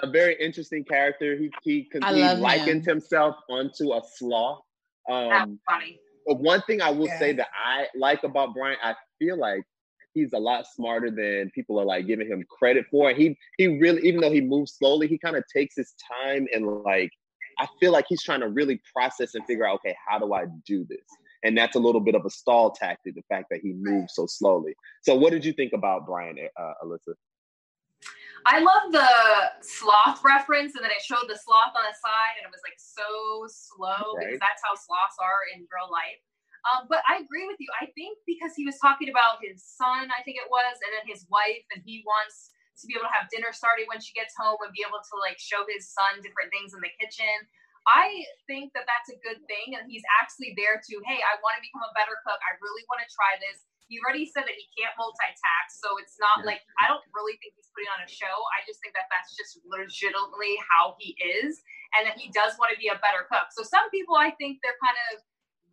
a 0.00 0.08
very 0.08 0.36
interesting 0.40 0.84
character. 0.84 1.36
He 1.36 1.50
he, 1.64 1.88
he 1.92 2.10
likened 2.10 2.86
him. 2.86 2.94
himself 2.98 3.36
onto 3.50 3.92
a 3.94 4.00
sloth. 4.16 4.62
That's 5.08 5.42
Um, 5.42 5.58
funny. 5.68 6.00
But 6.26 6.40
one 6.40 6.62
thing 6.62 6.80
I 6.82 6.90
will 6.90 7.06
Yeah. 7.06 7.18
say 7.18 7.32
that 7.32 7.48
I 7.52 7.88
like 7.96 8.22
about 8.22 8.54
Brian, 8.54 8.78
I 8.82 8.94
feel 9.18 9.36
like 9.38 9.64
he's 10.18 10.32
a 10.32 10.38
lot 10.38 10.66
smarter 10.66 11.10
than 11.10 11.50
people 11.54 11.80
are 11.80 11.84
like 11.84 12.06
giving 12.06 12.28
him 12.28 12.44
credit 12.48 12.86
for. 12.90 13.12
He 13.12 13.38
he 13.56 13.78
really, 13.78 14.06
even 14.06 14.20
though 14.20 14.30
he 14.30 14.40
moves 14.40 14.74
slowly, 14.74 15.06
he 15.08 15.18
kind 15.18 15.36
of 15.36 15.44
takes 15.54 15.76
his 15.76 15.94
time 16.24 16.46
and 16.52 16.66
like 16.84 17.10
I 17.58 17.66
feel 17.80 17.92
like 17.92 18.06
he's 18.08 18.22
trying 18.22 18.40
to 18.40 18.48
really 18.48 18.80
process 18.94 19.34
and 19.34 19.44
figure 19.44 19.66
out, 19.66 19.76
okay, 19.76 19.96
how 20.06 20.18
do 20.18 20.32
I 20.32 20.46
do 20.64 20.86
this? 20.88 21.04
And 21.42 21.56
that's 21.56 21.76
a 21.76 21.78
little 21.78 22.00
bit 22.00 22.14
of 22.14 22.24
a 22.24 22.30
stall 22.30 22.70
tactic, 22.70 23.14
the 23.14 23.22
fact 23.28 23.46
that 23.50 23.60
he 23.60 23.72
moves 23.72 24.14
so 24.14 24.26
slowly. 24.26 24.74
So, 25.02 25.14
what 25.14 25.30
did 25.30 25.44
you 25.44 25.52
think 25.52 25.72
about 25.72 26.06
Brian, 26.06 26.36
uh, 26.38 26.72
Alyssa? 26.84 27.14
I 28.46 28.60
love 28.60 28.92
the 28.92 29.08
sloth 29.60 30.22
reference, 30.24 30.74
and 30.74 30.84
then 30.84 30.90
it 30.90 31.02
showed 31.02 31.28
the 31.28 31.36
sloth 31.36 31.74
on 31.76 31.82
the 31.82 31.94
side, 31.94 32.38
and 32.38 32.46
it 32.46 32.50
was 32.50 32.62
like 32.62 32.78
so 32.78 33.46
slow 33.50 34.18
because 34.18 34.38
that's 34.38 34.62
how 34.64 34.74
sloths 34.74 35.18
are 35.20 35.42
in 35.54 35.66
real 35.70 35.90
life. 35.90 36.22
Um, 36.68 36.84
but 36.84 37.00
I 37.08 37.24
agree 37.24 37.48
with 37.48 37.56
you. 37.56 37.70
I 37.80 37.88
think 37.96 38.20
because 38.28 38.52
he 38.52 38.68
was 38.68 38.76
talking 38.76 39.08
about 39.08 39.40
his 39.40 39.64
son, 39.64 40.12
I 40.12 40.20
think 40.20 40.36
it 40.36 40.52
was, 40.52 40.76
and 40.84 40.92
then 40.92 41.08
his 41.08 41.24
wife, 41.32 41.64
and 41.72 41.80
he 41.80 42.04
wants 42.04 42.52
to 42.78 42.86
be 42.86 42.94
able 42.94 43.08
to 43.08 43.14
have 43.14 43.26
dinner 43.32 43.50
started 43.50 43.88
when 43.88 43.98
she 43.98 44.12
gets 44.12 44.36
home 44.36 44.60
and 44.62 44.70
be 44.70 44.84
able 44.86 45.00
to 45.00 45.14
like 45.18 45.40
show 45.40 45.66
his 45.66 45.90
son 45.90 46.20
different 46.22 46.52
things 46.54 46.76
in 46.76 46.80
the 46.84 46.92
kitchen. 47.00 47.48
I 47.88 48.22
think 48.44 48.76
that 48.76 48.84
that's 48.84 49.08
a 49.08 49.16
good 49.24 49.40
thing. 49.48 49.74
And 49.74 49.88
he's 49.88 50.04
actually 50.20 50.52
there 50.60 50.76
to, 50.76 50.94
hey, 51.08 51.24
I 51.24 51.40
want 51.40 51.56
to 51.56 51.62
become 51.64 51.88
a 51.88 51.96
better 51.96 52.14
cook. 52.20 52.38
I 52.44 52.52
really 52.60 52.84
want 52.86 53.00
to 53.00 53.08
try 53.08 53.40
this. 53.40 53.64
He 53.88 53.96
already 54.04 54.28
said 54.28 54.44
that 54.44 54.52
he 54.52 54.68
can't 54.76 54.92
multitask. 55.00 55.80
So 55.80 55.96
it's 55.96 56.20
not 56.20 56.44
like, 56.44 56.60
I 56.76 56.84
don't 56.84 57.00
really 57.16 57.40
think 57.40 57.56
he's 57.56 57.72
putting 57.72 57.88
on 57.88 58.04
a 58.04 58.10
show. 58.10 58.36
I 58.52 58.60
just 58.68 58.84
think 58.84 58.92
that 58.92 59.08
that's 59.08 59.32
just 59.32 59.64
legitimately 59.64 60.60
how 60.68 60.92
he 61.00 61.16
is 61.16 61.64
and 61.96 62.04
that 62.04 62.20
he 62.20 62.28
does 62.36 62.60
want 62.60 62.68
to 62.76 62.78
be 62.78 62.92
a 62.92 63.00
better 63.00 63.24
cook. 63.24 63.48
So 63.56 63.64
some 63.64 63.88
people, 63.88 64.20
I 64.20 64.36
think 64.36 64.60
they're 64.60 64.76
kind 64.84 65.00
of 65.08 65.24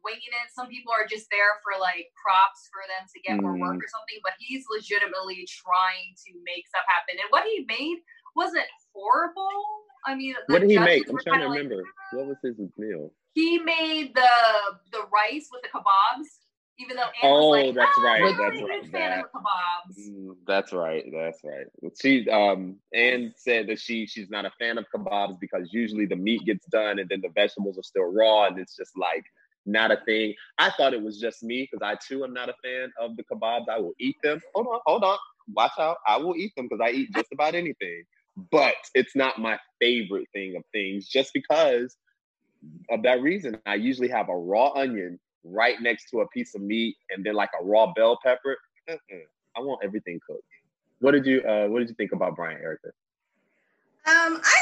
winging 0.06 0.30
it. 0.46 0.54
Some 0.54 0.70
people 0.70 0.94
are 0.94 1.10
just 1.10 1.26
there 1.34 1.58
for 1.66 1.74
like 1.82 2.14
props 2.14 2.70
for 2.70 2.86
them 2.86 3.04
to 3.10 3.18
get 3.26 3.42
more 3.42 3.58
work 3.58 3.82
Mm. 3.82 3.84
or 3.84 3.90
something, 3.90 4.22
but 4.24 4.38
he's 4.38 4.64
legitimately 4.70 5.50
trying 5.50 6.14
to 6.30 6.32
make 6.46 6.70
stuff 6.70 6.86
happen. 6.88 7.18
And 7.18 7.28
what 7.34 7.44
he 7.50 7.66
made 7.66 8.06
wasn't 8.38 8.70
horrible. 8.94 9.50
I 10.06 10.14
mean, 10.14 10.36
What 10.48 10.62
did 10.62 10.70
he 10.70 10.78
make? 10.78 11.10
I'm 11.10 11.18
trying 11.18 11.42
to 11.42 11.50
kinda 11.50 11.50
like, 11.50 11.58
remember. 11.58 11.84
What 12.14 12.28
was 12.28 12.38
his 12.46 12.56
meal? 12.78 13.12
he 13.34 13.58
made 13.60 14.14
the 14.16 14.30
the 14.94 15.02
rice 15.12 15.50
with 15.52 15.62
the 15.64 15.68
kebabs, 15.70 16.30
even 16.78 16.96
though 16.96 17.04
Anne 17.04 17.12
Oh, 17.24 17.50
was 17.50 17.66
like, 17.66 17.76
that's 17.76 17.98
"Ah, 17.98 18.04
right, 18.04 18.22
I'm 18.24 18.38
that's 18.38 18.62
right, 18.62 18.92
that- 18.94 19.20
of 19.26 19.32
kebabs. 19.32 20.10
Mm, 20.10 20.36
That's 20.48 20.72
right. 20.74 21.04
That's 21.12 21.40
right. 21.44 21.66
She 22.00 22.30
um 22.30 22.80
Anne 22.94 23.34
said 23.36 23.68
that 23.68 23.80
she 23.80 24.06
she's 24.06 24.30
not 24.30 24.46
a 24.46 24.52
fan 24.60 24.78
of 24.78 24.86
kebabs 24.94 25.40
because 25.40 25.74
usually 25.74 26.06
the 26.06 26.16
meat 26.16 26.46
gets 26.46 26.66
done 26.68 27.00
and 27.00 27.10
then 27.10 27.20
the 27.22 27.30
vegetables 27.30 27.78
are 27.78 27.84
still 27.84 28.04
raw 28.14 28.46
and 28.46 28.58
it's 28.60 28.76
just 28.76 28.96
like 28.98 29.26
not 29.66 29.92
a 29.92 29.98
thing. 30.06 30.34
I 30.58 30.72
thought 30.72 30.94
it 30.94 31.02
was 31.02 31.20
just 31.20 31.44
me 31.44 31.68
because 31.70 31.84
I 31.84 31.98
too 32.08 32.24
am 32.24 32.34
not 32.34 32.50
a 32.50 32.56
fan 32.64 32.92
of 33.00 33.16
the 33.18 33.24
kebabs. 33.24 33.70
I 33.70 33.80
will 33.80 33.94
eat 34.00 34.16
them. 34.24 34.40
Hold 34.54 34.68
on, 34.68 34.80
hold 34.86 35.04
on. 35.04 35.18
Watch 35.54 35.72
out. 35.80 35.98
I 36.08 36.18
will 36.18 36.36
eat 36.36 36.54
them 36.56 36.68
because 36.70 36.82
I 36.84 36.92
eat 36.92 37.10
just 37.14 37.32
about 37.32 37.56
anything. 37.56 38.04
But 38.52 38.76
it's 38.94 39.16
not 39.16 39.40
my 39.40 39.58
favorite 39.80 40.28
thing 40.34 40.56
of 40.56 40.64
things 40.74 41.08
just 41.08 41.32
because 41.34 41.96
of 42.90 43.04
that 43.04 43.22
reason. 43.22 43.58
I 43.66 43.76
usually 43.76 44.10
have 44.10 44.30
a 44.30 44.36
raw 44.36 44.72
onion 44.74 45.20
right 45.44 45.80
next 45.82 46.10
to 46.10 46.22
a 46.22 46.28
piece 46.30 46.56
of 46.56 46.62
meat 46.62 46.96
and 47.12 47.26
then 47.26 47.36
like 47.36 47.52
a 47.60 47.64
raw 47.64 47.94
bell 47.94 48.20
pepper. 48.24 48.58
I 48.90 49.60
want 49.62 49.82
everything 49.84 50.20
cooked. 50.28 50.44
What 51.00 51.12
did 51.12 51.26
you 51.26 51.42
uh 51.42 51.68
what 51.68 51.80
did 51.80 51.90
you 51.90 51.96
think 51.96 52.12
about 52.12 52.36
Brian 52.36 52.60
Erica? 52.62 52.88
Um, 54.08 54.40
I 54.44 54.58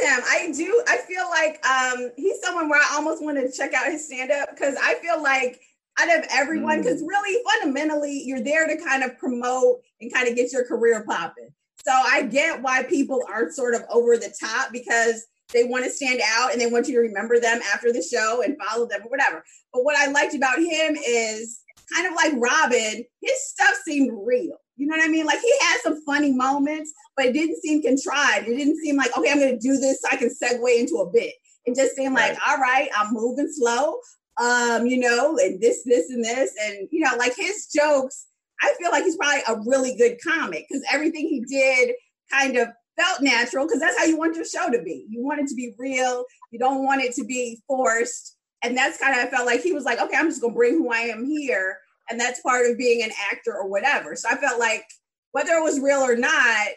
him. 0.00 0.20
I 0.26 0.52
do. 0.54 0.82
I 0.88 0.98
feel 0.98 1.28
like 1.30 1.64
um 1.66 2.10
he's 2.16 2.40
someone 2.42 2.68
where 2.68 2.80
I 2.80 2.94
almost 2.96 3.22
want 3.22 3.38
to 3.38 3.50
check 3.50 3.74
out 3.74 3.86
his 3.86 4.06
stand 4.06 4.30
up 4.30 4.50
because 4.50 4.76
I 4.82 4.94
feel 4.94 5.22
like 5.22 5.60
out 5.98 6.18
of 6.18 6.24
everyone, 6.30 6.78
because 6.78 7.02
really 7.02 7.42
fundamentally 7.50 8.22
you're 8.24 8.42
there 8.42 8.66
to 8.66 8.82
kind 8.82 9.04
of 9.04 9.16
promote 9.18 9.80
and 10.00 10.12
kind 10.12 10.28
of 10.28 10.34
get 10.34 10.52
your 10.52 10.64
career 10.64 11.04
popping. 11.08 11.50
So 11.86 11.92
I 11.92 12.22
get 12.22 12.62
why 12.62 12.82
people 12.84 13.22
are 13.30 13.52
sort 13.52 13.74
of 13.74 13.82
over 13.90 14.16
the 14.16 14.34
top 14.40 14.72
because 14.72 15.26
they 15.52 15.64
want 15.64 15.84
to 15.84 15.90
stand 15.90 16.20
out 16.26 16.52
and 16.52 16.60
they 16.60 16.66
want 16.66 16.88
you 16.88 16.94
to 16.94 17.00
remember 17.00 17.38
them 17.38 17.60
after 17.72 17.92
the 17.92 18.02
show 18.02 18.42
and 18.42 18.56
follow 18.58 18.86
them 18.86 19.02
or 19.02 19.10
whatever. 19.10 19.44
But 19.72 19.84
what 19.84 19.96
I 19.96 20.10
liked 20.10 20.34
about 20.34 20.58
him 20.58 20.96
is 20.96 21.60
kind 21.94 22.06
of 22.06 22.14
like 22.14 22.32
Robin, 22.38 23.04
his 23.20 23.48
stuff 23.48 23.74
seemed 23.84 24.10
real. 24.26 24.56
You 24.76 24.86
know 24.86 24.96
what 24.96 25.04
I 25.04 25.08
mean? 25.08 25.26
Like 25.26 25.40
he 25.40 25.52
had 25.60 25.78
some 25.82 26.02
funny 26.04 26.32
moments, 26.32 26.92
but 27.16 27.26
it 27.26 27.32
didn't 27.32 27.60
seem 27.62 27.82
contrived. 27.82 28.48
It 28.48 28.56
didn't 28.56 28.78
seem 28.78 28.96
like, 28.96 29.16
okay, 29.16 29.30
I'm 29.30 29.38
going 29.38 29.58
to 29.58 29.58
do 29.58 29.76
this 29.76 30.00
so 30.02 30.08
I 30.10 30.16
can 30.16 30.30
segue 30.30 30.78
into 30.78 30.96
a 30.96 31.10
bit. 31.10 31.34
It 31.64 31.76
just 31.76 31.94
seemed 31.94 32.14
like, 32.14 32.36
all 32.46 32.58
right, 32.58 32.88
I'm 32.96 33.14
moving 33.14 33.48
slow, 33.50 33.98
um, 34.40 34.86
you 34.86 34.98
know, 34.98 35.38
and 35.38 35.60
this, 35.60 35.82
this, 35.84 36.10
and 36.10 36.24
this. 36.24 36.52
And, 36.62 36.88
you 36.90 37.00
know, 37.00 37.16
like 37.16 37.34
his 37.36 37.68
jokes, 37.74 38.26
I 38.62 38.74
feel 38.78 38.90
like 38.90 39.04
he's 39.04 39.16
probably 39.16 39.42
a 39.48 39.60
really 39.64 39.96
good 39.96 40.18
comic 40.22 40.66
because 40.68 40.84
everything 40.92 41.28
he 41.28 41.44
did 41.48 41.94
kind 42.30 42.56
of 42.56 42.68
felt 42.98 43.22
natural 43.22 43.66
because 43.66 43.80
that's 43.80 43.98
how 43.98 44.04
you 44.04 44.18
want 44.18 44.36
your 44.36 44.44
show 44.44 44.70
to 44.70 44.82
be. 44.82 45.06
You 45.08 45.24
want 45.24 45.40
it 45.40 45.48
to 45.48 45.54
be 45.54 45.74
real. 45.78 46.24
You 46.50 46.58
don't 46.58 46.84
want 46.84 47.02
it 47.02 47.14
to 47.14 47.24
be 47.24 47.62
forced. 47.66 48.36
And 48.62 48.76
that's 48.76 48.98
kind 48.98 49.18
of, 49.18 49.26
I 49.26 49.30
felt 49.30 49.46
like 49.46 49.62
he 49.62 49.72
was 49.72 49.84
like, 49.84 50.00
okay, 50.00 50.16
I'm 50.16 50.28
just 50.28 50.40
going 50.40 50.52
to 50.52 50.56
bring 50.56 50.74
who 50.74 50.90
I 50.90 51.00
am 51.00 51.24
here. 51.26 51.78
And 52.10 52.20
that's 52.20 52.40
part 52.40 52.70
of 52.70 52.78
being 52.78 53.02
an 53.02 53.10
actor 53.30 53.54
or 53.54 53.68
whatever. 53.68 54.14
So 54.16 54.28
I 54.28 54.36
felt 54.36 54.58
like 54.60 54.84
whether 55.32 55.52
it 55.52 55.62
was 55.62 55.80
real 55.80 56.00
or 56.00 56.16
not, 56.16 56.68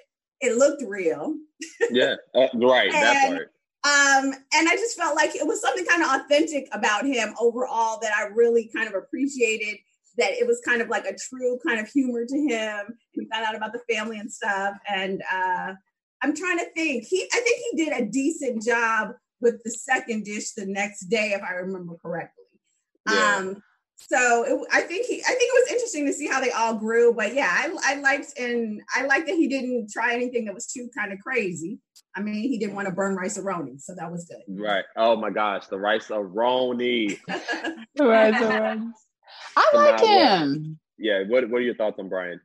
it 0.42 0.58
looked 0.58 0.84
real. 0.86 1.36
Yeah, 1.92 2.16
uh, 2.36 2.48
right. 2.56 2.92
that 2.92 3.16
And- 3.26 3.36
part. 3.36 3.52
Um, 3.84 4.34
and 4.54 4.68
I 4.68 4.76
just 4.76 4.98
felt 4.98 5.16
like 5.16 5.36
it 5.36 5.48
was 5.48 5.62
something 5.62 5.86
kind 5.86 6.04
of 6.04 6.10
authentic 6.10 6.68
about 6.74 7.06
him 7.06 7.34
overall 7.40 8.00
that 8.02 8.12
I 8.14 8.24
really 8.34 8.70
kind 8.76 8.88
of 8.88 8.96
appreciated. 8.96 9.78
That 10.18 10.32
it 10.32 10.46
was 10.46 10.60
kind 10.66 10.82
of 10.82 10.90
like 10.90 11.06
a 11.06 11.16
true 11.16 11.58
kind 11.66 11.80
of 11.80 11.88
humor 11.88 12.26
to 12.26 12.36
him. 12.36 12.98
We 13.16 13.28
found 13.32 13.46
out 13.46 13.56
about 13.56 13.72
the 13.72 13.94
family 13.94 14.18
and 14.20 14.32
stuff. 14.32 14.76
And 14.90 15.22
uh, 15.32 15.74
I'm 16.22 16.36
trying 16.36 16.58
to 16.58 16.66
think. 16.76 17.06
He, 17.06 17.30
I 17.32 17.40
think 17.40 17.60
he 17.72 17.86
did 17.86 17.94
a 17.94 18.06
decent 18.06 18.64
job 18.64 19.12
with 19.40 19.64
the 19.64 19.72
second 19.72 20.26
dish 20.26 20.52
the 20.52 20.66
next 20.66 21.06
day, 21.06 21.34
if 21.34 21.42
I 21.44 21.54
remember 21.54 21.96
correctly. 22.02 22.46
Yeah. 23.10 23.36
Um, 23.38 23.64
so 23.98 24.44
it, 24.44 24.68
I 24.72 24.82
think 24.82 25.08
he, 25.08 25.22
I 25.22 25.28
think 25.28 25.42
it 25.42 25.64
was 25.66 25.72
interesting 25.72 26.06
to 26.06 26.14
see 26.14 26.28
how 26.28 26.40
they 26.40 26.52
all 26.52 26.76
grew. 26.76 27.14
But 27.14 27.34
yeah, 27.34 27.50
I, 27.52 27.76
I 27.84 27.96
liked 28.00 28.38
and 28.40 28.82
I 28.96 29.06
liked 29.06 29.28
that 29.28 29.36
he 29.36 29.48
didn't 29.48 29.92
try 29.92 30.14
anything 30.14 30.46
that 30.46 30.54
was 30.54 30.68
too 30.68 30.90
kind 30.96 31.12
of 31.12 31.20
crazy. 31.20 31.80
I 32.16 32.22
mean, 32.22 32.36
he 32.36 32.58
didn't 32.58 32.76
want 32.76 32.88
to 32.88 32.94
burn 32.94 33.16
Rice-A-Roni, 33.16 33.80
so 33.80 33.94
that 33.96 34.12
was 34.12 34.26
good. 34.26 34.42
Right. 34.48 34.86
Oh 34.96 35.16
my 35.16 35.30
gosh, 35.30 35.68
the 35.68 35.78
Rice-A-Roni. 35.78 37.20
Right, 38.00 38.38
so 38.38 38.48
right. 38.48 38.80
I 39.56 39.72
like 39.74 40.04
now 40.04 40.04
what? 40.04 40.08
him. 40.08 40.80
Yeah. 40.98 41.24
What 41.28 41.50
What 41.50 41.60
are 41.60 41.66
your 41.66 41.76
thoughts 41.76 42.00
on 42.00 42.10
Brian? 42.10 42.40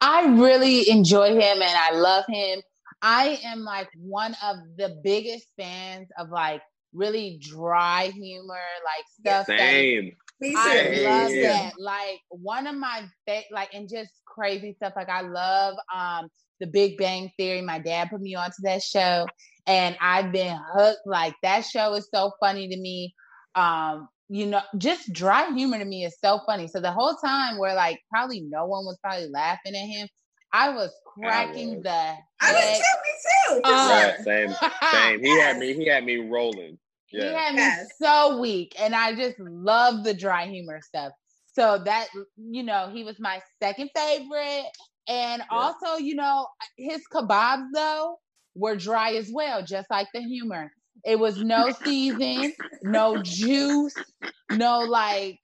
I 0.00 0.26
really 0.26 0.88
enjoy 0.90 1.30
him 1.30 1.62
and 1.62 1.62
I 1.62 1.92
love 1.94 2.24
him. 2.28 2.60
I 3.00 3.40
am 3.44 3.64
like 3.64 3.88
one 3.96 4.36
of 4.42 4.56
the 4.76 5.00
biggest 5.02 5.46
fans 5.58 6.08
of 6.18 6.30
like 6.30 6.62
really 6.92 7.38
dry 7.40 8.10
humor, 8.14 8.54
like 8.84 9.04
stuff 9.20 9.46
that 9.46 9.58
Same. 9.58 10.16
Me 10.44 10.54
I 10.54 10.82
too. 10.82 11.02
love 11.02 11.30
Same. 11.30 11.42
that. 11.42 11.72
Like 11.78 12.20
one 12.28 12.66
of 12.66 12.76
my 12.76 13.04
fa- 13.26 13.44
like 13.50 13.72
and 13.72 13.88
just 13.88 14.10
crazy 14.26 14.74
stuff. 14.74 14.92
Like 14.94 15.08
I 15.08 15.22
love 15.22 15.76
um 15.94 16.28
the 16.60 16.66
Big 16.66 16.98
Bang 16.98 17.30
Theory. 17.38 17.62
My 17.62 17.78
dad 17.78 18.10
put 18.10 18.20
me 18.20 18.34
onto 18.34 18.60
that 18.62 18.82
show 18.82 19.26
and 19.66 19.96
I've 20.02 20.32
been 20.32 20.58
hooked. 20.74 21.06
Like 21.06 21.34
that 21.42 21.64
show 21.64 21.94
is 21.94 22.08
so 22.12 22.32
funny 22.40 22.68
to 22.68 22.76
me. 22.76 23.14
Um, 23.54 24.08
you 24.28 24.46
know, 24.46 24.60
just 24.76 25.12
dry 25.14 25.50
humor 25.52 25.78
to 25.78 25.84
me 25.84 26.04
is 26.04 26.16
so 26.22 26.40
funny. 26.46 26.68
So 26.68 26.78
the 26.78 26.92
whole 26.92 27.14
time 27.14 27.56
where 27.56 27.74
like 27.74 28.00
probably 28.10 28.42
no 28.42 28.66
one 28.66 28.84
was 28.84 28.98
probably 29.02 29.28
laughing 29.28 29.74
at 29.74 29.86
him, 29.86 30.08
I 30.52 30.70
was 30.70 30.92
cracking 31.06 31.76
was. 31.76 31.84
the 31.84 32.14
I 32.42 32.52
was 32.52 32.78
too. 32.78 33.54
Me 33.54 33.54
too. 33.54 33.60
for. 33.64 33.72
Right. 33.72 34.14
Same. 34.24 34.54
Same. 34.92 35.24
He 35.24 35.40
had 35.40 35.58
me. 35.58 35.72
He 35.72 35.86
had 35.88 36.04
me 36.04 36.16
rolling. 36.16 36.78
He 37.16 37.32
Yeah. 37.32 37.34
had 37.34 37.54
me 37.54 37.70
Yes. 37.70 37.88
so 38.00 38.38
weak, 38.40 38.74
and 38.78 38.94
I 38.94 39.14
just 39.14 39.38
love 39.38 40.04
the 40.04 40.14
dry 40.14 40.46
humor 40.46 40.80
stuff. 40.82 41.12
So 41.52 41.78
that 41.84 42.08
you 42.36 42.62
know, 42.62 42.90
he 42.92 43.04
was 43.04 43.18
my 43.20 43.40
second 43.62 43.90
favorite, 43.96 44.64
and 45.08 45.42
also 45.50 45.96
you 45.96 46.14
know, 46.14 46.46
his 46.76 47.02
kebabs 47.12 47.66
though 47.74 48.18
were 48.54 48.76
dry 48.76 49.12
as 49.12 49.30
well, 49.32 49.62
just 49.64 49.90
like 49.90 50.08
the 50.14 50.20
humor. 50.20 50.72
It 51.04 51.18
was 51.18 51.40
no 51.40 51.70
season, 51.84 52.52
no 52.82 53.18
juice, 53.22 54.12
no 54.50 54.82
like 54.84 55.38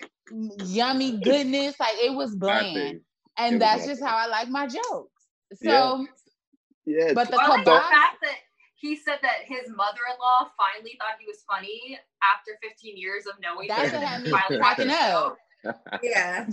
yummy 0.58 1.20
goodness. 1.22 1.74
Like 1.80 1.94
it 1.98 2.14
was 2.14 2.34
bland, 2.34 2.96
Nothing. 2.96 3.00
It 3.48 3.58
and 3.58 3.60
was 3.60 3.72
that's 3.72 3.84
just 3.84 4.02
nothing. 4.02 4.04
how 4.04 4.16
I 4.16 4.26
like 4.26 4.48
my 4.48 4.66
jokes. 4.66 5.12
So, 5.54 5.70
Yeah. 5.70 6.06
Yeah. 6.86 7.14
but 7.14 7.30
the 7.30 7.38
I 7.38 7.48
like 7.48 7.66
kebabs. 7.66 7.82
fact 7.90 8.16
that 8.22 8.36
he 8.80 8.96
said 8.96 9.18
that 9.22 9.44
his 9.44 9.68
mother-in-law 9.68 10.50
finally 10.56 10.96
thought 10.98 11.20
he 11.20 11.26
was 11.26 11.44
funny 11.48 11.98
after 12.22 12.52
15 12.62 12.96
years 12.96 13.26
of 13.26 13.34
knowing 13.42 13.68
That's 13.68 13.90
him. 13.90 14.00
what 14.00 14.08
had 14.08 14.22
me 14.22 14.30
Finally 14.30 14.58
cracking 14.58 14.88
watched 14.88 15.00
the 15.00 15.10
show. 15.10 15.26
up. 15.68 16.00
Yeah. 16.02 16.46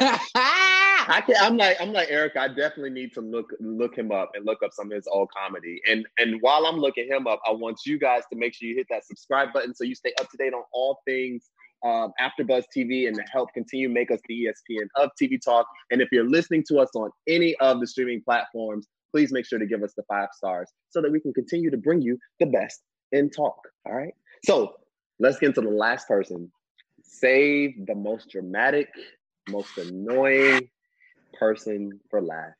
I 0.34 1.22
can 1.24 1.34
I'm 1.40 1.56
like 1.56 1.78
I'm 1.80 1.92
like 1.94 2.08
Eric. 2.10 2.36
I 2.36 2.48
definitely 2.48 2.90
need 2.90 3.14
to 3.14 3.22
look 3.22 3.46
look 3.58 3.96
him 3.96 4.12
up 4.12 4.32
and 4.34 4.44
look 4.44 4.62
up 4.62 4.72
some 4.74 4.92
of 4.92 4.96
his 4.96 5.06
old 5.06 5.30
comedy. 5.34 5.80
And 5.88 6.06
and 6.18 6.36
while 6.42 6.66
I'm 6.66 6.76
looking 6.76 7.08
him 7.08 7.26
up, 7.26 7.40
I 7.48 7.52
want 7.52 7.80
you 7.86 7.98
guys 7.98 8.24
to 8.30 8.38
make 8.38 8.52
sure 8.52 8.68
you 8.68 8.76
hit 8.76 8.86
that 8.90 9.06
subscribe 9.06 9.54
button 9.54 9.74
so 9.74 9.84
you 9.84 9.94
stay 9.94 10.12
up 10.20 10.28
to 10.30 10.36
date 10.36 10.52
on 10.52 10.62
all 10.72 11.00
things 11.06 11.48
um, 11.84 12.12
AfterBuzz 12.20 12.64
TV 12.76 13.08
and 13.08 13.16
to 13.16 13.22
help 13.32 13.52
continue 13.54 13.88
make 13.88 14.10
us 14.10 14.20
the 14.28 14.46
ESPN 14.46 14.86
of 14.96 15.10
TV 15.20 15.40
talk. 15.42 15.66
And 15.90 16.02
if 16.02 16.08
you're 16.12 16.28
listening 16.28 16.64
to 16.68 16.78
us 16.78 16.90
on 16.94 17.10
any 17.26 17.56
of 17.56 17.80
the 17.80 17.86
streaming 17.86 18.22
platforms, 18.22 18.86
please 19.10 19.32
make 19.32 19.46
sure 19.46 19.58
to 19.58 19.66
give 19.66 19.82
us 19.82 19.92
the 19.96 20.02
five 20.04 20.28
stars 20.32 20.70
so 20.88 21.00
that 21.00 21.10
we 21.10 21.20
can 21.20 21.32
continue 21.32 21.70
to 21.70 21.76
bring 21.76 22.00
you 22.00 22.18
the 22.38 22.46
best 22.46 22.80
in 23.12 23.30
talk. 23.30 23.58
All 23.86 23.94
right. 23.94 24.14
So 24.44 24.74
let's 25.18 25.38
get 25.38 25.48
into 25.48 25.60
the 25.62 25.70
last 25.70 26.08
person. 26.08 26.50
Save 27.02 27.86
the 27.86 27.94
most 27.94 28.30
dramatic, 28.30 28.88
most 29.48 29.76
annoying 29.78 30.68
person 31.38 32.00
for 32.10 32.22
last. 32.22 32.56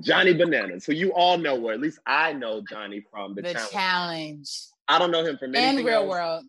Johnny 0.00 0.34
Bananas, 0.34 0.84
who 0.84 0.92
you 0.92 1.12
all 1.14 1.38
know, 1.38 1.58
or 1.58 1.72
at 1.72 1.80
least 1.80 1.98
I 2.06 2.32
know 2.34 2.62
Johnny 2.68 3.02
from 3.10 3.34
the, 3.34 3.42
the 3.42 3.54
channel. 3.54 3.68
challenge 3.70 4.66
I 4.88 4.98
don't 4.98 5.10
know 5.10 5.24
him 5.24 5.38
from 5.38 5.54
anything 5.54 5.78
and 5.78 5.86
real 5.86 6.02
else 6.02 6.10
world. 6.10 6.44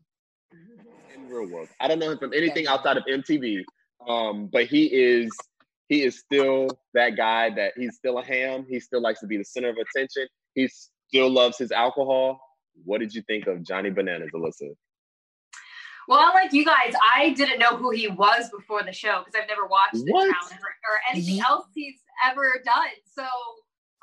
in 1.16 1.30
real 1.30 1.48
world. 1.48 1.70
I 1.80 1.88
don't 1.88 2.00
know 2.00 2.12
him 2.12 2.18
from 2.18 2.34
anything 2.34 2.68
outside 2.68 2.98
of 2.98 3.04
MTV. 3.10 3.64
Um, 4.08 4.48
but 4.48 4.66
he 4.66 4.86
is 4.86 5.30
he 5.88 6.04
is 6.04 6.20
still 6.20 6.70
that 6.94 7.16
guy 7.16 7.50
that 7.56 7.74
he's 7.78 7.96
still 7.96 8.18
a 8.20 8.24
ham. 8.24 8.66
He 8.70 8.80
still 8.80 9.02
likes 9.02 9.20
to 9.22 9.28
be 9.28 9.38
the 9.38 9.46
center 9.46 9.70
of 9.70 9.78
attention. 9.78 10.28
He 10.54 10.70
still 11.08 11.30
loves 11.30 11.58
his 11.58 11.72
alcohol. 11.72 12.40
What 12.84 13.00
did 13.00 13.14
you 13.14 13.22
think 13.24 13.48
of 13.48 13.64
Johnny 13.64 13.90
Bananas, 13.90 14.30
Alyssa? 14.36 14.70
Well, 16.08 16.32
like 16.34 16.54
you 16.54 16.64
guys, 16.64 16.94
I 17.16 17.32
didn't 17.32 17.60
know 17.60 17.76
who 17.76 17.92
he 17.92 18.08
was 18.08 18.50
before 18.50 18.84
the 18.84 18.94
show 18.94 19.24
because 19.26 19.40
I've 19.42 19.50
never 19.50 19.68
watched 19.68 20.06
the 20.06 20.12
What? 20.12 20.32
challenge 20.32 20.62
or, 20.64 20.94
or 20.94 21.00
anything 21.12 21.42
else 21.42 21.66
he's 21.74 22.00
ever 22.26 22.62
done. 22.64 22.96
So 23.14 23.26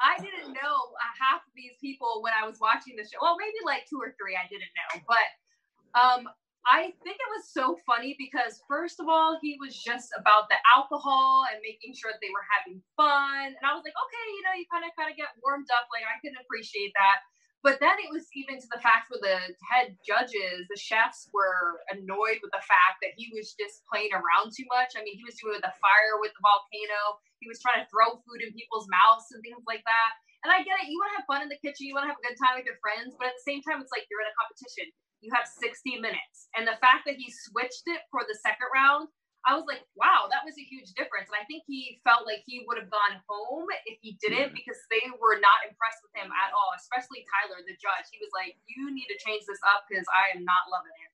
I 0.00 0.18
didn't 0.18 0.52
know 0.52 0.76
half 1.18 1.40
of 1.40 1.52
these 1.56 1.72
people 1.80 2.20
when 2.20 2.32
I 2.40 2.46
was 2.46 2.58
watching 2.60 2.96
the 2.96 3.04
show. 3.04 3.18
Well, 3.22 3.36
maybe 3.38 3.56
like 3.64 3.88
two 3.88 3.96
or 3.96 4.14
three 4.20 4.36
I 4.36 4.46
didn't 4.48 4.68
know, 4.76 5.00
but 5.08 5.98
um, 5.98 6.28
I 6.64 6.96
think 7.04 7.20
it 7.20 7.30
was 7.36 7.52
so 7.52 7.76
funny 7.84 8.16
because 8.16 8.64
first 8.64 8.96
of 8.96 9.04
all, 9.04 9.36
he 9.44 9.60
was 9.60 9.76
just 9.76 10.08
about 10.16 10.48
the 10.48 10.56
alcohol 10.64 11.44
and 11.52 11.60
making 11.60 11.92
sure 11.92 12.08
that 12.08 12.24
they 12.24 12.32
were 12.32 12.44
having 12.48 12.80
fun, 12.96 13.52
and 13.52 13.64
I 13.64 13.76
was 13.76 13.84
like, 13.84 13.92
okay, 13.92 14.26
you 14.32 14.42
know, 14.48 14.56
you 14.56 14.64
kind 14.72 14.84
of 14.84 14.96
kind 14.96 15.12
of 15.12 15.16
get 15.20 15.36
warmed 15.44 15.68
up. 15.76 15.92
Like 15.92 16.08
I 16.08 16.16
can 16.24 16.32
appreciate 16.40 16.96
that. 16.96 17.20
But 17.64 17.80
then 17.80 17.96
it 17.96 18.12
was 18.12 18.28
even 18.36 18.60
to 18.60 18.68
the 18.68 18.80
fact 18.84 19.08
where 19.08 19.24
the 19.24 19.40
head 19.64 19.96
judges, 20.04 20.68
the 20.68 20.76
chefs 20.76 21.32
were 21.32 21.80
annoyed 21.88 22.44
with 22.44 22.52
the 22.52 22.60
fact 22.60 23.00
that 23.00 23.16
he 23.16 23.32
was 23.32 23.56
just 23.56 23.80
playing 23.88 24.12
around 24.12 24.52
too 24.52 24.68
much. 24.68 24.92
I 24.92 25.00
mean, 25.00 25.16
he 25.16 25.24
was 25.24 25.40
doing 25.40 25.56
with 25.56 25.64
the 25.64 25.72
fire 25.80 26.20
with 26.20 26.36
the 26.36 26.44
volcano. 26.44 27.24
He 27.40 27.48
was 27.48 27.64
trying 27.64 27.80
to 27.80 27.88
throw 27.88 28.20
food 28.20 28.44
in 28.44 28.52
people's 28.52 28.84
mouths 28.92 29.32
and 29.32 29.40
things 29.40 29.64
like 29.64 29.80
that. 29.88 30.12
And 30.44 30.52
I 30.52 30.60
get 30.60 30.76
it. 30.76 30.92
You 30.92 31.00
want 31.00 31.16
to 31.16 31.24
have 31.24 31.28
fun 31.28 31.40
in 31.40 31.48
the 31.48 31.56
kitchen. 31.56 31.88
You 31.88 31.96
want 31.96 32.04
to 32.04 32.12
have 32.12 32.20
a 32.20 32.26
good 32.28 32.36
time 32.36 32.60
with 32.60 32.68
your 32.68 32.76
friends. 32.84 33.16
But 33.16 33.32
at 33.32 33.36
the 33.40 33.48
same 33.48 33.64
time, 33.64 33.80
it's 33.80 33.96
like 33.96 34.04
you're 34.12 34.20
in 34.20 34.28
a 34.28 34.36
competition. 34.36 34.92
You 35.24 35.32
have 35.32 35.48
60 35.48 36.04
minutes. 36.04 36.52
And 36.52 36.68
the 36.68 36.76
fact 36.84 37.08
that 37.08 37.16
he 37.16 37.32
switched 37.32 37.88
it 37.88 38.04
for 38.12 38.20
the 38.28 38.36
second 38.44 38.68
round, 38.76 39.08
I 39.48 39.56
was 39.56 39.64
like, 39.64 39.80
wow, 39.96 40.28
that 40.28 40.44
was 40.44 40.52
a 40.60 40.64
huge 40.68 40.92
difference. 40.92 41.32
And 41.32 41.40
I 41.40 41.48
think 41.48 41.64
he 41.64 41.96
felt 42.04 42.28
like 42.28 42.44
he 42.44 42.60
would 42.68 42.76
have 42.76 42.92
gone 42.92 43.16
home 43.24 43.64
if 43.88 43.96
he 44.04 44.20
didn't 44.20 44.52
because 44.52 44.76
they 44.92 45.00
were 45.16 45.40
not 45.40 45.64
impressed 45.64 46.04
with 46.04 46.12
him 46.12 46.28
at 46.28 46.52
all, 46.52 46.76
especially 46.76 47.24
Tyler, 47.24 47.64
the 47.64 47.72
judge. 47.80 48.04
He 48.12 48.20
was 48.20 48.28
like, 48.36 48.52
you 48.68 48.92
need 48.92 49.08
to 49.08 49.16
change 49.16 49.48
this 49.48 49.60
up 49.64 49.88
because 49.88 50.04
I 50.12 50.36
am 50.36 50.44
not 50.44 50.68
loving 50.68 50.92
it. 51.00 51.10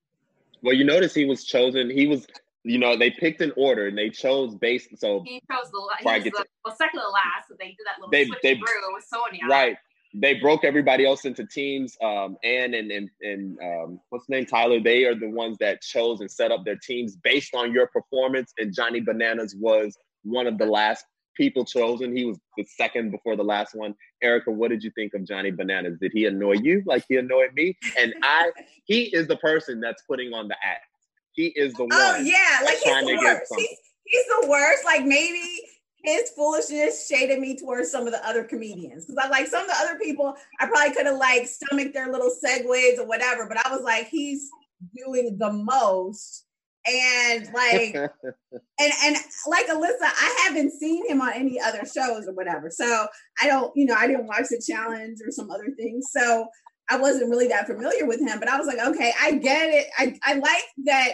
Well, 0.63 0.75
you 0.75 0.83
notice 0.83 1.15
he 1.15 1.25
was 1.27 1.47
chosen. 1.47 1.87
He 1.91 2.07
was, 2.11 2.27
you 2.67 2.79
know, 2.83 2.99
they 2.99 3.11
picked 3.15 3.41
an 3.47 3.55
order 3.55 3.87
and 3.87 3.99
they 3.99 4.11
chose 4.11 4.55
based. 4.59 4.91
So 4.99 5.23
He 5.23 5.39
chose 5.47 5.71
the, 5.71 5.79
he 6.03 6.07
was 6.07 6.23
the 6.27 6.45
well, 6.67 6.75
second 6.75 6.99
to 6.99 7.11
last, 7.11 7.47
so 7.51 7.55
they 7.59 7.79
did 7.79 7.87
that 7.87 7.99
little 8.03 8.11
They- 8.11 8.27
switch 8.27 8.43
they- 8.43 8.59
through 8.59 8.91
with 8.95 9.07
Sonja. 9.07 9.47
right, 9.49 9.79
they 10.15 10.35
broke 10.35 10.65
everybody 10.65 11.07
else 11.07 11.25
into 11.25 11.47
teams. 11.47 11.97
Um, 12.03 12.37
Anne 12.43 12.75
and 12.75 12.91
and 12.91 13.11
and 13.23 13.59
um, 13.63 14.01
what's 14.09 14.25
his 14.25 14.31
name, 14.31 14.47
Tyler. 14.47 14.81
They 14.81 15.05
are 15.05 15.15
the 15.15 15.31
ones 15.31 15.59
that 15.59 15.83
chose 15.83 16.21
and 16.21 16.31
set 16.31 16.51
up 16.51 16.65
their 16.65 16.77
teams 16.77 17.17
based 17.17 17.55
on 17.55 17.73
your 17.73 17.87
performance. 17.87 18.53
And 18.59 18.75
Johnny 18.75 19.01
Bananas 19.01 19.55
was 19.59 19.97
one 20.23 20.47
of 20.47 20.59
the 20.59 20.67
last 20.67 21.05
people 21.37 21.65
chosen. 21.65 22.15
He 22.15 22.25
was 22.25 22.39
the 22.57 22.65
second 22.65 23.11
before 23.13 23.37
the 23.37 23.45
last 23.45 23.75
one. 23.75 23.95
Erica, 24.23 24.51
what 24.51 24.69
did 24.69 24.83
you 24.83 24.91
think 24.91 25.15
of 25.15 25.25
Johnny 25.25 25.51
Bananas? 25.51 25.97
Did 26.01 26.13
he 26.13 26.27
annoy 26.27 26.55
you 26.55 26.83
like 26.87 27.05
he 27.09 27.17
annoyed 27.17 27.55
me? 27.55 27.77
And 27.99 28.15
I, 28.23 28.51
he 28.85 29.05
is 29.05 29.27
the 29.27 29.37
person 29.37 29.81
that's 29.81 30.03
putting 30.03 30.33
on 30.35 30.49
the 30.49 30.57
act. 30.63 30.87
He 31.33 31.47
is 31.47 31.73
the 31.75 31.85
one. 31.85 31.93
Oh 31.93 32.17
yeah, 32.19 32.61
like 32.65 32.79
he's 32.79 33.07
the 33.07 33.19
worst. 33.23 33.53
He's, 33.57 33.79
he's 34.05 34.27
the 34.41 34.49
worst. 34.49 34.85
Like 34.85 35.05
maybe 35.05 35.63
his 36.03 36.31
foolishness 36.31 37.07
shaded 37.07 37.41
me 37.41 37.59
towards 37.59 37.91
some 37.91 38.07
of 38.07 38.13
the 38.13 38.27
other 38.27 38.45
comedians 38.45 39.07
because 39.07 39.23
I 39.23 39.29
like 39.29 39.47
some 39.47 39.63
of 39.63 39.69
the 39.69 39.77
other 39.83 39.99
people. 39.99 40.35
I 40.59 40.67
probably 40.67 40.95
could 40.95 41.07
have 41.07 41.19
like 41.19 41.47
stomached 41.47 41.95
their 41.95 42.11
little 42.11 42.31
segues 42.31 42.99
or 42.99 43.07
whatever, 43.07 43.47
but 43.47 43.65
I 43.65 43.75
was 43.75 43.83
like, 43.83 44.09
he's 44.09 44.51
doing 44.97 45.37
the 45.39 45.53
most. 45.53 46.47
And 46.87 47.47
like, 47.53 47.95
and 48.53 48.93
and 49.05 49.17
like 49.47 49.67
Alyssa, 49.67 50.03
I 50.03 50.45
haven't 50.47 50.73
seen 50.73 51.07
him 51.07 51.21
on 51.21 51.35
any 51.35 51.61
other 51.61 51.83
shows 51.85 52.27
or 52.27 52.33
whatever. 52.33 52.71
So 52.71 53.07
I 53.43 53.47
don't, 53.47 53.71
you 53.77 53.85
know, 53.85 53.95
I 53.95 54.07
didn't 54.07 54.27
watch 54.27 54.47
the 54.49 54.63
challenge 54.67 55.19
or 55.25 55.31
some 55.31 55.51
other 55.51 55.69
things. 55.77 56.07
So 56.11 56.49
I 56.89 56.97
wasn't 56.97 57.29
really 57.29 57.49
that 57.49 57.67
familiar 57.67 58.07
with 58.07 58.21
him. 58.21 58.39
But 58.41 58.49
I 58.49 58.59
was 58.59 58.67
like, 58.67 58.79
okay, 58.79 59.13
I 59.21 59.33
get 59.33 59.69
it. 59.69 59.87
I 59.99 60.19
I 60.25 60.35
like 60.35 60.65
that 60.87 61.13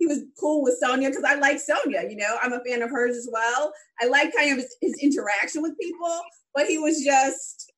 he 0.00 0.06
was 0.06 0.22
cool 0.40 0.62
with 0.62 0.80
Sonja 0.82 1.08
because 1.08 1.24
I 1.24 1.34
like 1.34 1.58
Sonja. 1.58 2.10
You 2.10 2.16
know, 2.16 2.38
I'm 2.42 2.54
a 2.54 2.64
fan 2.64 2.80
of 2.80 2.90
hers 2.90 3.16
as 3.16 3.28
well. 3.30 3.70
I 4.00 4.06
like 4.06 4.34
kind 4.34 4.50
of 4.50 4.56
his, 4.56 4.74
his 4.80 4.94
interaction 4.94 5.60
with 5.60 5.78
people, 5.78 6.22
but 6.54 6.66
he 6.66 6.78
was 6.78 7.04
just 7.04 7.70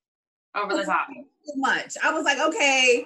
Over 0.55 0.77
the 0.77 0.85
top. 0.85 1.09
too 1.12 1.53
much. 1.57 1.97
I 2.03 2.12
was 2.12 2.25
like, 2.25 2.39
okay, 2.39 3.05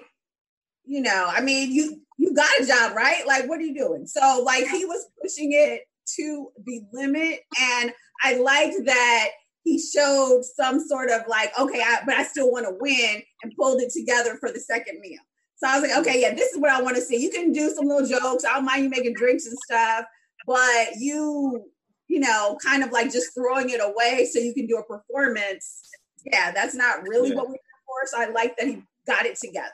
you 0.85 1.01
know, 1.01 1.27
I 1.29 1.41
mean, 1.41 1.73
you 1.73 2.03
you 2.19 2.35
got 2.35 2.61
a 2.61 2.67
job, 2.67 2.95
right? 2.95 3.27
Like, 3.27 3.49
what 3.49 3.59
are 3.59 3.63
you 3.63 3.75
doing? 3.75 4.07
So, 4.07 4.43
like, 4.45 4.69
he 4.69 4.85
was 4.85 5.07
pushing 5.23 5.53
it 5.53 5.83
to 6.17 6.49
the 6.65 6.83
limit, 6.93 7.41
and 7.59 7.93
I 8.23 8.37
liked 8.37 8.85
that 8.85 9.29
he 9.65 9.79
showed 9.79 10.43
some 10.45 10.87
sort 10.87 11.11
of 11.11 11.23
like, 11.27 11.59
okay, 11.59 11.81
I, 11.81 12.01
but 12.05 12.15
I 12.15 12.25
still 12.25 12.53
want 12.53 12.67
to 12.67 12.77
win, 12.79 13.23
and 13.43 13.53
pulled 13.59 13.81
it 13.81 13.93
together 13.93 14.37
for 14.41 14.53
the 14.53 14.61
second 14.61 15.01
meal. 15.01 15.21
So 15.57 15.67
I 15.67 15.79
was 15.79 15.89
like, 15.89 15.99
okay, 16.01 16.21
yeah, 16.21 16.35
this 16.35 16.53
is 16.53 16.59
what 16.59 16.71
I 16.71 16.83
want 16.83 16.97
to 16.97 17.03
see. 17.03 17.17
You 17.17 17.31
can 17.31 17.51
do 17.53 17.71
some 17.71 17.87
little 17.87 18.07
jokes. 18.07 18.45
I 18.45 18.55
don't 18.55 18.67
mind 18.67 18.85
you 18.85 18.91
making 18.91 19.15
drinks 19.15 19.47
and 19.47 19.59
stuff, 19.59 20.05
but 20.47 20.97
you, 20.99 21.65
you 22.09 22.21
know, 22.21 22.59
kind 22.63 22.83
of 22.83 22.93
like 22.93 23.11
just 23.11 23.35
throwing 23.35 23.71
it 23.71 23.81
away 23.83 24.29
so 24.31 24.39
you 24.39 24.53
can 24.53 24.67
do 24.67 24.77
a 24.77 24.85
performance. 24.85 25.81
Yeah, 26.25 26.51
that's 26.53 26.75
not 26.75 27.09
really 27.09 27.31
Yeah. 27.31 27.37
what 27.37 27.47
we're 27.47 27.53
here 27.55 27.61
for. 27.87 28.07
So 28.07 28.21
I 28.21 28.27
like 28.27 28.57
that 28.59 28.67
he 28.67 28.83
got 29.07 29.25
it 29.25 29.37
together. 29.37 29.71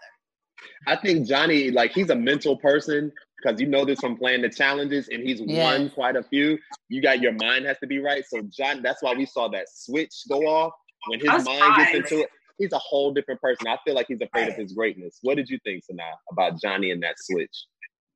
I 0.87 0.97
think 0.97 1.27
Johnny, 1.27 1.71
like, 1.71 1.93
he's 1.93 2.11
a 2.11 2.15
mental 2.17 2.57
person 2.57 3.11
because 3.43 3.61
you 3.61 3.67
know 3.67 3.85
this 3.85 4.01
from 4.01 4.17
playing 4.17 4.43
the 4.43 4.49
challenges, 4.49 5.09
and 5.09 5.21
he's 5.23 5.41
Yeah. 5.41 5.63
won 5.63 5.91
quite 5.91 6.15
a 6.15 6.23
few. 6.23 6.59
You 6.89 7.03
got 7.03 7.21
your 7.21 7.33
mind 7.33 7.65
has 7.65 7.79
to 7.81 7.89
be 7.89 7.99
right. 7.99 8.25
So 8.25 8.43
John, 8.43 8.83
that's 8.83 9.03
why 9.03 9.15
we 9.15 9.27
saw 9.27 9.49
that 9.49 9.67
switch 9.69 10.15
go 10.29 10.47
off 10.47 10.73
when 11.09 11.19
his 11.19 11.29
I 11.29 11.37
was 11.37 11.45
mind 11.45 11.77
gets 11.77 11.95
into 11.95 12.21
it. 12.23 12.31
He's 12.63 12.73
a 12.73 12.79
whole 12.79 13.13
different 13.13 13.41
person. 13.41 13.67
I 13.67 13.77
feel 13.85 13.95
like 13.97 14.07
he's 14.07 14.21
afraid 14.21 14.49
of 14.49 14.55
his 14.55 14.73
greatness. 14.73 15.19
What 15.23 15.37
did 15.37 15.49
you 15.49 15.59
think, 15.65 15.83
Sanaa, 15.83 16.13
about 16.31 16.61
Johnny 16.63 16.93
and 16.93 17.03
that 17.03 17.17
switch? 17.19 17.51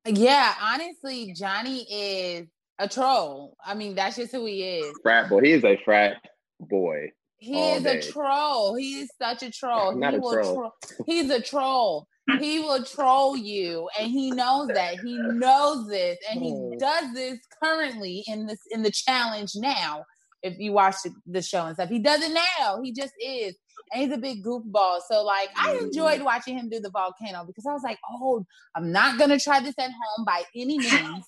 Yeah, 0.05 0.53
honestly, 0.61 1.33
Johnny 1.33 1.85
is 1.91 2.47
a 2.79 2.87
troll. 2.87 3.57
I 3.65 3.73
mean, 3.73 3.93
that's 3.95 4.15
just 4.15 4.31
who 4.31 4.45
he 4.45 4.63
is. 4.63 4.97
Frat 5.03 5.29
boy. 5.29 5.41
He 5.41 5.51
is 5.51 5.65
a 5.65 5.77
frat 5.83 6.15
boy. 6.61 7.11
He 7.39 7.59
is 7.73 7.83
day. 7.83 7.99
a 7.99 8.01
troll. 8.01 8.75
He 8.75 9.01
is 9.01 9.09
such 9.21 9.43
a 9.43 9.51
troll. 9.51 9.93
Not 9.97 10.13
he 10.13 10.17
a 10.17 10.21
will 10.21 10.31
troll. 10.33 10.55
tro- 10.55 11.03
He's 11.05 11.29
a 11.29 11.41
troll. 11.41 12.07
He 12.39 12.59
will 12.59 12.83
troll 12.85 13.35
you, 13.35 13.89
and 13.99 14.09
he 14.09 14.31
knows 14.31 14.69
that. 14.69 14.99
He 15.01 15.17
knows 15.17 15.87
this, 15.89 16.17
and 16.29 16.41
he 16.41 16.51
Oh. 16.53 16.73
does 16.79 17.13
this 17.13 17.39
currently 17.61 18.23
in 18.27 18.45
this 18.47 18.59
in 18.71 18.81
the 18.81 18.91
challenge 18.91 19.51
now. 19.55 20.05
If 20.41 20.57
you 20.57 20.71
watch 20.71 20.95
the- 21.03 21.13
the 21.25 21.41
show 21.41 21.65
and 21.65 21.75
stuff, 21.75 21.89
he 21.89 21.99
does 21.99 22.21
it 22.23 22.31
now. 22.31 22.79
He 22.81 22.91
just 22.93 23.13
is, 23.21 23.55
he's 23.93 24.11
a 24.11 24.17
big 24.17 24.43
goofball. 24.43 24.99
So, 25.07 25.23
like, 25.23 25.49
I 25.57 25.73
Mhm. 25.75 25.81
enjoyed 25.83 26.21
watching 26.21 26.57
him 26.57 26.69
do 26.69 26.79
the 26.79 26.89
volcano 26.89 27.43
because 27.45 27.65
I 27.65 27.73
was 27.73 27.83
like, 27.83 27.99
"Oh, 28.09 28.45
I'm 28.75 28.91
not 28.91 29.17
gonna 29.17 29.39
try 29.39 29.59
this 29.59 29.75
at 29.79 29.91
home 29.91 30.25
by 30.25 30.43
any 30.55 30.77
means, 30.77 31.25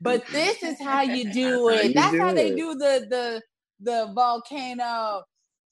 but 0.00 0.26
this 0.28 0.62
is 0.62 0.80
how 0.80 1.02
you 1.02 1.32
do 1.32 1.68
it. 1.70 1.86
you 1.86 1.92
That's 1.94 2.12
do 2.12 2.20
how 2.20 2.32
they 2.32 2.54
do 2.54 2.74
the 2.74 3.06
the 3.08 3.42
the 3.80 4.12
volcano." 4.14 5.24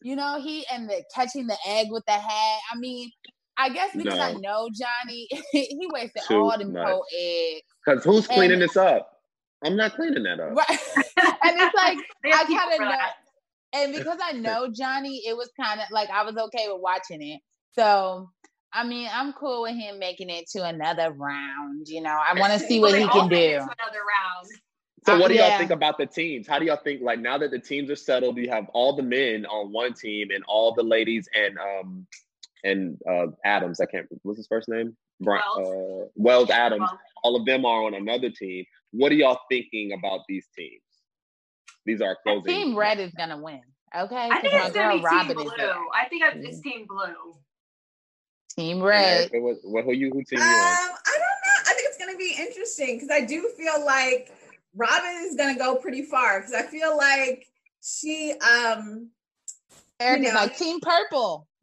You 0.03 0.17
know, 0.17 0.41
he 0.41 0.67
and 0.73 0.89
the 0.89 1.05
catching 1.15 1.47
the 1.47 1.59
egg 1.67 1.89
with 1.91 2.05
the 2.07 2.13
hat. 2.13 2.61
I 2.73 2.77
mean, 2.79 3.11
I 3.59 3.69
guess 3.69 3.91
because 3.95 4.19
I 4.19 4.33
know 4.33 4.71
Johnny, 4.73 5.29
he 5.53 5.87
wasted 5.93 6.23
Too 6.27 6.37
all 6.41 6.57
them 6.59 6.73
much. 6.73 6.87
cold 6.87 7.05
eggs. 7.19 7.63
Because 7.85 8.05
who's 8.05 8.27
cleaning 8.27 8.53
And- 8.53 8.63
this 8.63 8.77
up? 8.77 9.19
I'm 9.63 9.77
not 9.77 9.95
cleaning 9.95 10.23
that 10.23 10.41
up. 10.41 10.53
Right. 10.57 10.71
and 10.71 11.61
it's 11.61 11.75
like 11.77 11.99
I 12.33 12.45
people 12.47 12.57
kind 12.57 12.73
of 12.73 12.81
know 12.81 12.89
that. 12.93 13.13
And 13.73 13.93
because 13.93 14.19
I 14.23 14.33
know 14.33 14.69
Johnny, 14.73 15.23
it 15.27 15.37
was 15.37 15.51
kind 15.61 15.81
of 15.81 15.87
like 15.91 16.11
I 16.11 16.25
was 16.25 16.37
okay 16.37 16.69
with 16.69 16.81
watching 16.81 17.23
it. 17.23 17.41
So 17.73 18.29
I 18.73 18.85
mean, 18.85 19.09
I'm 19.13 19.33
cool 19.33 19.63
with 19.63 19.75
him 19.75 19.99
making 19.99 20.31
it 20.31 20.49
to 20.51 20.65
another 20.65 21.13
round. 21.13 21.89
You 21.89 22.03
know, 22.03 22.17
I 22.17 22.39
want 22.39 22.53
to 22.53 22.59
see 22.61 22.81
what 22.81 22.95
he 22.95 23.07
can 23.07 23.29
do. 23.29 23.37
Another 23.37 23.59
round. 23.59 24.47
So 25.07 25.19
what 25.19 25.29
do 25.29 25.35
y'all 25.35 25.49
Yeah. 25.49 25.59
think 25.59 25.71
about 25.71 25.99
the 25.99 26.07
teams? 26.07 26.47
How 26.47 26.59
do 26.59 26.67
y'all 26.67 26.81
think 26.83 27.03
like 27.03 27.21
now 27.21 27.39
that 27.39 27.51
the 27.51 27.59
teams 27.59 27.91
are 27.91 27.97
settled, 27.97 28.37
you 28.37 28.51
have 28.51 28.69
all 28.75 28.95
the 28.95 29.03
men 29.03 29.47
on 29.47 29.73
one 29.73 29.95
team 29.95 30.31
and 30.31 30.45
all 30.47 30.75
the 30.75 30.83
ladies 30.83 31.29
and 31.35 31.59
um 31.59 32.07
and 32.65 32.99
uh 33.11 33.27
Adams, 33.45 33.81
I 33.81 33.87
can't 33.87 34.07
what's 34.23 34.39
his 34.39 34.47
first 34.47 34.69
name? 34.69 34.97
Brian, 35.21 35.43
Wells. 35.57 35.69
uh, 35.69 36.09
Wells 36.17 36.51
Adams. 36.51 36.89
All 37.23 37.37
of 37.37 37.45
them 37.47 37.65
are 37.65 37.85
on 37.85 37.95
another 37.95 38.31
team. 38.31 38.65
What 38.93 39.13
are 39.13 39.17
y'all 39.17 39.41
thinking 39.51 39.93
about 39.93 40.21
these 40.29 40.49
teams? 40.57 40.83
These 41.87 42.01
are 42.01 42.17
closing. 42.23 42.45
Team 42.53 42.77
Red 42.77 42.99
is 43.01 43.13
gonna 43.13 43.41
win. 43.41 43.61
Okay, 43.97 44.29
I 44.31 44.41
think 44.41 44.53
'Cause 44.55 44.67
it's 44.69 44.77
gonna 44.77 44.99
be 44.99 45.03
Robin 45.05 45.37
Team 45.37 45.47
is 45.47 45.53
Blue. 45.55 45.89
I 45.95 46.09
think 46.09 46.23
it's 46.37 46.61
Team 46.61 46.87
Blue. 46.87 47.35
Team 48.57 48.83
Red. 48.83 49.31
Erica, 49.33 49.41
what, 49.41 49.57
what, 49.65 49.85
who 49.85 49.93
you 49.93 50.11
who 50.11 50.23
team 50.25 50.39
Um, 50.41 50.45
you 50.47 50.55
on? 50.55 50.57
I 50.57 50.89
don't 51.13 51.21
know. 51.21 51.71
I 51.71 51.75
think 51.75 51.89
it's 51.89 51.99
going 51.99 52.13
to 52.13 52.19
be 52.19 52.35
interesting 52.39 52.97
because 52.97 53.09
I 53.11 53.21
do 53.25 53.49
feel 53.57 53.85
like 53.85 54.33
Robin 54.75 55.23
is 55.25 55.37
going 55.37 55.55
to 55.55 55.59
go 55.59 55.77
pretty 55.77 56.03
far 56.03 56.41
because 56.41 56.53
I 56.53 56.63
feel 56.63 56.97
like 56.97 57.47
she, 57.83 58.33
um, 58.41 59.11
Eric 60.01 60.21
you 60.23 60.27
is 60.29 60.35
know. 60.35 60.41
like 60.41 60.57
Team 60.59 60.81
Purple. 60.81 61.47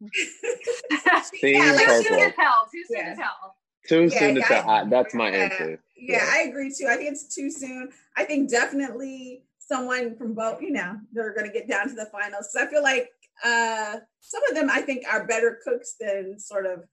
Team 1.40 1.62
yeah, 1.62 1.72
like 1.72 1.86
Too 1.86 2.02
soon 2.04 2.18
to 2.18 2.32
tell. 2.32 2.68
Too 2.72 2.84
soon 2.88 2.96
Yeah. 2.98 3.10
to 3.10 3.16
tell. 3.20 3.56
Too 3.88 4.02
yeah, 4.04 4.18
soon 4.18 4.34
to 4.34 4.40
yeah, 4.40 4.46
tell. 4.48 4.70
I- 4.70 4.80
I, 4.80 4.84
that's 4.88 5.14
my 5.14 5.30
yeah. 5.30 5.36
answer. 5.36 5.80
Yeah, 5.96 6.16
Yeah. 6.24 6.30
I 6.32 6.38
agree 6.48 6.72
too. 6.76 6.86
I 6.88 6.96
think 6.96 7.12
it's 7.12 7.34
too 7.34 7.50
soon. 7.50 7.90
I 8.16 8.24
think 8.24 8.50
definitely 8.50 9.42
someone 9.68 10.16
from 10.16 10.34
both, 10.34 10.60
you 10.62 10.70
know, 10.70 10.96
they're 11.12 11.34
going 11.34 11.46
to 11.46 11.52
get 11.52 11.68
down 11.68 11.88
to 11.88 11.94
the 11.94 12.06
finals. 12.06 12.48
So 12.52 12.62
I 12.62 12.66
feel 12.66 12.82
like 12.82 13.10
uh 13.44 13.96
some 14.18 14.42
of 14.48 14.56
them 14.56 14.68
I 14.68 14.80
think 14.80 15.04
are 15.08 15.24
better 15.24 15.60
cooks 15.64 15.94
than 16.00 16.40
sort 16.40 16.66
of 16.66 16.84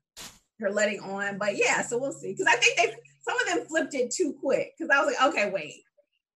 they're 0.59 0.71
letting 0.71 0.99
on. 0.99 1.37
But 1.37 1.57
yeah, 1.57 1.81
so 1.81 1.97
we'll 1.97 2.11
see. 2.11 2.33
Because 2.33 2.47
I 2.47 2.55
think 2.57 2.77
they 2.77 2.95
some 3.27 3.39
of 3.39 3.47
them 3.47 3.65
flipped 3.67 3.93
it 3.95 4.11
too 4.11 4.35
quick 4.39 4.73
because 4.77 4.95
I 4.95 5.03
was 5.03 5.15
like, 5.15 5.33
okay, 5.33 5.49
wait. 5.51 5.81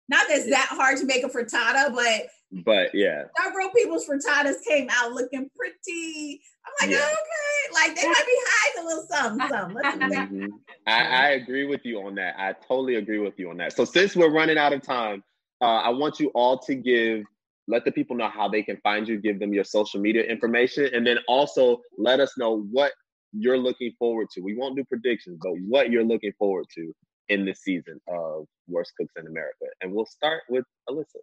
Not 0.10 0.26
that 0.30 0.38
it's 0.38 0.50
that 0.50 0.68
hard 0.72 0.98
to 1.00 1.06
make 1.06 1.26
a 1.26 1.28
frittata, 1.28 1.94
but 1.94 2.30
but 2.64 2.96
yeah, 2.96 3.24
several 3.44 3.70
people's 3.72 4.08
frittatas 4.08 4.64
came 4.66 4.88
out 4.90 5.12
looking 5.12 5.50
pretty. 5.56 6.42
I'm 6.66 6.88
like, 6.88 6.98
yeah. 6.98 7.06
okay, 7.06 7.74
like 7.74 7.96
they 7.96 8.08
might 8.08 8.26
be 8.26 8.38
hiding 8.48 8.84
a 8.84 8.88
little 8.88 9.06
something, 9.10 9.50
something. 9.50 10.10
Mm-hmm. 10.10 10.46
I, 10.86 11.04
I, 11.04 11.30
agree 11.32 11.66
with 11.66 11.86
you 11.86 12.02
on 12.02 12.16
that. 12.16 12.36
I 12.38 12.54
totally 12.54 12.96
agree 12.96 13.20
with 13.20 13.38
you 13.38 13.50
on 13.50 13.58
that. 13.58 13.74
So 13.74 13.84
since 13.84 14.16
we're 14.16 14.32
running 14.32 14.58
out 14.58 14.72
of 14.72 14.82
time, 14.82 15.24
uh, 15.62 15.66
I 15.66 15.90
want 15.90 16.20
you 16.20 16.30
all 16.30 16.60
to 16.60 16.76
give 16.76 17.24
let 17.68 17.84
the 17.84 17.92
people 17.92 18.16
know 18.16 18.30
how 18.30 18.48
they 18.48 18.64
can 18.64 18.78
find 18.78 19.08
you, 19.08 19.20
give 19.20 19.40
them 19.40 19.54
your 19.54 19.66
social 19.66 20.00
media 20.00 20.24
information, 20.24 20.90
and 20.94 21.06
then 21.06 21.18
also 21.28 21.82
let 21.98 22.20
us 22.20 22.38
know 22.38 22.62
what 22.72 22.94
you're 23.34 23.58
looking 23.58 23.92
forward 24.00 24.28
to. 24.32 24.42
We 24.42 24.56
won't 24.56 24.78
do 24.78 24.86
predictions, 24.86 25.38
but 25.42 25.54
what 25.68 25.92
you're 25.92 26.06
looking 26.06 26.32
forward 26.40 26.66
to 26.76 26.94
in 27.30 27.46
this 27.46 27.62
season 27.62 28.00
of 28.08 28.46
Worst 28.70 28.94
Cooks 28.98 29.14
in 29.18 29.28
America. 29.28 29.66
And 29.82 29.92
we'll 29.92 30.06
start 30.06 30.44
with 30.50 30.64
Alyssa. 30.90 31.20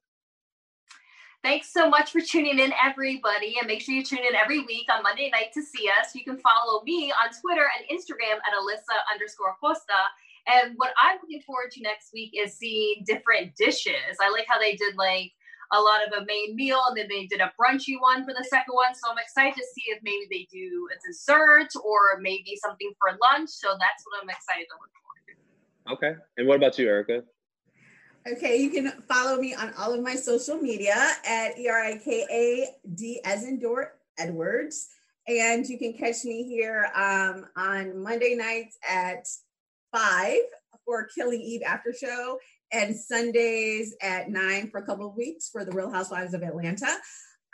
Thanks 1.43 1.73
so 1.73 1.89
much 1.91 2.11
for 2.11 2.21
tuning 2.21 2.59
in, 2.59 2.73
everybody. 2.83 3.57
And 3.59 3.67
make 3.67 3.83
sure 3.83 3.95
you 3.95 4.03
tune 4.03 4.21
in 4.21 4.35
every 4.35 4.61
week 4.61 4.87
on 4.95 5.03
Monday 5.03 5.31
night 5.31 5.53
to 5.55 5.63
see 5.63 5.89
us. 6.01 6.15
You 6.15 6.25
can 6.25 6.39
follow 6.39 6.83
me 6.85 7.13
on 7.23 7.31
Twitter 7.39 7.67
and 7.79 7.99
Instagram 7.99 8.37
at 8.37 8.55
Alyssa 8.59 8.97
underscore 9.13 9.55
Costa. 9.61 9.93
And 10.47 10.75
what 10.77 10.93
I'm 11.01 11.19
looking 11.23 11.43
forward 11.43 11.71
to 11.73 11.83
next 11.83 12.11
week 12.13 12.33
is 12.35 12.55
seeing 12.59 13.03
different 13.07 13.57
dishes. 13.57 14.17
I 14.21 14.31
like 14.31 14.47
how 14.49 14.59
they 14.59 14.77
did 14.77 14.97
like 14.97 15.33
a 15.73 15.81
lot 15.81 16.07
of 16.07 16.23
a 16.23 16.25
main 16.27 16.55
meal 16.55 16.81
and 16.89 16.97
then 16.97 17.07
they 17.09 17.27
did 17.27 17.41
a 17.41 17.53
brunchy 17.59 17.99
one 17.99 18.25
for 18.25 18.35
the 18.35 18.45
second 18.45 18.75
one. 18.75 18.95
So 18.95 19.11
I'm 19.11 19.19
excited 19.19 19.55
to 19.55 19.65
see 19.75 19.85
if 19.87 20.01
maybe 20.03 20.27
they 20.31 20.47
do 20.53 20.89
a 20.93 20.97
dessert 21.07 21.69
or 21.83 22.21
maybe 22.21 22.59
something 22.63 22.93
for 23.01 23.17
lunch. 23.21 23.51
So 23.51 23.69
that's 23.69 24.05
what 24.05 24.23
I'm 24.23 24.29
excited 24.29 24.67
to 24.69 24.77
look 24.81 24.91
for. 24.93 25.95
Okay. 25.95 26.21
And 26.37 26.47
what 26.47 26.57
about 26.57 26.79
you, 26.79 26.89
Erica? 26.89 27.25
Okay, 28.27 28.57
you 28.57 28.71
can 28.71 29.03
follow 29.07 29.39
me 29.39 29.55
on 29.55 29.75
all 29.79 29.93
of 29.93 30.03
my 30.03 30.15
social 30.15 30.57
media 30.57 30.95
at 31.29 31.59
E 31.59 31.69
R 31.69 31.85
I 31.85 31.99
K 31.99 32.27
A 32.31 32.67
D 32.95 33.21
as 33.25 33.45
in 33.45 33.59
Dort 33.59 33.99
Edwards. 34.19 34.89
And 35.29 35.67
you 35.67 35.79
can 35.79 35.93
catch 35.93 36.25
me 36.25 36.43
here 36.45 36.91
um, 36.95 37.47
on 37.57 38.03
Monday 38.03 38.35
nights 38.35 38.79
at 38.89 39.27
five 39.95 40.41
for 40.85 41.07
Killing 41.15 41.41
Eve 41.41 41.63
After 41.67 41.93
Show 41.93 42.39
and 42.73 42.97
Sundays 42.97 43.95
at 44.03 44.29
nine 44.29 44.71
for 44.71 44.79
a 44.79 44.87
couple 44.87 45.09
of 45.09 45.17
weeks 45.17 45.49
for 45.49 45.65
the 45.65 45.73
Real 45.73 45.91
Housewives 45.91 46.35
of 46.35 46.43
Atlanta. 46.43 46.89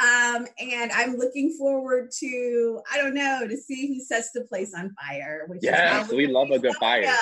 Um, 0.01 0.47
and 0.59 0.91
I'm 0.93 1.16
looking 1.16 1.55
forward 1.59 2.11
to, 2.20 2.80
I 2.91 2.97
don't 2.97 3.14
know, 3.14 3.47
to 3.47 3.57
see 3.57 3.88
who 3.88 4.01
sets 4.01 4.30
the 4.32 4.45
place 4.45 4.72
on 4.74 4.95
fire. 4.95 5.45
Which 5.47 5.61
yes, 5.62 6.11
we 6.11 6.26
love 6.26 6.51
a 6.51 6.59
good 6.59 6.74
fire. 6.76 7.03
Yeah. 7.03 7.16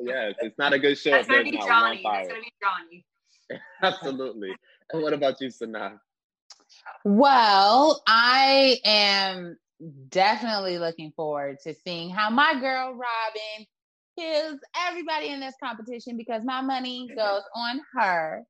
Oh, 0.00 0.04
yes, 0.04 0.34
it's 0.40 0.58
not 0.58 0.72
a 0.72 0.78
good 0.78 0.98
show. 0.98 1.12
That's 1.12 1.28
gonna 1.28 1.44
be 1.44 1.52
Johnny. 1.52 2.02
That's 2.04 2.28
gonna 2.28 2.40
be 2.40 2.52
Johnny. 2.60 3.06
Absolutely. 3.82 4.52
And 4.92 5.02
what 5.02 5.12
about 5.12 5.40
you, 5.40 5.48
Sanaa? 5.48 5.98
Well, 7.04 8.02
I 8.06 8.78
am 8.84 9.56
definitely 10.08 10.78
looking 10.78 11.12
forward 11.14 11.58
to 11.64 11.74
seeing 11.84 12.10
how 12.10 12.30
my 12.30 12.58
girl 12.58 12.94
Robin 12.94 13.66
kills 14.18 14.58
everybody 14.88 15.28
in 15.28 15.40
this 15.40 15.54
competition 15.62 16.16
because 16.16 16.42
my 16.44 16.60
money 16.60 17.08
goes 17.16 17.42
on 17.54 17.80
her. 17.94 18.44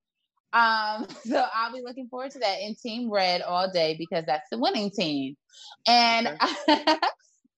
Um, 0.53 1.07
so 1.25 1.45
I'll 1.55 1.73
be 1.73 1.83
looking 1.83 2.09
forward 2.09 2.31
to 2.33 2.39
that 2.41 2.61
in 2.61 2.75
Team 2.77 3.11
Red 3.11 3.43
all 3.43 3.71
day 3.71 3.97
because 3.99 4.25
that's 4.27 4.49
the 4.51 4.59
winning 4.59 4.91
team. 4.91 5.37
And 5.87 6.29
okay. 6.29 6.39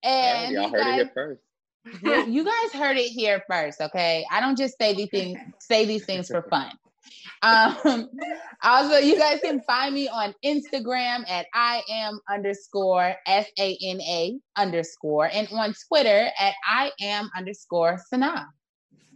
and 0.03 0.51
yeah, 0.53 0.61
y'all 0.61 0.69
heard 0.69 0.81
guys, 0.81 0.99
it 1.01 1.11
here 1.15 1.39
first. 2.03 2.29
you 2.29 2.43
guys 2.43 2.73
heard 2.73 2.97
it 2.97 3.09
here 3.09 3.43
first, 3.49 3.81
okay? 3.81 4.25
I 4.31 4.39
don't 4.41 4.57
just 4.57 4.77
say 4.79 4.93
these 4.93 5.09
things 5.09 5.37
say 5.59 5.85
these 5.85 6.05
things 6.05 6.27
for 6.27 6.41
fun. 6.41 6.71
Um, 7.41 8.09
also, 8.63 8.97
you 8.97 9.17
guys 9.17 9.39
can 9.41 9.61
find 9.61 9.93
me 9.93 10.07
on 10.07 10.33
Instagram 10.43 11.29
at 11.29 11.47
I 11.53 11.83
am 11.89 12.19
underscore 12.29 13.15
S 13.25 13.47
A 13.59 13.77
N 13.81 14.01
A 14.01 14.39
underscore 14.55 15.29
and 15.31 15.47
on 15.51 15.73
Twitter 15.87 16.29
at 16.39 16.53
I 16.67 16.91
am 17.01 17.29
underscore 17.35 17.99
Sanaa. 18.11 18.45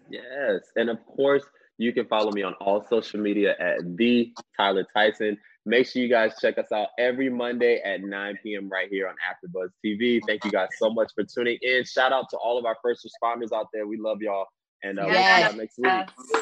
Yes. 0.09 0.61
And 0.75 0.89
of 0.89 1.03
course, 1.05 1.43
you 1.77 1.93
can 1.93 2.05
follow 2.05 2.31
me 2.31 2.43
on 2.43 2.53
all 2.55 2.85
social 2.87 3.19
media 3.19 3.55
at 3.59 3.97
the 3.97 4.31
Tyler 4.55 4.85
Tyson. 4.93 5.37
Make 5.65 5.87
sure 5.87 6.01
you 6.01 6.09
guys 6.09 6.33
check 6.41 6.57
us 6.57 6.71
out 6.71 6.89
every 6.97 7.29
Monday 7.29 7.81
at 7.83 8.01
9 8.01 8.39
p.m. 8.43 8.69
right 8.69 8.87
here 8.89 9.07
on 9.07 9.15
AfterBuzz 9.15 9.69
TV. 9.85 10.19
Thank 10.27 10.43
you 10.43 10.51
guys 10.51 10.69
so 10.77 10.91
much 10.91 11.11
for 11.13 11.23
tuning 11.23 11.57
in. 11.61 11.83
Shout 11.85 12.11
out 12.11 12.29
to 12.31 12.37
all 12.37 12.57
of 12.57 12.65
our 12.65 12.77
first 12.83 13.05
responders 13.05 13.51
out 13.51 13.67
there. 13.73 13.87
We 13.87 13.97
love 13.97 14.21
y'all, 14.21 14.47
and 14.83 14.99
uh, 14.99 15.05
yes. 15.07 15.53
we'll 15.53 15.67
see 15.67 15.81
you 15.81 15.87
next 15.87 16.17
week. 16.17 16.39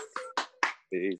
Peace. 0.92 1.20